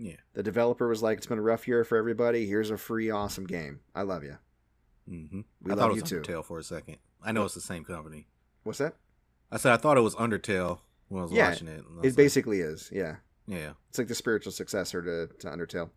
[0.00, 0.16] Yeah.
[0.34, 2.46] The developer was like, it's been a rough year for everybody.
[2.46, 3.80] Here's a free, awesome game.
[3.94, 4.38] I love you.
[5.08, 6.20] hmm We I love thought it you was too.
[6.20, 6.98] Undertale for a second.
[7.22, 8.28] I know it's the same company.
[8.62, 8.94] What's that?
[9.50, 11.80] I said I thought it was Undertale when I was Yeah, watching it.
[11.80, 13.16] It like, basically is, yeah.
[13.46, 13.72] yeah.
[13.88, 15.90] It's like the spiritual successor to, to Undertale.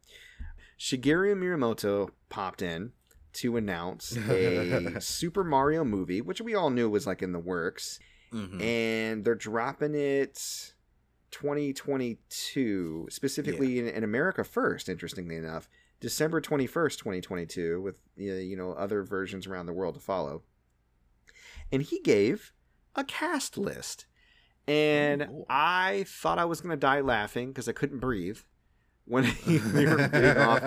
[0.80, 2.94] Shigeru Miyamoto popped in
[3.34, 8.00] to announce a Super Mario movie, which we all knew was like in the works.
[8.34, 8.62] Mhm.
[8.62, 10.72] and they're dropping it
[11.32, 15.70] 2022 specifically in, in america first interestingly enough
[16.00, 20.44] december 21st 2022 with you know other versions around the world to follow
[21.72, 22.54] and he gave
[22.96, 24.06] a cast list
[24.68, 25.46] and Oh.
[25.50, 28.40] i thought i was going to die laughing because i couldn't breathe
[29.06, 30.62] when he, they were getting off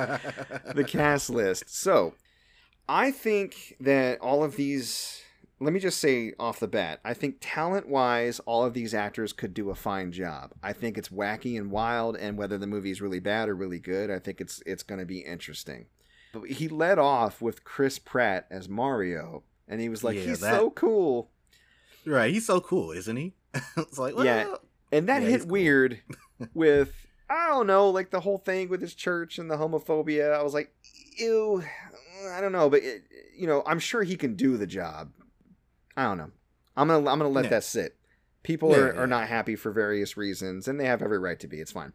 [0.75, 1.65] the cast list.
[1.69, 2.15] So,
[2.89, 5.23] I think that all of these,
[5.61, 9.33] let me just say off the bat, I think talent wise, all of these actors
[9.33, 10.53] could do a fine job.
[10.63, 13.79] I think it's wacky and wild, and whether the movie is really bad or really
[13.79, 15.87] good, I think it's it's going to be interesting.
[16.33, 20.41] But he led off with Chris Pratt as Mario, and he was like, Yeah, "He's
[20.41, 21.31] that- so cool,"
[22.05, 22.33] right.
[22.33, 23.35] He's so cool, isn't he?
[23.77, 24.57] it's like, Yeah.
[24.91, 25.51] and that Yeah, hit cool.
[25.51, 26.01] weird
[26.55, 26.93] with
[27.31, 30.35] I don't know, like the whole thing with his church and the homophobia.
[30.35, 30.75] I was like,
[31.17, 31.63] ew,
[32.31, 33.05] I don't know, but it,
[33.37, 35.11] you know, I'm sure he can do the job.
[35.97, 36.31] I don't know.
[36.77, 37.97] I'm gonna I'm gonna let that sit.
[38.43, 41.61] People are, are not happy for various reasons, and they have every right to be.
[41.61, 41.93] It's fine.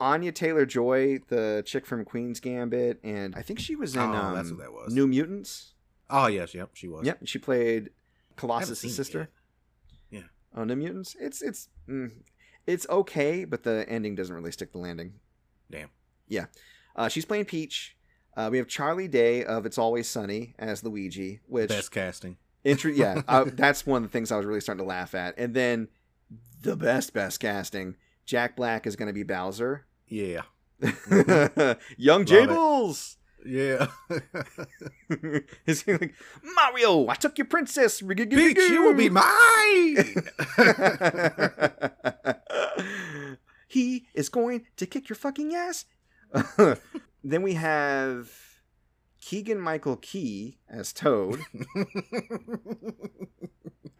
[0.00, 4.12] Anya Taylor Joy, the chick from Queen's Gambit, and I think she was in Oh,
[4.12, 4.92] um, that's what that was.
[4.92, 5.74] New Mutants.
[6.10, 7.06] Oh yes, yep, she was.
[7.06, 7.90] Yep, she played
[8.36, 9.30] Colossus' sister.
[10.10, 10.22] Yeah.
[10.54, 11.16] Oh, New Mutants.
[11.18, 12.10] It's it's mm,
[12.66, 15.14] it's okay, but the ending doesn't really stick the landing.
[15.70, 15.90] Damn.
[16.28, 16.46] Yeah,
[16.96, 17.96] uh, she's playing Peach.
[18.36, 22.36] Uh, we have Charlie Day of It's Always Sunny as Luigi, which Best casting.
[22.64, 25.38] Yeah, uh, that's one of the things I was really starting to laugh at.
[25.38, 25.88] And then
[26.62, 29.86] the best best casting, Jack Black is going to be Bowser.
[30.08, 30.42] Yeah.
[31.96, 32.24] Young.
[32.24, 33.16] Jables.
[33.44, 33.88] Yeah.
[35.66, 37.08] He's like Mario.
[37.08, 38.00] I took your princess.
[38.00, 39.24] Peach, you will be mine.
[43.68, 45.84] he is going to kick your fucking ass.
[47.22, 48.30] then we have
[49.24, 51.40] Keegan Michael Key as Toad.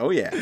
[0.01, 0.33] Oh yeah.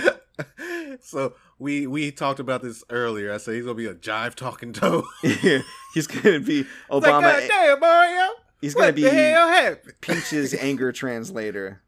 [1.02, 3.30] so we we talked about this earlier.
[3.32, 5.04] I said he's gonna be a jive talking toad.
[5.22, 7.20] he's gonna be It's like, Obama.
[7.20, 8.28] God damn, Mario.
[8.62, 9.92] he's gonna what be the hell happened?
[10.00, 11.82] Peach's anger translator.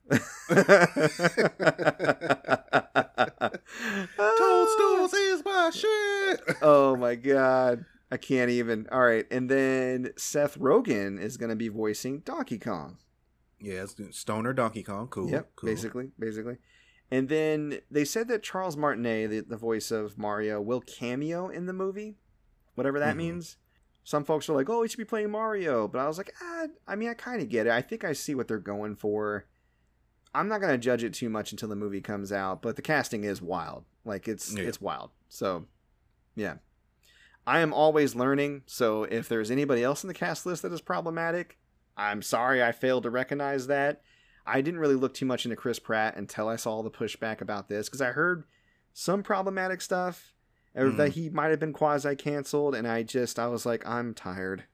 [4.07, 6.43] Toadstools is my shit.
[6.61, 7.87] Oh my god.
[8.15, 8.87] I can't even.
[8.93, 9.27] All right.
[9.31, 12.99] And then Seth Rogen is going to be voicing Donkey Kong.
[13.61, 15.09] Yeah, it's Stoner Donkey Kong.
[15.09, 15.29] Cool.
[15.31, 15.51] yep.
[15.57, 15.69] cool.
[15.69, 16.11] Basically.
[16.17, 16.59] Basically.
[17.11, 21.67] And then they said that Charles Martinet, the, the voice of Mario, will cameo in
[21.67, 22.17] the movie,
[22.77, 23.19] whatever that Mhm.
[23.19, 23.57] means.
[24.05, 25.89] Some folks are like, oh, he should be playing Mario.
[25.89, 27.73] But I was like, ah, I mean, I kind of get it.
[27.73, 29.47] I think I see what they're going for.
[30.35, 33.25] I'm not gonna judge it too much until the movie comes out, but the casting
[33.25, 33.85] is wild.
[34.05, 34.65] Like it's Yeah.
[34.65, 35.11] it's wild.
[35.29, 35.67] So
[36.37, 36.57] yeah.
[37.47, 40.81] I am always learning, so if there's anybody else in the cast list that is
[40.81, 41.59] problematic,
[41.97, 44.01] I'm sorry I failed to recognize that.
[44.47, 47.69] I didn't really look too much into Chris Pratt until I saw the pushback about
[47.69, 48.45] this because I heard
[48.93, 50.33] some problematic stuff
[50.77, 50.97] Mhm.
[50.97, 54.65] that he might have been quasi canceled, and I just I was like, I'm tired.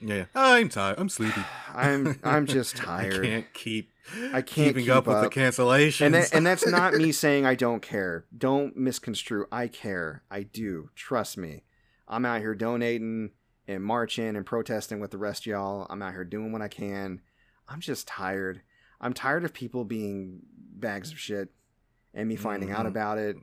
[0.00, 0.98] Yeah, I'm tired.
[0.98, 1.42] I'm sleepy.
[1.74, 3.24] I'm I'm just tired.
[3.24, 3.90] I can't keep.
[4.32, 5.32] I can't keeping keep up with the up.
[5.32, 6.04] cancellations.
[6.04, 8.24] and that, and that's not me saying I don't care.
[8.36, 9.46] Don't misconstrue.
[9.52, 10.22] I care.
[10.30, 10.90] I do.
[10.94, 11.62] Trust me.
[12.08, 13.30] I'm out here donating
[13.66, 15.86] and marching and protesting with the rest of y'all.
[15.88, 17.20] I'm out here doing what I can.
[17.68, 18.60] I'm just tired.
[19.00, 21.48] I'm tired of people being bags of shit
[22.12, 22.88] and me finding out Mhm.
[22.88, 23.36] about it.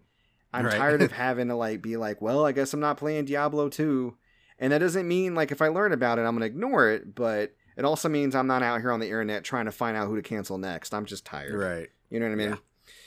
[0.53, 0.77] I'm Right.
[0.77, 4.15] tired of having to like be like, well, I guess I'm not playing Diablo 2.
[4.59, 7.55] And that doesn't mean like if I learn about it, I'm gonna ignore it, but
[7.77, 10.15] it also means I'm not out here on the internet trying to find out who
[10.17, 10.93] to cancel next.
[10.93, 11.53] I'm just tired.
[11.55, 11.89] right.
[12.11, 12.57] You know what I mean?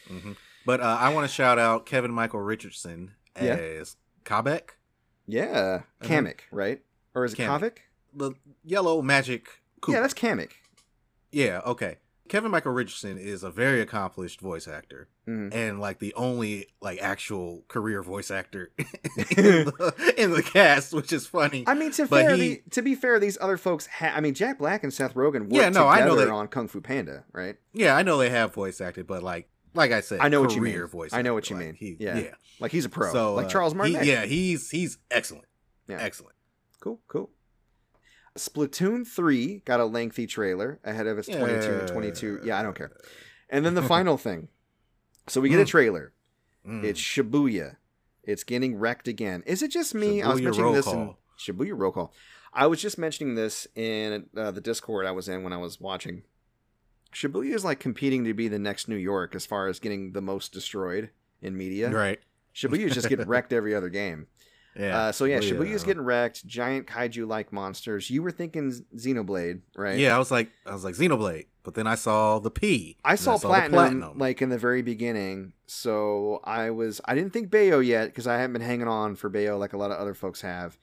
[0.08, 0.32] hmm
[0.66, 3.54] But uh, I want to shout out Kevin Michael Richardson Yeah.
[3.54, 4.70] as Kamek,
[5.26, 5.82] Yeah.
[6.02, 6.80] Kamek, right?
[7.14, 7.60] Or is it Kamek.
[7.60, 7.76] Kavik?
[8.16, 8.32] the
[8.64, 9.48] yellow magic.
[9.88, 10.50] Yeah, that's Kamek.
[11.32, 11.60] yeah.
[11.66, 11.96] Okay.
[12.28, 15.08] Kevin Michael Richardson is a very accomplished voice actor.
[15.28, 15.54] Mhm.
[15.54, 18.84] and like the only like actual career voice actor in,
[19.38, 21.64] the, in the cast, which is funny.
[21.66, 23.86] I mean, to But fair, he- the, to be fair, these other folks.
[23.86, 26.30] Ha- I mean, Jack Black and Seth Rogen worked Yeah, no, I know together they-
[26.32, 27.56] on Kung Fu Panda, right?
[27.72, 30.54] yeah, I know they have voice acted, but like like I said, I know what
[30.54, 30.86] you mean.
[30.86, 31.12] voice.
[31.12, 31.74] I know what you like, mean.
[31.74, 32.16] He, Yeah.
[32.18, 35.46] yeah, Like he's a pro, So like uh, Charles he- yeah, he's he's excellent.
[35.88, 35.98] Yeah.
[36.00, 36.34] Excellent.
[36.80, 37.30] cool, cool.
[38.36, 42.40] Splatoon three got a lengthy trailer ahead of its 22 22.
[42.44, 42.90] Yeah, I don't care.
[43.50, 44.48] And then the final thing.
[45.28, 45.68] So we get a Mm.
[45.68, 46.12] trailer.
[46.66, 46.82] Mm.
[46.82, 47.76] It's Shibuya.
[48.24, 49.44] It's getting wrecked again.
[49.46, 50.22] Is it just me?
[50.22, 51.14] I was mentioning this in.
[51.38, 52.12] Shibuya roll call.
[52.52, 55.78] I was just mentioning this in uh, the Discord I was in when I was
[55.78, 56.22] watching.
[57.14, 60.20] Shibuya is like competing to be the next New York as far as getting the
[60.20, 61.10] most destroyed
[61.40, 61.90] in media.
[61.90, 62.20] right.
[62.54, 64.26] Shibuya is just getting wrecked every other game.
[64.76, 64.98] Yeah.
[64.98, 66.44] Uh, so yeah, Shibuya, is getting wrecked.
[66.46, 68.10] Giant kaiju-like monsters.
[68.10, 69.96] You were thinking Xenoblade, right?
[69.96, 72.96] Yeah, I was like, I was like Xenoblade, but then I saw the P.
[73.04, 77.32] I and saw, the platinum, like in the very beginning, so I was I didn't
[77.32, 79.98] think Bayo yet because I haven't been hanging on for Bayo like a lot of
[79.98, 80.76] other folks have.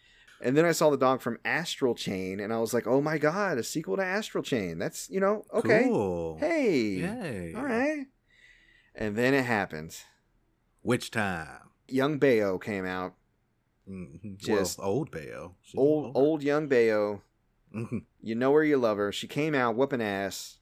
[0.44, 3.18] And then I saw the dog from Astral Chain, and I was like, "Oh my
[3.18, 4.80] god, a sequel to Astral Chain!
[4.80, 6.38] That's you know okay, Cool.
[6.40, 7.54] hey, Yay.
[7.56, 8.06] all right."
[8.96, 9.96] And then it happened.
[10.82, 11.70] Which time?
[11.88, 13.14] Young Bayo came out,
[13.88, 14.38] Mhm.
[14.38, 15.56] Just well, old Bayo.
[15.62, 16.20] She's old older.
[16.20, 17.22] old young Bayo.
[17.76, 18.06] Mhm.
[18.22, 19.12] You know her, you love her.
[19.12, 20.60] She came out whooping ass,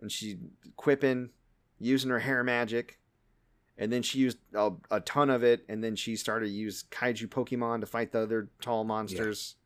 [0.00, 0.38] and she
[0.76, 1.30] quipping,
[1.78, 2.98] using her hair magic,
[3.78, 6.84] and then she used a, a ton of it, and then she started to use
[6.90, 9.56] kaiju Pokemon to fight the other tall monsters.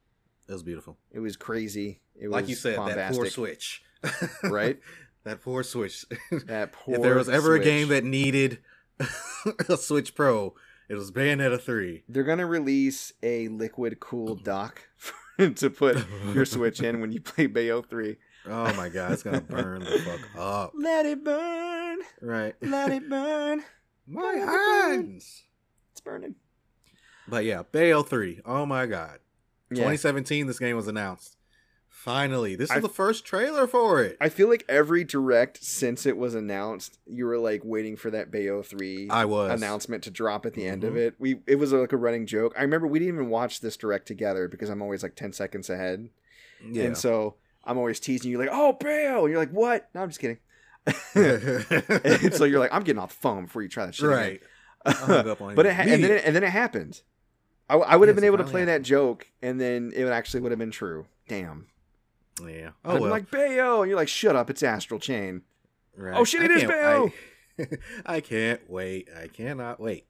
[0.48, 0.96] It was beautiful.
[1.12, 2.00] It was crazy.
[2.20, 3.06] It like was you said, bombastic.
[3.06, 3.82] that poor Switch.
[4.42, 4.78] Right?
[5.24, 6.06] that poor Switch.
[6.46, 6.94] That poor.
[6.96, 7.62] if there was ever Switch.
[7.62, 8.58] a game that needed
[9.68, 10.54] a Switch Pro,
[10.88, 12.04] it was Bayonetta 3.
[12.08, 14.44] they're gonna release a liquid cooled mm-hmm.
[14.44, 14.88] dock
[15.56, 16.04] to put
[16.34, 18.16] your Switch in when you play Bayo Three.
[18.46, 20.72] Oh my god, it's gonna burn the fuck up.
[20.74, 21.98] Let it burn.
[22.20, 22.54] Right.
[22.62, 23.62] Let it burn.
[24.06, 25.44] My hands.
[25.92, 26.34] It's burning.
[27.28, 28.40] But yeah, Bayo 3.
[28.44, 29.18] Oh my god.
[29.70, 29.76] Yeah.
[29.76, 31.36] 2017 this game was announced.
[31.88, 34.16] Finally, this is I- the first trailer for it.
[34.20, 38.30] I feel like every direct since it was announced, you were like waiting for that
[38.30, 40.98] Bayo three I was announcement to drop at the end of Mhm.
[40.98, 41.14] it.
[41.18, 42.54] We it was like a running joke.
[42.56, 45.68] I remember we didn't even watch this direct together because I'm always like ten seconds
[45.68, 46.08] ahead,
[46.64, 46.84] Yeah.
[46.84, 50.08] and so I'm always teasing you like, "Oh, Bayo," and you're like, "What?" No, I'm
[50.08, 50.38] just kidding.
[50.86, 54.18] And so you're like, "I'm getting off the phone before you try that shit." again."
[54.18, 54.40] right.
[54.84, 57.02] I hung up on but it ha- and then it, and then it happened.
[57.68, 60.40] I, I would have Yes, been able to play that joke, and then it actually
[60.40, 61.06] would have been true.
[61.28, 61.66] Damn.
[62.44, 62.70] Yeah.
[62.84, 63.10] Oh well.
[63.10, 65.42] like Bayo, and you're like, "Shut up, it's Astral Chain."
[65.96, 66.16] Right.
[66.16, 67.12] Oh, shit, I it is Bayo!
[67.58, 67.66] I,
[68.16, 69.08] I can't wait.
[69.14, 70.06] I cannot wait.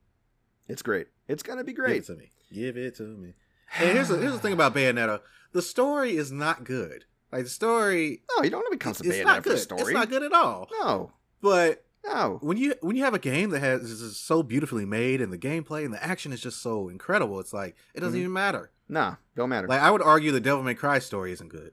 [0.69, 1.09] It's great.
[1.27, 1.95] It's gonna be great.
[1.95, 2.31] Give it to me.
[2.53, 3.35] Give it to me.
[3.79, 5.21] And here's the, here's the thing about Bayonetta.
[5.53, 7.05] The story is not good.
[7.33, 9.43] Like the story, No, you don't want to be comes to it's Bayonetta not for
[9.43, 9.53] good.
[9.53, 9.81] the story.
[9.83, 10.69] It's not good at all.
[10.81, 12.39] No, But no.
[12.43, 15.39] when you when you have a game that has is so beautifully made and the
[15.39, 18.23] gameplay and the action is just so incredible, it's like it doesn't Mhm.
[18.23, 18.73] even matter.
[18.89, 19.69] Nah, don't matter.
[19.69, 21.73] Like I would argue the Devil May Cry story isn't good.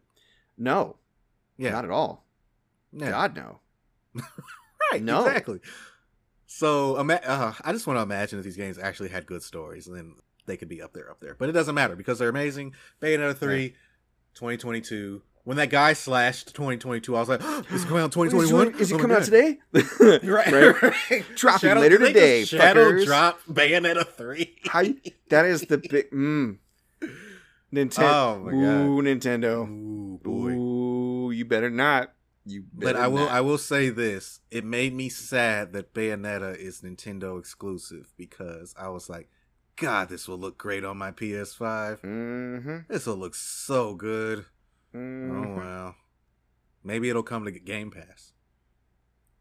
[0.57, 0.97] no,
[1.57, 1.71] Yeah.
[1.71, 2.25] not at all.
[2.91, 3.09] yeah.
[3.11, 3.59] God, no.
[4.91, 5.01] Right.
[5.03, 5.25] No.
[5.25, 5.59] Exactly.
[6.45, 9.85] So ima- uh, I just want to imagine if these games actually had good stories,
[9.87, 10.15] and then
[10.45, 11.35] they could be up there, up there.
[11.37, 12.73] But it doesn't matter because they're amazing.
[13.01, 13.75] Bayonetta 3,
[14.33, 15.21] 2022.
[15.47, 18.81] When that guy slashed 2022, I was like, oh, "Is it coming out 2021?
[18.81, 19.57] Is it Oh coming out today?
[19.71, 20.21] Right.
[20.51, 20.81] Right.
[20.81, 21.25] right.
[21.37, 23.05] Dropping Shadow- later today, Shadow fuckers.
[23.05, 24.55] drop Bayonetta 3.
[24.65, 24.83] How,
[25.29, 26.11] that is the big.
[26.11, 26.57] Mm.
[27.73, 27.99] Nintendo.
[27.99, 28.59] Oh my God.
[28.59, 29.69] Ooh, Nintendo.
[29.69, 30.49] Ooh, boy.
[30.51, 32.11] Ooh, you better not.
[32.45, 33.31] You Better But I will gnat.
[33.31, 34.41] I will say this.
[34.51, 39.29] It made me sad that Bayonetta is Nintendo exclusive because I was like,
[39.77, 42.01] God, this will look great on my PS5.
[42.01, 42.77] Mm-hmm.
[42.89, 44.43] This will look so good.
[44.97, 45.55] Oh mm-hmm.
[45.57, 45.95] well.
[46.83, 48.31] Maybe it'll come to Game Pass.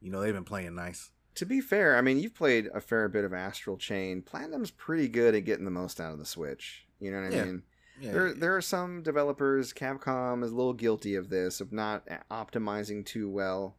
[0.01, 1.11] You know, they've been playing nice.
[1.37, 4.23] To be fair, I mean, you've played a fair bit of Astral Chain.
[4.23, 6.87] Platinum's pretty good at getting the most out of the Switch.
[6.99, 7.45] You know what I Yeah.
[7.45, 7.63] mean?
[8.01, 8.13] Yeah.
[8.13, 9.73] There, there are some developers.
[9.73, 13.77] Capcom is a little guilty of this, of not optimizing too well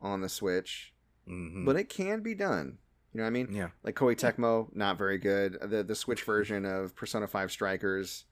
[0.00, 0.92] on the Switch,
[1.28, 1.64] Mhm.
[1.64, 2.78] but it can be done.
[3.12, 3.48] You know what I mean?
[3.52, 3.68] yeah.
[3.82, 5.58] Like Koei Tecmo, not very good.
[5.62, 8.24] The the Switch version of Persona Five Strikers,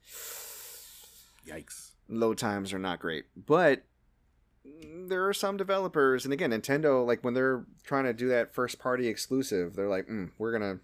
[1.46, 1.91] Yikes.
[2.08, 3.84] Load times are not great, but
[4.64, 8.78] there are some developers, and again, Nintendo, like when they're trying to do that first
[8.78, 10.78] party exclusive, they're like, mm, we're gonna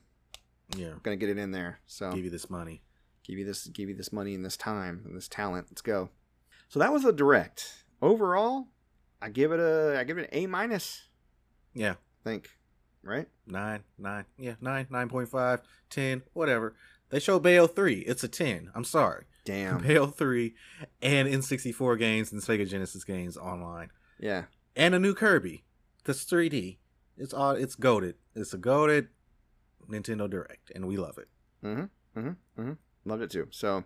[0.77, 0.95] Yeah.
[1.03, 1.81] gonna get it in there.
[1.87, 2.83] So Give you this money.
[3.25, 5.67] give you this give you this money and this time and this talent.
[5.71, 6.11] Let's go.
[6.69, 7.85] So that was a direct.
[8.03, 8.69] Overall,
[9.23, 11.09] I give it a I give it an A minus.
[11.75, 11.93] Yeah.
[11.93, 12.51] I think,
[13.03, 13.29] right?
[13.47, 16.75] Nine, nine, yeah, nine, nine point five, ten, whatever.
[17.11, 18.01] They show Bayo three.
[18.01, 18.71] It's a ten.
[18.75, 19.25] I'm sorry.
[19.49, 19.79] Damn.
[19.79, 20.55] Bayo three
[21.03, 23.91] and N64 games and Sega Genesis games online.
[24.21, 24.45] Yeah.
[24.77, 25.65] And a new Kirby.
[26.05, 26.79] That's 3D.
[27.17, 28.15] It's all it's goaded.
[28.35, 29.09] It's a goaded
[29.89, 31.29] Nintendo Direct, and we love it.
[31.65, 32.19] Mm-hmm.
[32.21, 32.61] Mm-hmm.
[32.61, 32.73] Mm-hmm.
[33.05, 33.49] Loved it too.
[33.51, 33.85] So,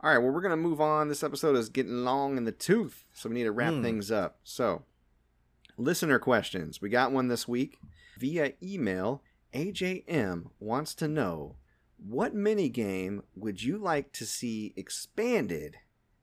[0.00, 0.18] all right.
[0.18, 1.08] Well, we're gonna move on.
[1.08, 3.82] This episode is getting long in the tooth, so we need to wrap Hmm.
[3.82, 4.38] things up.
[4.44, 4.84] So,
[5.76, 6.80] listener questions.
[6.80, 7.78] We got one this week
[8.18, 9.22] via email.
[9.54, 11.56] AJM wants to know
[11.98, 15.76] what minigame would you like to see expanded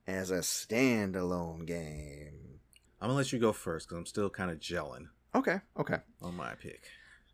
[0.06, 2.60] as a standalone game?
[3.00, 5.60] I'm gonna let you go first because I'm still kind of gelling Okay.
[5.78, 5.98] Okay.
[6.22, 6.84] on my pick.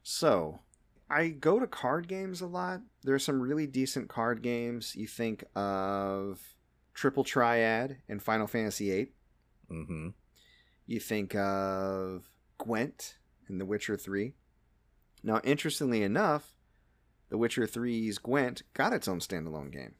[0.02, 0.60] So,
[1.08, 2.80] I go to card games a lot.
[3.04, 4.96] There are some really decent card games.
[4.96, 6.40] You think of
[6.94, 9.12] Triple Triad and Final Fantasy VIII.
[9.70, 10.08] Mm-hmm.
[10.86, 12.28] You think of
[12.58, 14.34] Gwent and The Witcher 3.
[15.22, 16.54] Now, interestingly enough,
[17.32, 19.94] The Witcher 3's Gwent got its own standalone game.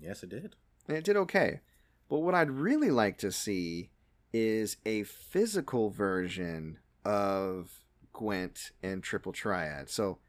[0.00, 0.56] Yes, it did.
[0.88, 1.60] And it did okay.
[2.08, 3.90] But what I'd really like to see
[4.32, 7.82] is a physical version of
[8.14, 9.90] Gwent and Triple Triad.
[9.90, 10.20] So,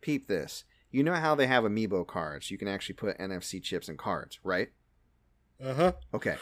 [0.00, 0.64] peep this.
[0.90, 2.50] You know how they have amiibo cards?
[2.50, 4.70] You can actually put NFC chips in cards, right?
[5.62, 5.92] Uh huh.
[6.14, 6.38] Okay.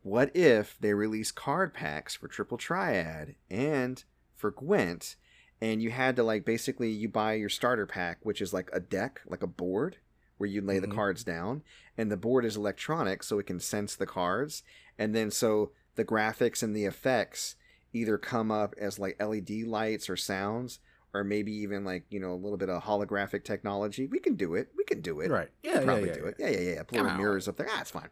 [0.00, 4.02] What if they release card packs for Triple Triad and
[4.34, 5.16] for Gwent,
[5.60, 8.80] and you had to like basically you buy your starter pack, which is like a
[8.80, 9.96] deck, like a board,
[10.36, 10.94] where you lay the Mhm.
[10.94, 11.62] cards down,
[11.96, 14.62] and the board is electronic, so it can sense the cards,
[14.98, 17.56] and then so the graphics and the effects
[17.92, 20.78] either come up as like LED lights or sounds,
[21.14, 24.06] or maybe even like you know a little bit of holographic technology.
[24.06, 24.68] We can do it.
[24.76, 25.30] We can do it.
[25.30, 25.48] Right.
[25.62, 26.28] Yeah, Yeah, yeah, probably yeah, do yeah.
[26.28, 26.34] it.
[26.38, 26.82] Yeah, yeah, yeah.
[26.82, 27.66] Put Come little mirrors up there.
[27.70, 28.10] Ah, it's fine.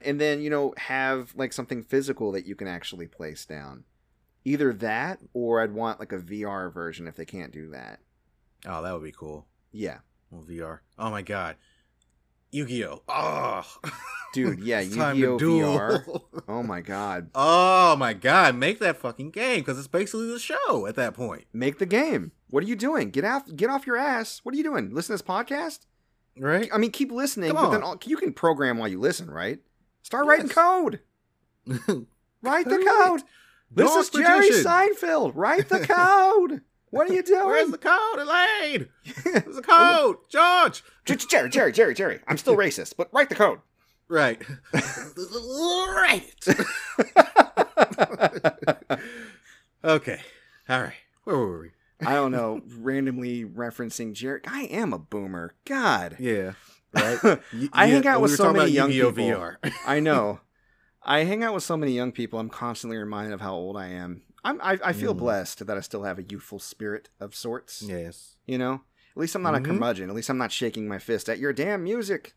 [0.00, 3.84] And then you know have like something physical that you can actually place down.
[4.46, 7.98] Either that, or I'd want like a VR version if they can't do that.
[8.64, 9.46] Oh, that would be cool.
[9.72, 9.98] Yeah,
[10.30, 10.78] Well, VR.
[10.98, 11.56] Oh my god.
[12.52, 13.02] Yu-Gi-Oh.
[13.08, 13.64] Oh.
[14.32, 14.60] dude.
[14.60, 14.80] Yeah,
[15.14, 15.38] Yu-Gi-Oh.
[15.38, 16.20] VR.
[16.48, 20.86] Oh my god, Oh my god, make that fucking game because it's basically the show
[20.86, 22.30] at that point, make the game.
[22.50, 23.10] What are you doing?
[23.10, 24.40] Get out, get off your ass.
[24.44, 24.94] What are you doing?
[24.94, 25.80] Listen to this podcast.
[26.38, 26.68] right?
[26.72, 29.58] I mean, keep listening, Come but then all, you can program while you listen, right?
[30.04, 30.30] Start Yes.
[30.30, 31.00] writing code.
[32.42, 33.22] Write the Code.
[33.70, 34.50] This is Jerry.
[34.50, 35.32] Seinfeld.
[35.34, 36.62] Write the code.
[36.90, 37.46] what are you doing?
[37.46, 38.88] Where's the code, Elaine?
[39.22, 40.82] Where's the code, George?
[41.28, 42.20] Jerry, Jerry, Jerry, Jerry.
[42.26, 43.60] I'm still racist, but write the code.
[44.08, 44.40] Right.
[44.72, 46.32] right.
[49.84, 50.20] okay.
[50.68, 50.92] All right.
[51.24, 51.70] Where were we?
[52.06, 54.42] I don't know, randomly referencing Jerry.
[54.46, 55.54] I am a boomer.
[55.64, 56.16] God.
[56.20, 56.52] Yeah.
[56.92, 57.40] Right.
[57.72, 59.54] I hang out with so many young people.
[59.86, 60.40] I know.
[61.06, 62.38] I hang out with so many young people.
[62.38, 64.22] I'm constantly reminded of how old I am.
[64.44, 65.18] I'm, I, I feel Mm.
[65.18, 67.80] blessed that I still have a youthful spirit of sorts.
[67.82, 68.36] yes.
[68.46, 68.74] You know?
[69.14, 69.60] At least I'm not Mhm.
[69.60, 70.10] a curmudgeon.
[70.10, 72.34] At least I'm not shaking my fist at your damn music.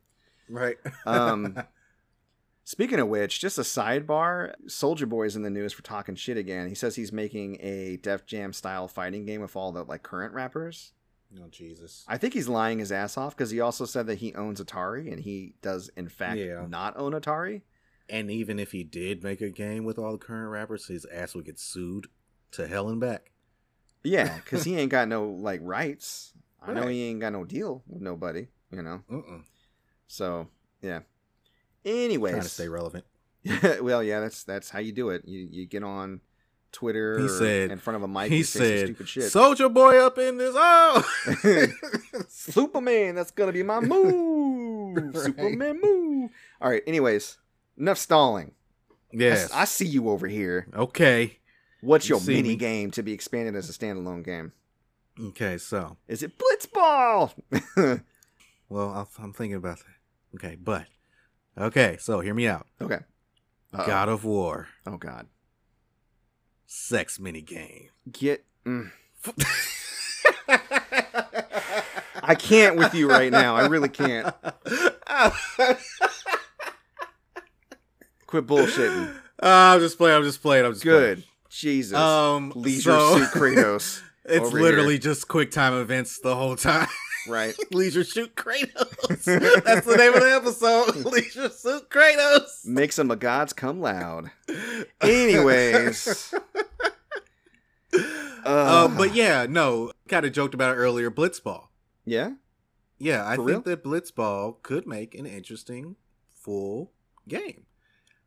[0.47, 0.77] Right.
[1.05, 1.57] Um,
[2.63, 6.69] Speaking of which, just a sidebar, Soulja Boy's in the news for talking shit again.
[6.69, 10.33] He says he's making a Def Jam style fighting game with all the like current
[10.35, 10.93] rappers.
[11.41, 12.05] oh Jesus.
[12.07, 15.11] I think he's lying his ass off because he also said that he owns Atari
[15.11, 16.65] and he does in fact Yeah.
[16.69, 17.63] not own Atari.
[18.09, 21.35] And even if he did make a game with all the current rappers, his ass
[21.35, 22.07] would get sued
[22.51, 23.31] to hell and back.
[24.03, 26.33] Yeah, because he ain't got no like rights.
[26.61, 29.01] I know he ain't got no deal with nobody, you know.
[29.09, 29.43] Mm-mm.
[30.07, 30.47] So
[30.81, 31.01] yeah.
[31.85, 33.05] Anyways, Trying to stay relevant.
[33.81, 35.23] well, yeah, that's that's how you do it.
[35.25, 36.19] You you get on
[36.71, 39.23] Twitter He said- in front of a mic he and say some said, stupid shit.
[39.25, 41.03] "Soulja boy up in this." Oh,
[42.27, 44.97] Superman, that's gonna be my move.
[44.97, 45.23] Right.
[45.23, 46.31] Superman move.
[46.61, 46.83] All right.
[46.85, 47.37] Anyways,
[47.79, 48.51] enough stalling.
[49.11, 49.49] Yes.
[49.51, 50.67] I, see you over here.
[50.73, 51.37] okay.
[51.81, 52.55] What's You your mini me.
[52.57, 54.51] game to be expanded as a standalone game?
[55.19, 57.31] Okay, so Is it Blitzball?
[58.69, 59.85] well, I'll, I'm thinking about that.
[60.35, 60.85] Okay, but
[61.57, 62.67] okay, so hear me out.
[62.81, 62.99] okay.
[63.73, 63.85] Uh-oh.
[63.87, 65.27] God of War, Oh God.
[66.67, 67.89] sex mini game.
[68.11, 68.45] Get.
[68.65, 68.91] mm.
[72.21, 73.55] I can't with you right now.
[73.55, 74.33] I really can't.
[78.29, 79.11] Quit bullshitting.
[79.39, 80.17] I'm just playing.
[80.17, 80.63] I'm just playing.
[80.63, 81.23] I'm just Good.
[81.49, 81.97] Jesus.
[81.97, 84.03] Um, Leisure so- suit Kratos.
[84.25, 84.99] It's literally here.
[84.99, 86.87] just quick time events the whole time.
[87.27, 87.55] Right.
[87.71, 89.23] Leisure Shoot Kratos.
[89.63, 90.95] That's the name of the episode.
[91.11, 92.67] Leisure Suit Kratos.
[92.67, 94.29] Make some of gods come loud.
[95.01, 96.31] Anyways.
[97.91, 97.97] Uh,
[98.45, 98.93] Ugh.
[98.95, 101.09] but yeah, no, kind of joked about it earlier.
[101.09, 101.69] Blitzball.
[102.05, 102.33] Yeah.
[102.99, 105.95] Yeah, I For think that Blitzball could make an interesting
[106.29, 106.91] full
[107.27, 107.65] game.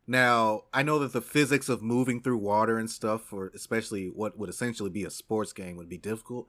[0.05, 4.37] Now, I know that the physics of moving through water and stuff, or especially what
[4.37, 6.47] would essentially be a sports game, would be difficult.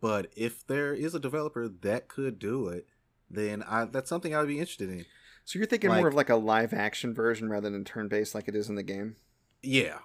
[0.00, 2.86] But if there is a developer that could do it,
[3.30, 5.04] then I, that's something I would be interested in.
[5.44, 8.34] So you're thinking Like- more of like a live action version rather than turn based
[8.34, 9.16] like it is in the game?
[9.62, 9.98] Yeah,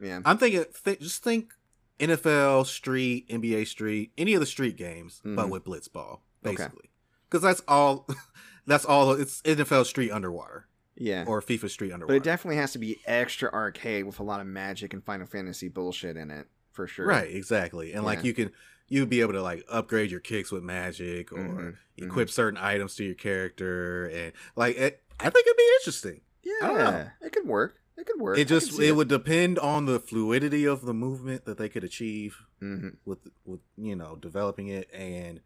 [0.00, 0.20] Yeah.
[0.24, 0.64] I'm thinking.
[0.84, 1.52] Th- just think
[2.00, 5.50] NFL Street, NBA Street, any of the street games, but Mhm.
[5.50, 6.56] with Blitzball, Okay.
[6.56, 6.90] basically.
[7.28, 8.06] Because that's all.
[8.68, 9.12] That's all.
[9.12, 10.66] It's NFL Street underwater
[10.96, 11.24] Yeah.
[11.26, 14.46] or FIFA Street But it definitely has to be extra arcade with a lot of
[14.46, 17.06] magic and Final Fantasy bullshit in it, for sure.
[17.06, 17.92] Right, exactly.
[17.92, 18.52] And like you can
[18.88, 22.94] you'd be able to like upgrade your kicks with magic or Mhm, equip certain items
[22.96, 26.20] to your character and like it, I think it'd be interesting.
[26.62, 26.90] I don't know.
[26.90, 27.80] Yeah, it could work.
[27.96, 28.38] It could work.
[28.38, 32.42] It just it, would depend on the fluidity of the movement that they could achieve
[32.60, 35.40] hmm with with you know developing it and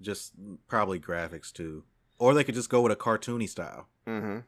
[0.00, 0.32] just
[0.68, 1.84] probably graphics too.
[2.18, 4.38] Or they could just go with a cartoony style hmm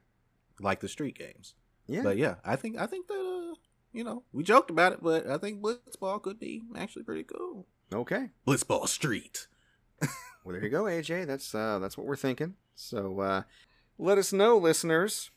[0.61, 1.55] like the street games.
[1.87, 2.03] Yeah.
[2.03, 3.55] But yeah, I think I think that uh
[3.93, 7.67] you know, we joked about it, but I think Blitzball could be actually pretty cool.
[7.93, 8.31] okay.
[8.47, 9.49] Blitzball Street.
[10.43, 11.27] Well, there you go, AJ.
[11.27, 12.55] That's uh, that's what we're thinking.
[12.75, 13.43] So uh,
[13.99, 15.31] let us know, listeners,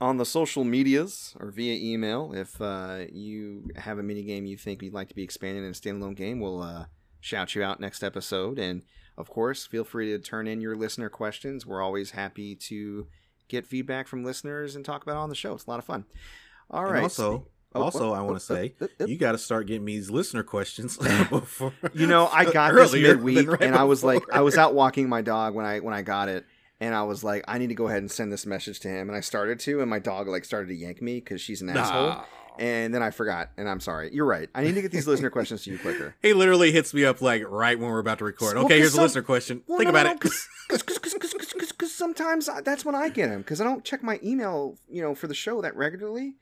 [0.00, 4.56] on the social medias or via email if uh, you have a mini game you
[4.56, 6.40] think you'd like to be expanded in a standalone game.
[6.40, 6.86] We'll uh,
[7.20, 8.82] shout you out next episode, and
[9.16, 11.64] of course, feel free to turn in your listener questions.
[11.64, 13.06] We're always happy to
[13.50, 15.54] get feedback from listeners and talk about it on the show.
[15.54, 16.04] It's a lot of fun.
[16.70, 17.02] All And right.
[17.02, 19.18] also, Oh, oh also, oh, I want oh, to say oh, oh, you oh.
[19.20, 20.96] got to start getting me these listener questions
[21.30, 21.72] before.
[21.94, 25.08] You know, I got this midweek, right and I was like, I was out walking
[25.08, 26.46] my dog when I when I got it,
[26.80, 29.08] and I was like, I need to go ahead and send this message to him,
[29.08, 31.68] and I started to, and my dog like started to yank me because she's an
[31.68, 32.24] asshole,
[32.58, 34.10] and then I forgot, and I'm sorry.
[34.12, 34.48] You're right.
[34.52, 36.16] I need to get these listener questions to you quicker.
[36.22, 38.56] He literally hits me up like right when we're about to record.
[38.56, 39.62] Well, Okay, 'cause here's a listener question.
[39.68, 40.20] Well, Think no, about no, it.
[40.20, 41.29] Because
[42.00, 45.14] sometimes I, that's when I get them because I don't check my email, you know,
[45.14, 46.34] for the show that regularly.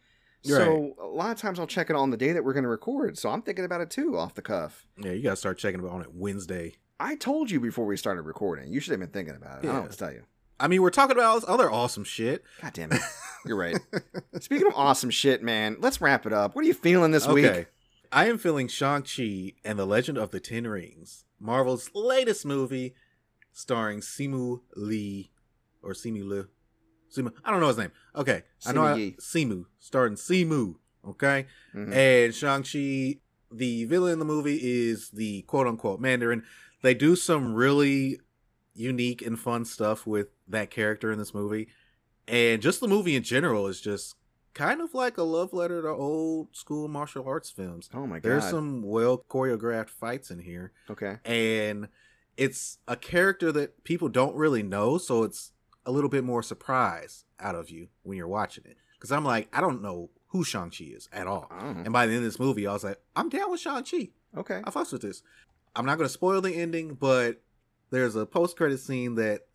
[0.42, 2.70] So a lot of times I'll check it on the day that we're going to
[2.70, 3.18] record.
[3.18, 4.86] So I'm thinking about it too, off the cuff.
[4.96, 6.76] yeah, you got to start checking on it Wednesday.
[6.98, 8.72] I told you before we started recording.
[8.72, 9.58] You should have been thinking about it.
[9.58, 10.22] I don't know what to tell you.
[10.60, 12.44] I mean, we're talking about all this other awesome shit.
[12.62, 13.00] God damn it.
[13.46, 13.78] You're right.
[14.40, 16.54] Speaking of awesome shit, man, let's wrap it up.
[16.54, 17.58] What are you feeling this okay.
[17.58, 17.66] week?
[18.10, 22.94] I am feeling Shang-Chi and the Legend of the Ten Rings, Marvel's latest movie
[23.52, 25.30] starring Simu Lee
[25.82, 26.42] or Simu Lee.
[27.14, 27.92] Simu, I don't know his name.
[28.14, 28.42] Okay.
[28.66, 30.76] I know Simu I, Simu, starring Simu,
[31.06, 31.46] okay?
[31.74, 31.92] Mhm.
[31.92, 36.44] And Shang-Chi, the villain in the movie is the quote unquote Mandarin.
[36.82, 38.20] They do some really
[38.74, 41.68] unique and fun stuff with that character in this movie.
[42.26, 44.16] And just the movie in general is just
[44.54, 47.88] kind of like a love letter to old school martial arts films.
[47.94, 48.22] Oh my god.
[48.22, 50.72] There's some well choreographed fights in here.
[50.90, 51.18] Okay.
[51.24, 51.88] And
[52.36, 55.52] it's a character that people don't really know, so it's
[55.88, 58.76] a little bit more surprise out of you when you're watching it.
[58.96, 61.48] Because I'm like, I don't know who Shang-Chi is at all.
[61.50, 61.56] Oh.
[61.84, 64.10] And by the end of this movie, I was like, I'm down with Shang-Chi.
[64.36, 64.60] Okay.
[64.62, 65.22] I fucks with this.
[65.74, 67.40] I'm not going to spoil the ending, but
[67.90, 69.46] there's a post-credit scene that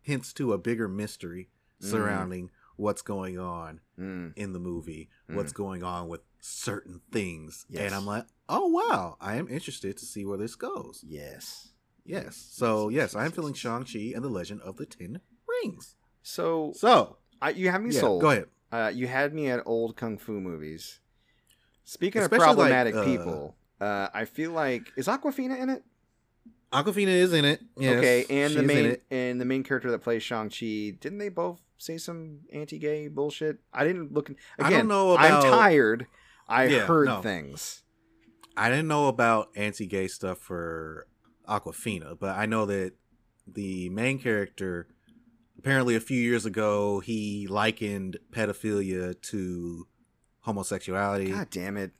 [0.00, 1.50] hints to a bigger mystery
[1.82, 1.90] Mm.
[1.90, 4.32] surrounding what's going on Mm.
[4.36, 5.34] in the movie, Mm.
[5.34, 7.66] what's going on with certain things.
[7.68, 7.82] Yes.
[7.86, 11.04] And I'm like, oh, wow, I am interested to see where this goes.
[11.06, 11.68] Yes.
[12.04, 12.36] Yes.
[12.36, 15.20] So, yes, I'm feeling Shang-Chi and the Legend of the Ten
[15.62, 15.96] Rings.
[16.22, 18.22] So So, I, you have me yeah, sold.
[18.22, 18.46] go ahead.
[18.70, 21.00] Uh, you had me at old kung fu movies.
[21.84, 25.82] Speaking Especially, of like, problematic uh, people, uh, I feel like is Awkwafina in it?
[26.72, 27.60] Awkwafina is in it.
[27.76, 31.28] Yes, okay, and the main and the main character that plays Shang Chi, didn't they
[31.28, 33.58] both say some anti-gay bullshit?
[33.74, 34.30] I didn't look.
[34.58, 36.06] I Again, don't know I'm tired.
[36.48, 37.20] I Yeah, heard no.
[37.20, 37.82] things.
[38.56, 41.06] I didn't know about anti-gay stuff for
[41.48, 42.92] Awkwafina, but I know that
[43.46, 44.86] the main character
[45.62, 49.86] apparently a few years ago he likened pedophilia to
[50.40, 51.92] homosexuality God damn it!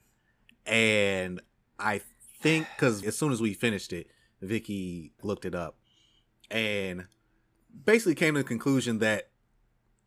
[0.65, 1.41] and
[1.79, 2.01] I
[2.41, 4.07] think because as soon as we finished it,
[4.41, 5.77] Vicky looked it up
[6.51, 7.05] and
[7.85, 9.29] basically came to the conclusion that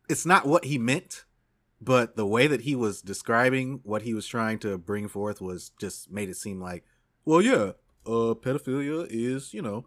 [0.07, 1.25] it's not what he meant,
[1.81, 5.71] but the way that he was describing what he was trying to bring forth was
[5.79, 6.85] just made it seem like,
[7.25, 7.71] well, yeah,
[8.05, 9.85] uh, pedophilia is, you know,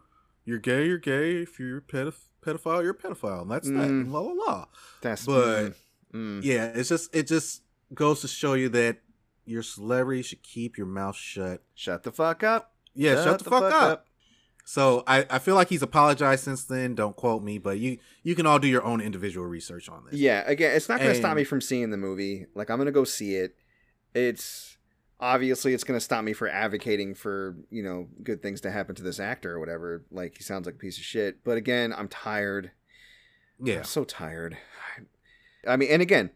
[0.51, 1.37] you're gay, you're gay.
[1.37, 3.75] If you're pedoph- pedophile, you're a pedophile, and that's that.
[3.75, 3.85] Mm.
[3.85, 4.67] And la la la.
[5.01, 5.73] That's But-
[6.13, 6.45] mm, mm.
[6.45, 7.63] Yeah, it's just it just
[7.95, 8.99] goes to show you that
[9.45, 11.63] your celebrity should keep your mouth shut.
[11.75, 12.75] shut the fuck up.
[12.95, 14.07] Yeah, shut, the, fuck, up.
[14.65, 16.95] So I, I feel like he's apologized since then.
[16.95, 20.21] Don't quote me, but you you can all do your own individual research on this.
[20.21, 22.47] Yeah, again, it's not going to stop me from seeing the movie.
[22.55, 23.57] Like I'm going to go see it.
[24.15, 24.77] It's
[25.21, 28.95] obviously it's going to stop me for advocating for, you know, good things to happen
[28.97, 30.05] to this actor or whatever.
[30.11, 31.45] Like he sounds like a piece of shit.
[31.45, 32.73] But again, I'm tired.
[33.63, 34.57] yeah, I'm so tired.
[35.69, 36.31] I mean, and again,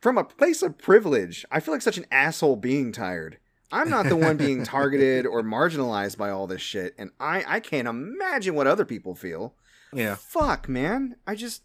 [0.00, 3.38] from a place of privilege, I feel like such an asshole being tired.
[3.70, 7.60] I'm not the one being targeted or marginalized by all this shit, and I I
[7.60, 9.54] can't imagine what other people feel.
[9.92, 11.16] yeah, Fuck, man.
[11.26, 11.62] I just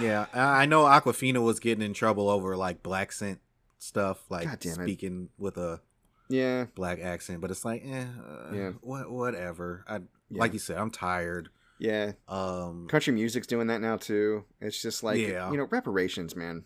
[0.00, 0.26] yeah.
[0.32, 3.40] I I know Awkwafina was getting in trouble over like black scent
[3.78, 4.84] stuff, like God damn it.
[4.84, 5.80] speaking with a
[6.28, 6.66] yeah.
[6.74, 7.40] black accent.
[7.40, 8.70] But it's like, eh, uh, Yeah.
[8.80, 9.84] what, whatever.
[9.88, 9.94] I
[10.30, 10.40] Yeah.
[10.40, 11.48] like you said, I'm tired.
[11.78, 12.12] Yeah.
[12.26, 14.44] Um, Country music's doing that now too.
[14.60, 15.50] It's just like Yeah.
[15.50, 16.64] you know reparations, man.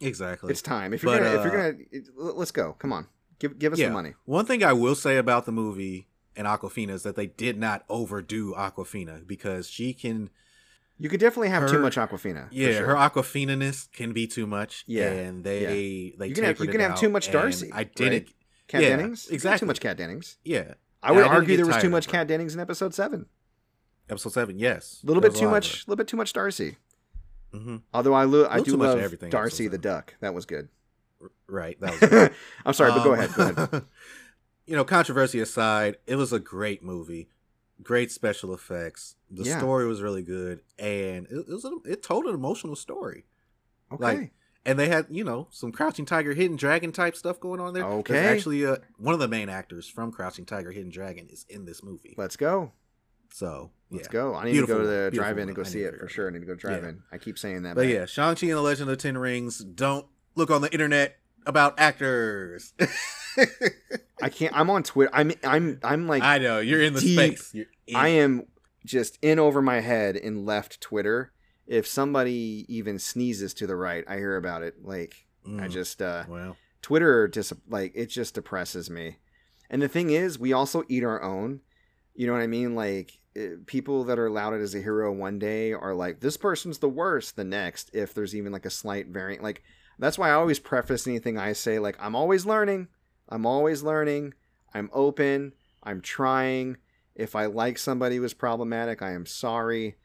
[0.00, 0.50] exactly.
[0.50, 0.94] It's time.
[0.94, 1.72] If you're But, gonna, if you're uh,
[2.22, 2.74] gonna, let's go.
[2.78, 3.08] Come on,
[3.40, 3.86] give give us Yeah.
[3.86, 4.14] some money.
[4.26, 6.06] One thing I will say about the movie
[6.36, 10.30] and Awkwafina is that they did not overdo Awkwafina because she can,
[10.98, 12.48] You could definitely have too much Awkwafina.
[12.50, 12.86] yeah, sure.
[12.86, 14.84] her Awkwafina-ness can be too much.
[14.86, 18.28] Yeah, and they they You can have- you can have too much Darcy, I didn't.
[18.66, 19.24] Cat yeah, Dennings.
[19.24, 19.58] You can have exactly.
[19.60, 20.36] Too much Kat Dennings.
[20.44, 22.08] Yeah, I would I argue there was too much.
[22.08, 23.26] Kat Dennings in episode seven.
[24.10, 24.58] episode seven.
[24.58, 25.86] Yes, A little bit too much.
[25.86, 26.76] A little bit too much Darcy.
[27.52, 27.58] her.
[27.58, 27.82] Mhm.
[27.94, 30.14] Although I lo- I do much love everything Darcy the duck.
[30.20, 30.68] That was good.
[31.46, 31.80] Right.
[31.80, 32.34] That was good.
[32.66, 33.34] I'm sorry, but go Um, ahead.
[33.34, 33.84] Go ahead.
[34.66, 37.28] you know, controversy aside, it was a great movie.
[37.82, 39.14] Great special effects.
[39.30, 39.58] The Yeah.
[39.58, 43.24] story was really good, and it, it was a, it told an emotional story.
[43.92, 44.02] Okay.
[44.02, 44.32] like,
[44.66, 47.84] And they had you know some Crouching Tiger, Hidden Dragon type stuff going on there.
[47.84, 48.18] Okay.
[48.26, 51.82] Actually, uh, one of the main actors from Crouching Tiger, Hidden Dragon is in this
[51.82, 52.14] movie.
[52.18, 52.72] Let's go.
[53.30, 54.34] So Let's go.
[54.34, 56.28] I need Beautiful to go to the drive-in and go see it for sure.
[56.28, 56.88] I need to go drive Yeah.
[56.90, 57.02] in.
[57.12, 57.74] I keep saying that.
[57.74, 57.94] But man.
[57.94, 59.58] yeah, Shang Chi and the Legend of the Ten Rings.
[59.64, 62.72] Don't look on the internet about actors.
[64.22, 64.54] I can't.
[64.56, 65.10] I'm on Twitter.
[65.14, 65.32] I'm.
[65.44, 65.78] I'm.
[65.82, 66.22] I'm like.
[66.22, 67.54] I, I know you're in the deep- space.
[67.86, 68.46] In am
[68.88, 71.32] just in over my head in left Twitter.
[71.66, 74.84] If somebody even sneezes to the right, I hear about it.
[74.84, 76.02] Like I Mm, just.
[76.02, 76.56] uh well.
[76.82, 79.18] Twitter just like it just depresses me.
[79.70, 81.60] And the thing is, we also eat our own.
[82.14, 82.74] You know what I mean?
[82.74, 86.78] Like eh, people that are lauded as a hero one day are like this person's
[86.78, 89.42] the worst the next if there's even like a slight variant.
[89.42, 89.62] Like
[89.98, 92.88] that's why I always preface anything I say like I'm always learning.
[93.28, 94.32] I'm always learning.
[94.72, 95.52] I'm open.
[95.82, 96.78] I'm trying.
[97.18, 99.96] If I like somebody who was problematic, I am sorry.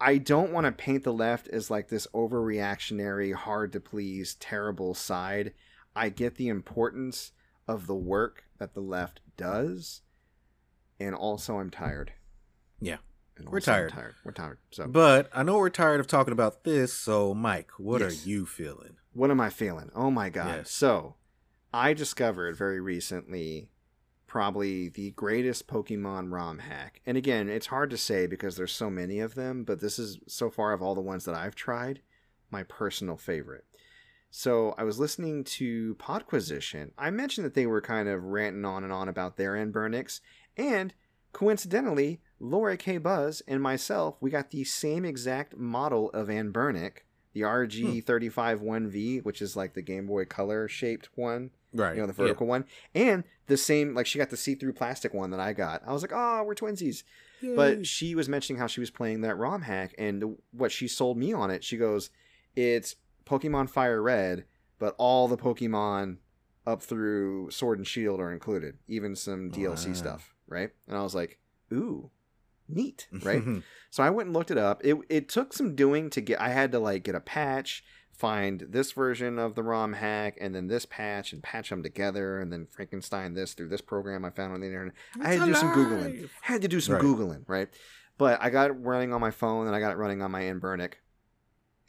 [0.00, 4.94] I don't want to paint the left as like this overreactionary, hard to please, terrible
[4.94, 5.52] side.
[5.94, 7.32] I get the importance
[7.68, 10.00] of the work that the left does,
[10.98, 12.12] and also I'm tired.
[12.80, 12.96] Yeah.
[13.44, 13.92] We're tired.
[13.92, 14.14] tired.
[14.24, 14.58] We're tired.
[14.70, 18.24] So, But I know we're tired of talking about this, so Mike, what Yes.
[18.24, 18.96] are you feeling?
[19.12, 19.90] what am I feeling?
[19.94, 20.56] Oh my god!
[20.58, 20.70] Yes.
[20.70, 21.16] So,
[21.72, 23.68] I discovered very recently
[24.36, 27.00] probably the greatest Pokemon ROM hack.
[27.06, 30.18] And again, it's hard to say because there's so many of them, but this is
[30.28, 32.02] so far of all the ones that I've tried,
[32.50, 33.64] my personal favorite.
[34.30, 36.90] So I was listening to Podquisition.
[36.98, 40.20] I mentioned that they were kind of ranting on and on about their Anbernics,
[40.54, 40.92] and
[41.32, 42.98] coincidentally, Laura K.
[42.98, 47.46] Buzz and myself, we got the same exact model of Anbernic, the hmm.
[47.46, 51.94] RG351V, which is like the Game Boy Color shaped one Right.
[51.94, 52.64] you know, the vertical one,
[52.94, 55.82] and the same like she got the see-through plastic one that I got.
[55.86, 57.02] I was like, oh, we're twinsies.
[57.54, 61.16] But she was mentioning how she was playing that ROM hack, and what she sold
[61.18, 62.10] me on it, she goes,
[62.56, 64.44] it's Pokemon Fire Red,
[64.78, 66.16] but all the Pokemon
[66.66, 69.92] up through Sword and Shield are included, even some oh, DLC Wow.
[69.94, 70.70] stuff, right?
[70.88, 71.38] And I was like,
[71.72, 72.10] ooh,
[72.68, 73.42] neat, right?
[73.90, 74.82] So I went and looked it up.
[74.84, 76.38] It it took some doing to get.
[76.38, 77.82] I had to like get a patch,
[78.16, 82.40] find this version of the ROM hack, and then this patch, and patch them together,
[82.40, 84.94] and then Frankenstein this through this program I found on the internet.
[85.20, 86.28] I had to do some googling.
[86.48, 87.04] I had to do some Right.
[87.04, 87.68] googling, right?
[88.18, 90.42] But I got it running on my phone, and I got it running on my
[90.42, 90.94] Anbernic.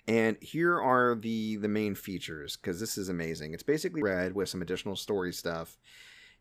[0.08, 3.54] And here are the the main features because this is amazing.
[3.54, 5.78] It's basically red with some additional story stuff.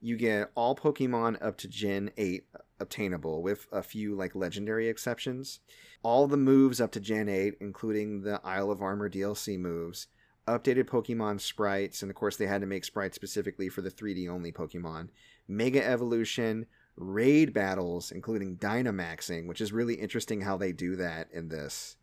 [0.01, 2.45] You get all Pokemon up to Gen 8
[2.79, 5.61] obtainable with a few like legendary exceptions.
[6.03, 10.07] All the moves up to Gen 8, including the Isle of Armor DLC moves,
[10.47, 14.29] updated Pokemon sprites, and of course they had to make sprites specifically for the 3D
[14.29, 15.09] only Pokemon.
[15.49, 16.67] Mega Evolution,
[16.97, 21.97] raid battles, including Dynamaxing, which is really interesting how they do that in this.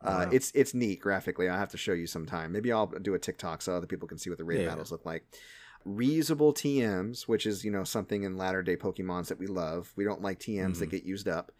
[0.00, 0.30] Uh, Wow.
[0.32, 1.48] It's it's neat graphically.
[1.48, 2.50] I have to show you sometime.
[2.52, 4.68] Maybe I'll do a TikTok so other people can see what the raid Yeah.
[4.68, 5.24] battles look like.
[5.86, 9.92] Reusable TMs, which is you know something in latter day Pokemons that we love.
[9.96, 10.92] We don't like TMs that Mhm.
[10.92, 11.52] get used up.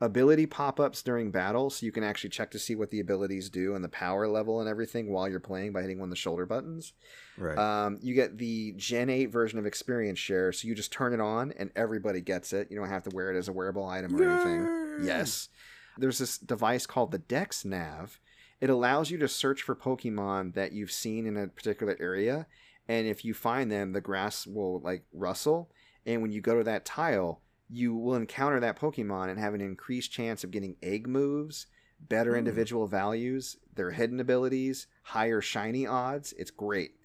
[0.00, 3.48] Ability pop ups during battle, so you can actually check to see what the abilities
[3.48, 6.16] do and the power level and everything while you're playing by hitting one of the
[6.16, 6.92] shoulder buttons.
[7.38, 7.56] Right.
[7.56, 11.20] Um, you get the Gen 8 version of Experience Share, so you just turn it
[11.20, 12.68] on and everybody gets it.
[12.68, 15.06] You don't have to wear it as a wearable item or anything.
[15.06, 15.48] Yes.
[15.96, 18.18] There's this device called the Dex Nav.
[18.60, 22.48] It allows you to search for Pokemon that you've seen in a particular area,
[22.88, 25.70] and if you find them, the grass will like rustle,
[26.06, 29.60] and when you go to that tile, you will encounter that Pokemon and have an
[29.60, 31.66] increased chance of getting egg moves,
[32.00, 32.38] better Hmm.
[32.38, 36.34] individual values, their hidden abilities, higher shiny odds.
[36.36, 36.96] It's great.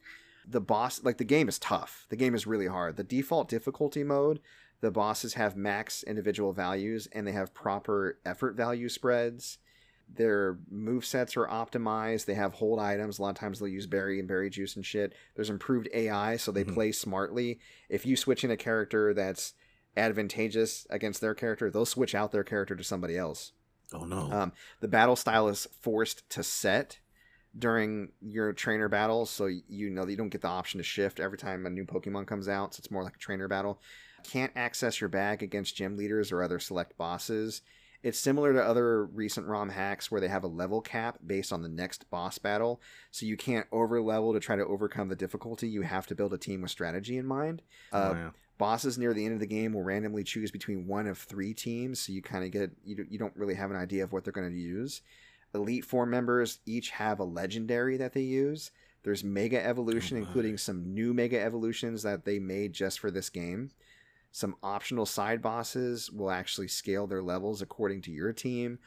[0.45, 2.06] The boss, like the game is tough.
[2.10, 2.98] The game is really hard.
[2.98, 4.40] The default difficulty mode,
[4.82, 9.58] the bosses have max individual values and they have proper effort value spreads.
[10.14, 12.26] Their move sets are optimized.
[12.26, 13.20] They have hold items.
[13.20, 15.14] A lot of times they'll use berry and berry juice and shit.
[15.36, 16.74] There's improved AI, so they Mhm.
[16.74, 17.60] play smartly.
[17.90, 19.54] If you switch in a character that's
[19.96, 23.52] advantageous against their character, they'll switch out their character to somebody else.
[23.94, 24.30] oh no.
[24.32, 24.52] Um,
[24.82, 27.00] the battle style is forced to set
[27.58, 31.20] during your trainer battles, so you know that you don't get the option to shift
[31.22, 32.74] every time a new Pokemon comes out.
[32.76, 33.80] So it's more like a trainer battle.
[34.24, 37.62] Can't access your bag against gym leaders or other select bosses.
[38.03, 41.61] It's similar to other recent ROM hacks where they have a level cap based on
[41.61, 45.68] the next boss battle, so you can't over level to try to overcome the difficulty.
[45.68, 47.61] You have to build a team with strategy in mind.
[47.91, 48.34] Uh, Wow.
[48.57, 51.99] bosses near the end of the game will randomly choose between one of three teams
[51.99, 54.34] so you kind of get you, you don't really have an idea of what they're
[54.34, 55.02] going to use
[55.53, 58.72] elite four members each have a legendary that they use
[59.03, 63.30] there's mega evolution Oh including some new mega evolutions that they made just for this
[63.30, 63.69] game
[64.32, 68.80] some optional side bosses will actually scale their levels according to your team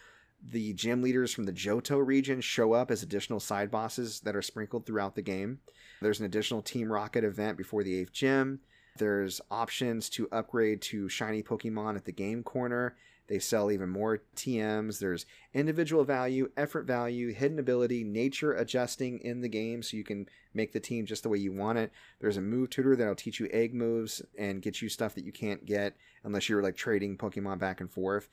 [0.43, 4.43] the gym leaders from the Johto region show up as additional side bosses that are
[4.43, 5.59] sprinkled throughout the game.
[6.01, 8.61] There's an additional Team Rocket event before the 8th gym.
[8.97, 12.97] There's options to upgrade to shiny Pokemon at the game corner.
[13.31, 14.98] They sell even more TMs.
[14.98, 15.24] There's
[15.55, 20.73] individual value, effort value, hidden ability, nature adjusting in the game so you can make
[20.73, 21.93] the team just the way you want it.
[22.20, 25.31] There's a move tutor that'll teach you egg moves and get you stuff that you
[25.31, 28.28] can't get unless you're like trading Pokemon back and forth.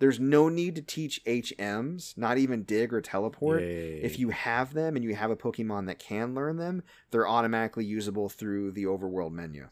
[0.00, 3.62] There's no need to teach HMs, not even dig or teleport.
[3.62, 4.00] Yay.
[4.02, 7.86] If you have them and you have a Pokemon that can learn them, they're automatically
[7.86, 9.68] usable through the overworld menu.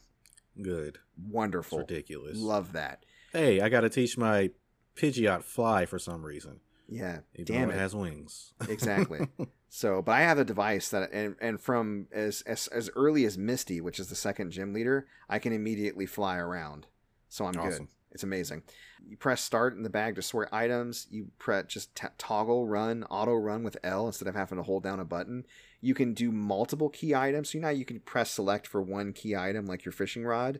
[0.59, 1.79] good, it's Wonderful.
[1.79, 2.39] ridiculous.
[2.39, 3.05] Love that.
[3.31, 4.49] Hey, I got to teach my
[4.95, 6.59] Pidgeot fly for some reason.
[6.87, 7.19] Yeah.
[7.35, 7.75] Even Damn it.
[7.75, 8.53] it has wings.
[8.69, 9.27] Exactly.
[9.69, 13.37] so, but I have a device that, and, and from as, as as early as
[13.37, 16.87] Misty, which is the second gym leader, I can immediately fly around.
[17.29, 17.87] So I'm good.
[18.11, 18.63] It's amazing.
[19.07, 21.07] You press start in the bag to sort items.
[21.09, 24.83] You press just t- toggle run, auto run with L instead of having to hold
[24.83, 25.45] down a button.
[25.79, 27.51] You can do multiple key items.
[27.51, 30.59] So now you can press select for one key item, like your fishing rod.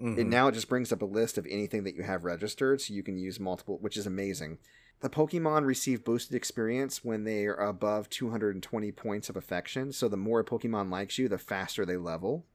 [0.00, 0.18] Mhm.
[0.18, 2.94] And now it just brings up a list of anything that you have registered, so
[2.94, 4.58] you can use multiple, which is amazing.
[5.00, 9.92] The Pokemon receive boosted experience when they are above 220 points of affection.
[9.92, 12.46] So the more a Pokemon likes you, the faster they level.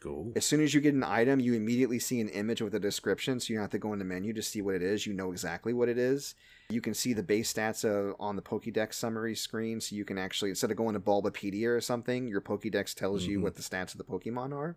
[0.00, 0.32] Cool.
[0.34, 3.38] As soon as you get an item, you immediately see an image with a description,
[3.38, 5.06] so you don't have to go in the menu to see what it is.
[5.06, 6.34] You know exactly what it is.
[6.70, 10.16] You can see the base stats uh, on the Pokédex summary screen, so you can
[10.16, 13.42] actually, instead of going to Bulbapedia or something, your Pokédex tells you Mhm.
[13.42, 14.76] what the stats of the Pokemon are.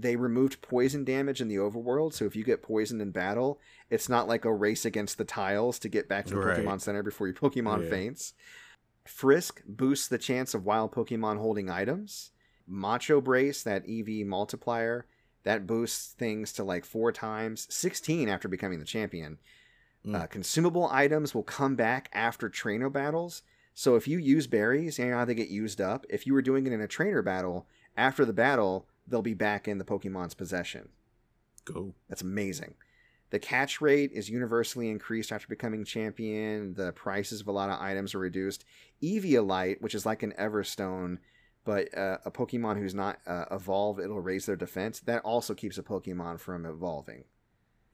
[0.00, 3.58] They removed poison damage in the overworld, so if you get poisoned in battle,
[3.90, 6.56] it's not like a race against the tiles to get back to the Right.
[6.58, 7.90] Pokemon Center before your Pokemon Yeah.
[7.90, 8.34] faints.
[9.04, 12.30] Frisk boosts the chance of wild Pokemon holding items.
[12.64, 15.06] Macho Brace, that EV multiplier,
[15.42, 19.38] that boosts things to like four times, 16 after becoming the champion.
[20.06, 20.14] Mm.
[20.14, 23.42] Uh, consumable items will come back after trainer battles.
[23.74, 26.04] So if you use berries, you know how they get used up.
[26.08, 27.66] If you were doing it in a trainer battle,
[27.96, 30.88] after the battle, they'll be back in the Pokemon's possession.
[31.64, 31.94] Go.
[32.08, 32.74] That's amazing.
[33.30, 36.74] The catch rate is universally increased after becoming champion.
[36.74, 38.64] The prices of a lot of items are reduced.
[39.02, 41.18] Eviolite, which is like an Everstone,
[41.64, 45.00] but uh, a Pokemon who's not uh, evolved, it'll raise their defense.
[45.00, 47.24] That also keeps a Pokemon from evolving.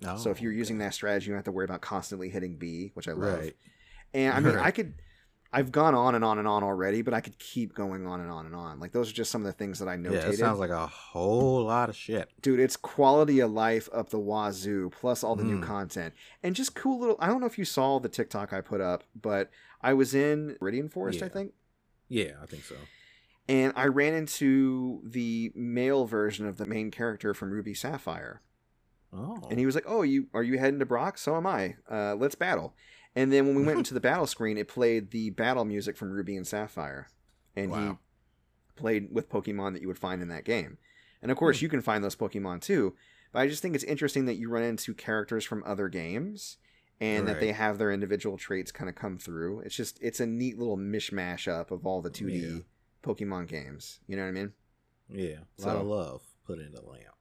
[0.06, 0.84] Oh, so if Oh, you're using okay.
[0.86, 3.40] that strategy, you don't have to worry about constantly hitting B, which I love.
[3.40, 3.56] right,
[4.12, 4.66] And I mean, Right.
[4.66, 4.94] I could.
[5.54, 8.30] I've gone on and on and on already, but I could keep going on and
[8.30, 8.80] on and on.
[8.80, 10.12] Like those are just some of the things that I notated.
[10.12, 12.28] yeah, it sounds like a whole lot of shit.
[12.42, 15.62] dude it's quality of life up the wazoo plus all the new Mm.
[15.62, 18.80] content and just cool little i don't know if you saw the tiktok i put
[18.80, 19.50] up but
[19.80, 21.52] i was in Viridian forest i think
[22.08, 22.74] Yeah, I think so.
[23.48, 28.40] And I ran into the male version of the main character from Ruby Sapphire.
[29.12, 29.46] Oh.
[29.50, 31.18] And he was like, "Oh, you are you heading to Brock?
[31.18, 31.76] So am I.
[31.90, 32.74] Uh, let's battle."
[33.16, 36.10] And then when we went into the battle screen, it played the battle music from
[36.10, 37.08] Ruby and Sapphire,
[37.56, 37.92] and he
[38.76, 40.78] played with Pokemon that you would find in that game.
[41.22, 41.64] And of course, Hmm.
[41.64, 42.94] you can find those Pokemon too.
[43.32, 46.56] But I just think it's interesting that you run into characters from other games
[47.00, 49.60] and that they have their individual traits kind of come through.
[49.60, 52.58] It's just it's a neat little mishmash up of all the 2D Yeah.
[53.02, 54.00] Pokemon games.
[54.06, 54.52] You know what I mean?
[55.08, 55.38] yeah.
[55.58, 57.13] A So- lot of love put into Lamp.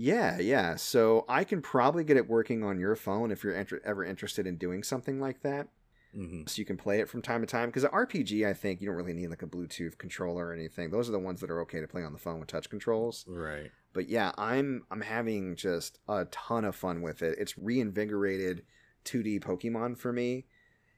[0.00, 0.76] Yeah, yeah.
[0.76, 4.46] So I can probably get it working on your phone if you're inter- ever interested
[4.46, 5.68] in doing something like that.
[6.14, 7.68] hmm So you can play it from time to time.
[7.68, 10.90] Because RPG, I think you don't really need like a Bluetooth controller or anything.
[10.90, 13.24] Those are the ones that are okay to play on the phone with touch controls.
[13.26, 13.72] Right.
[13.92, 17.36] But yeah, I'm I'm having just a ton of fun with it.
[17.38, 18.62] It's reinvigorated
[19.04, 20.46] 2D Pokemon for me.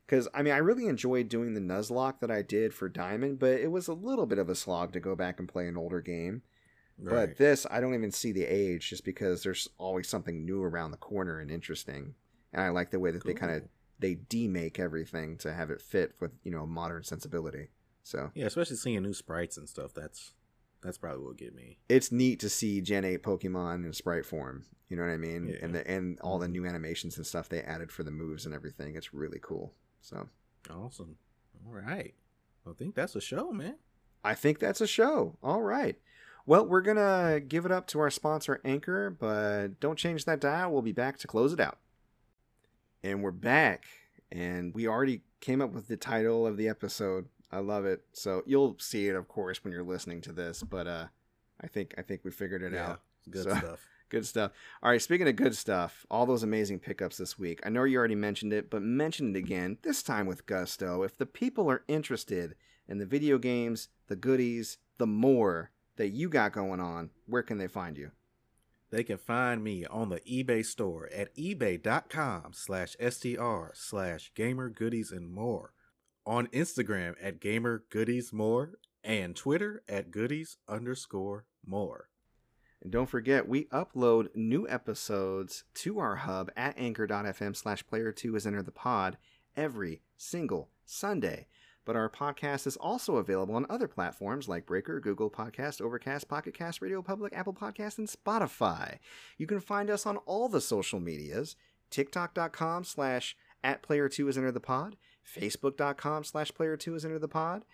[0.06, 3.60] Because I mean, I really enjoyed doing the Nuzlocke that I did for Diamond, but
[3.60, 6.02] it was a little bit of a slog to go back and play an older
[6.02, 6.42] game.
[7.02, 7.28] Right.
[7.28, 10.90] But this, I don't even see the age just because there's always something new around
[10.90, 12.14] the corner and interesting.
[12.52, 13.62] And I like the way that they kind of
[13.98, 17.68] they demake everything to have it fit with you know modern sensibility.
[18.02, 19.92] So Yeah, especially seeing new sprites and stuff.
[19.94, 20.32] That's
[20.82, 21.78] that's probably what get me.
[21.90, 24.64] it's neat to see Gen Eight Pokemon in sprite form.
[24.88, 25.48] You know what I mean?
[25.48, 25.58] Yeah.
[25.62, 26.52] And the, and all the Mhm.
[26.52, 28.96] new animations and stuff they added for the moves and everything.
[28.96, 29.74] It's really cool.
[30.00, 30.28] So
[30.70, 31.16] Awesome.
[31.66, 32.14] All right.
[32.66, 33.76] I think that's a show, man.
[34.24, 35.36] I think that's a show.
[35.42, 35.98] All right.
[36.50, 40.40] Well, we're going to give it up to our sponsor, Anchor, but don't change that
[40.40, 40.72] dial.
[40.72, 41.78] We'll be back to close it out.
[43.04, 43.84] And we're back.
[44.32, 47.26] And we already came up with the title of the episode.
[47.52, 48.02] I love it.
[48.14, 50.64] So you'll see it, of course, when you're listening to this.
[50.64, 51.06] But uh,
[51.60, 53.02] I think I think we figured it out.
[53.30, 53.86] Good So- stuff.
[54.08, 54.50] Good stuff.
[54.82, 57.60] All right, speaking of good stuff, all those amazing pickups this week.
[57.64, 61.04] I know you already mentioned it, but mention it again, this time with gusto.
[61.04, 62.56] If the people are interested
[62.88, 65.70] in the video games, the goodies, the more
[66.00, 68.10] that you got going on, where can they find you?
[68.90, 75.12] They can find me on the eBay store at ebay.com slash STR slash gamer goodies
[75.12, 75.74] and more.
[76.24, 82.08] On Instagram at gamer goodies more and Twitter at goodies underscore more.
[82.80, 88.36] And don't forget, we upload new episodes to our hub at anchor.fm slash player two
[88.36, 89.18] as enter the pod
[89.54, 91.46] every single Sunday.
[91.90, 96.54] But our podcast is also available on other platforms like Breaker, Google Podcast, Overcast, Pocket
[96.54, 98.98] Cast, Radio Public, Apple Podcast, and Spotify.
[99.38, 101.56] You can find us on all the social medias,
[101.90, 104.94] tiktok.com slash at player two is enter the pod,
[105.26, 107.64] facebook.com slash player two is enter the pod,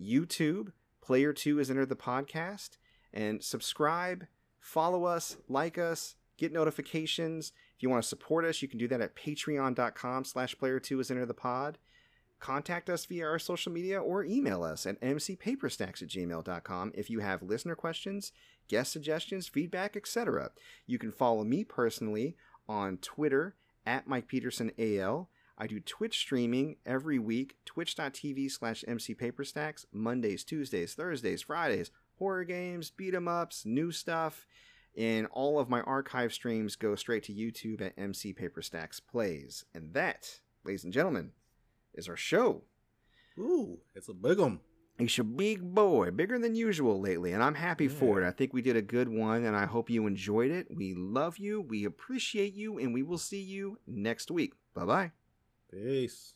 [0.00, 0.70] YouTube,
[1.00, 2.76] player two is enter the podcast,
[3.12, 4.28] and subscribe,
[4.60, 7.50] follow us, like us, get notifications.
[7.76, 11.00] If you want to support us, you can do that at patreon.com slash player two
[11.00, 11.78] is enter the pod.
[12.44, 17.20] Contact us via our social media or email us at mcpaperstacks at gmail.com if you
[17.20, 18.32] have listener questions,
[18.68, 20.50] guest suggestions, feedback, etc.
[20.86, 22.36] You can follow me personally
[22.68, 23.56] on Twitter
[23.86, 25.30] at Mike Peterson AL.
[25.56, 32.90] I do Twitch streaming every week, twitch.tv slash mcpaperstacks, Mondays, Tuesdays, Thursdays, Fridays, horror games,
[32.90, 34.46] beat 'em ups, new stuff.
[34.94, 39.64] And all of my archive streams go straight to YouTube at MC Paperstacks Plays.
[39.72, 41.32] And that, ladies and gentlemen,
[41.94, 42.62] is our show.
[43.38, 44.60] Ooh, it's a big one.
[44.98, 48.26] He's a big boy, bigger than usual lately, and I'm happy for it.
[48.26, 50.68] I think we did a good one, and I hope you enjoyed it.
[50.72, 54.52] We love you, we appreciate you, and we will see you next week.
[54.72, 55.12] Bye bye.
[55.68, 56.34] Peace.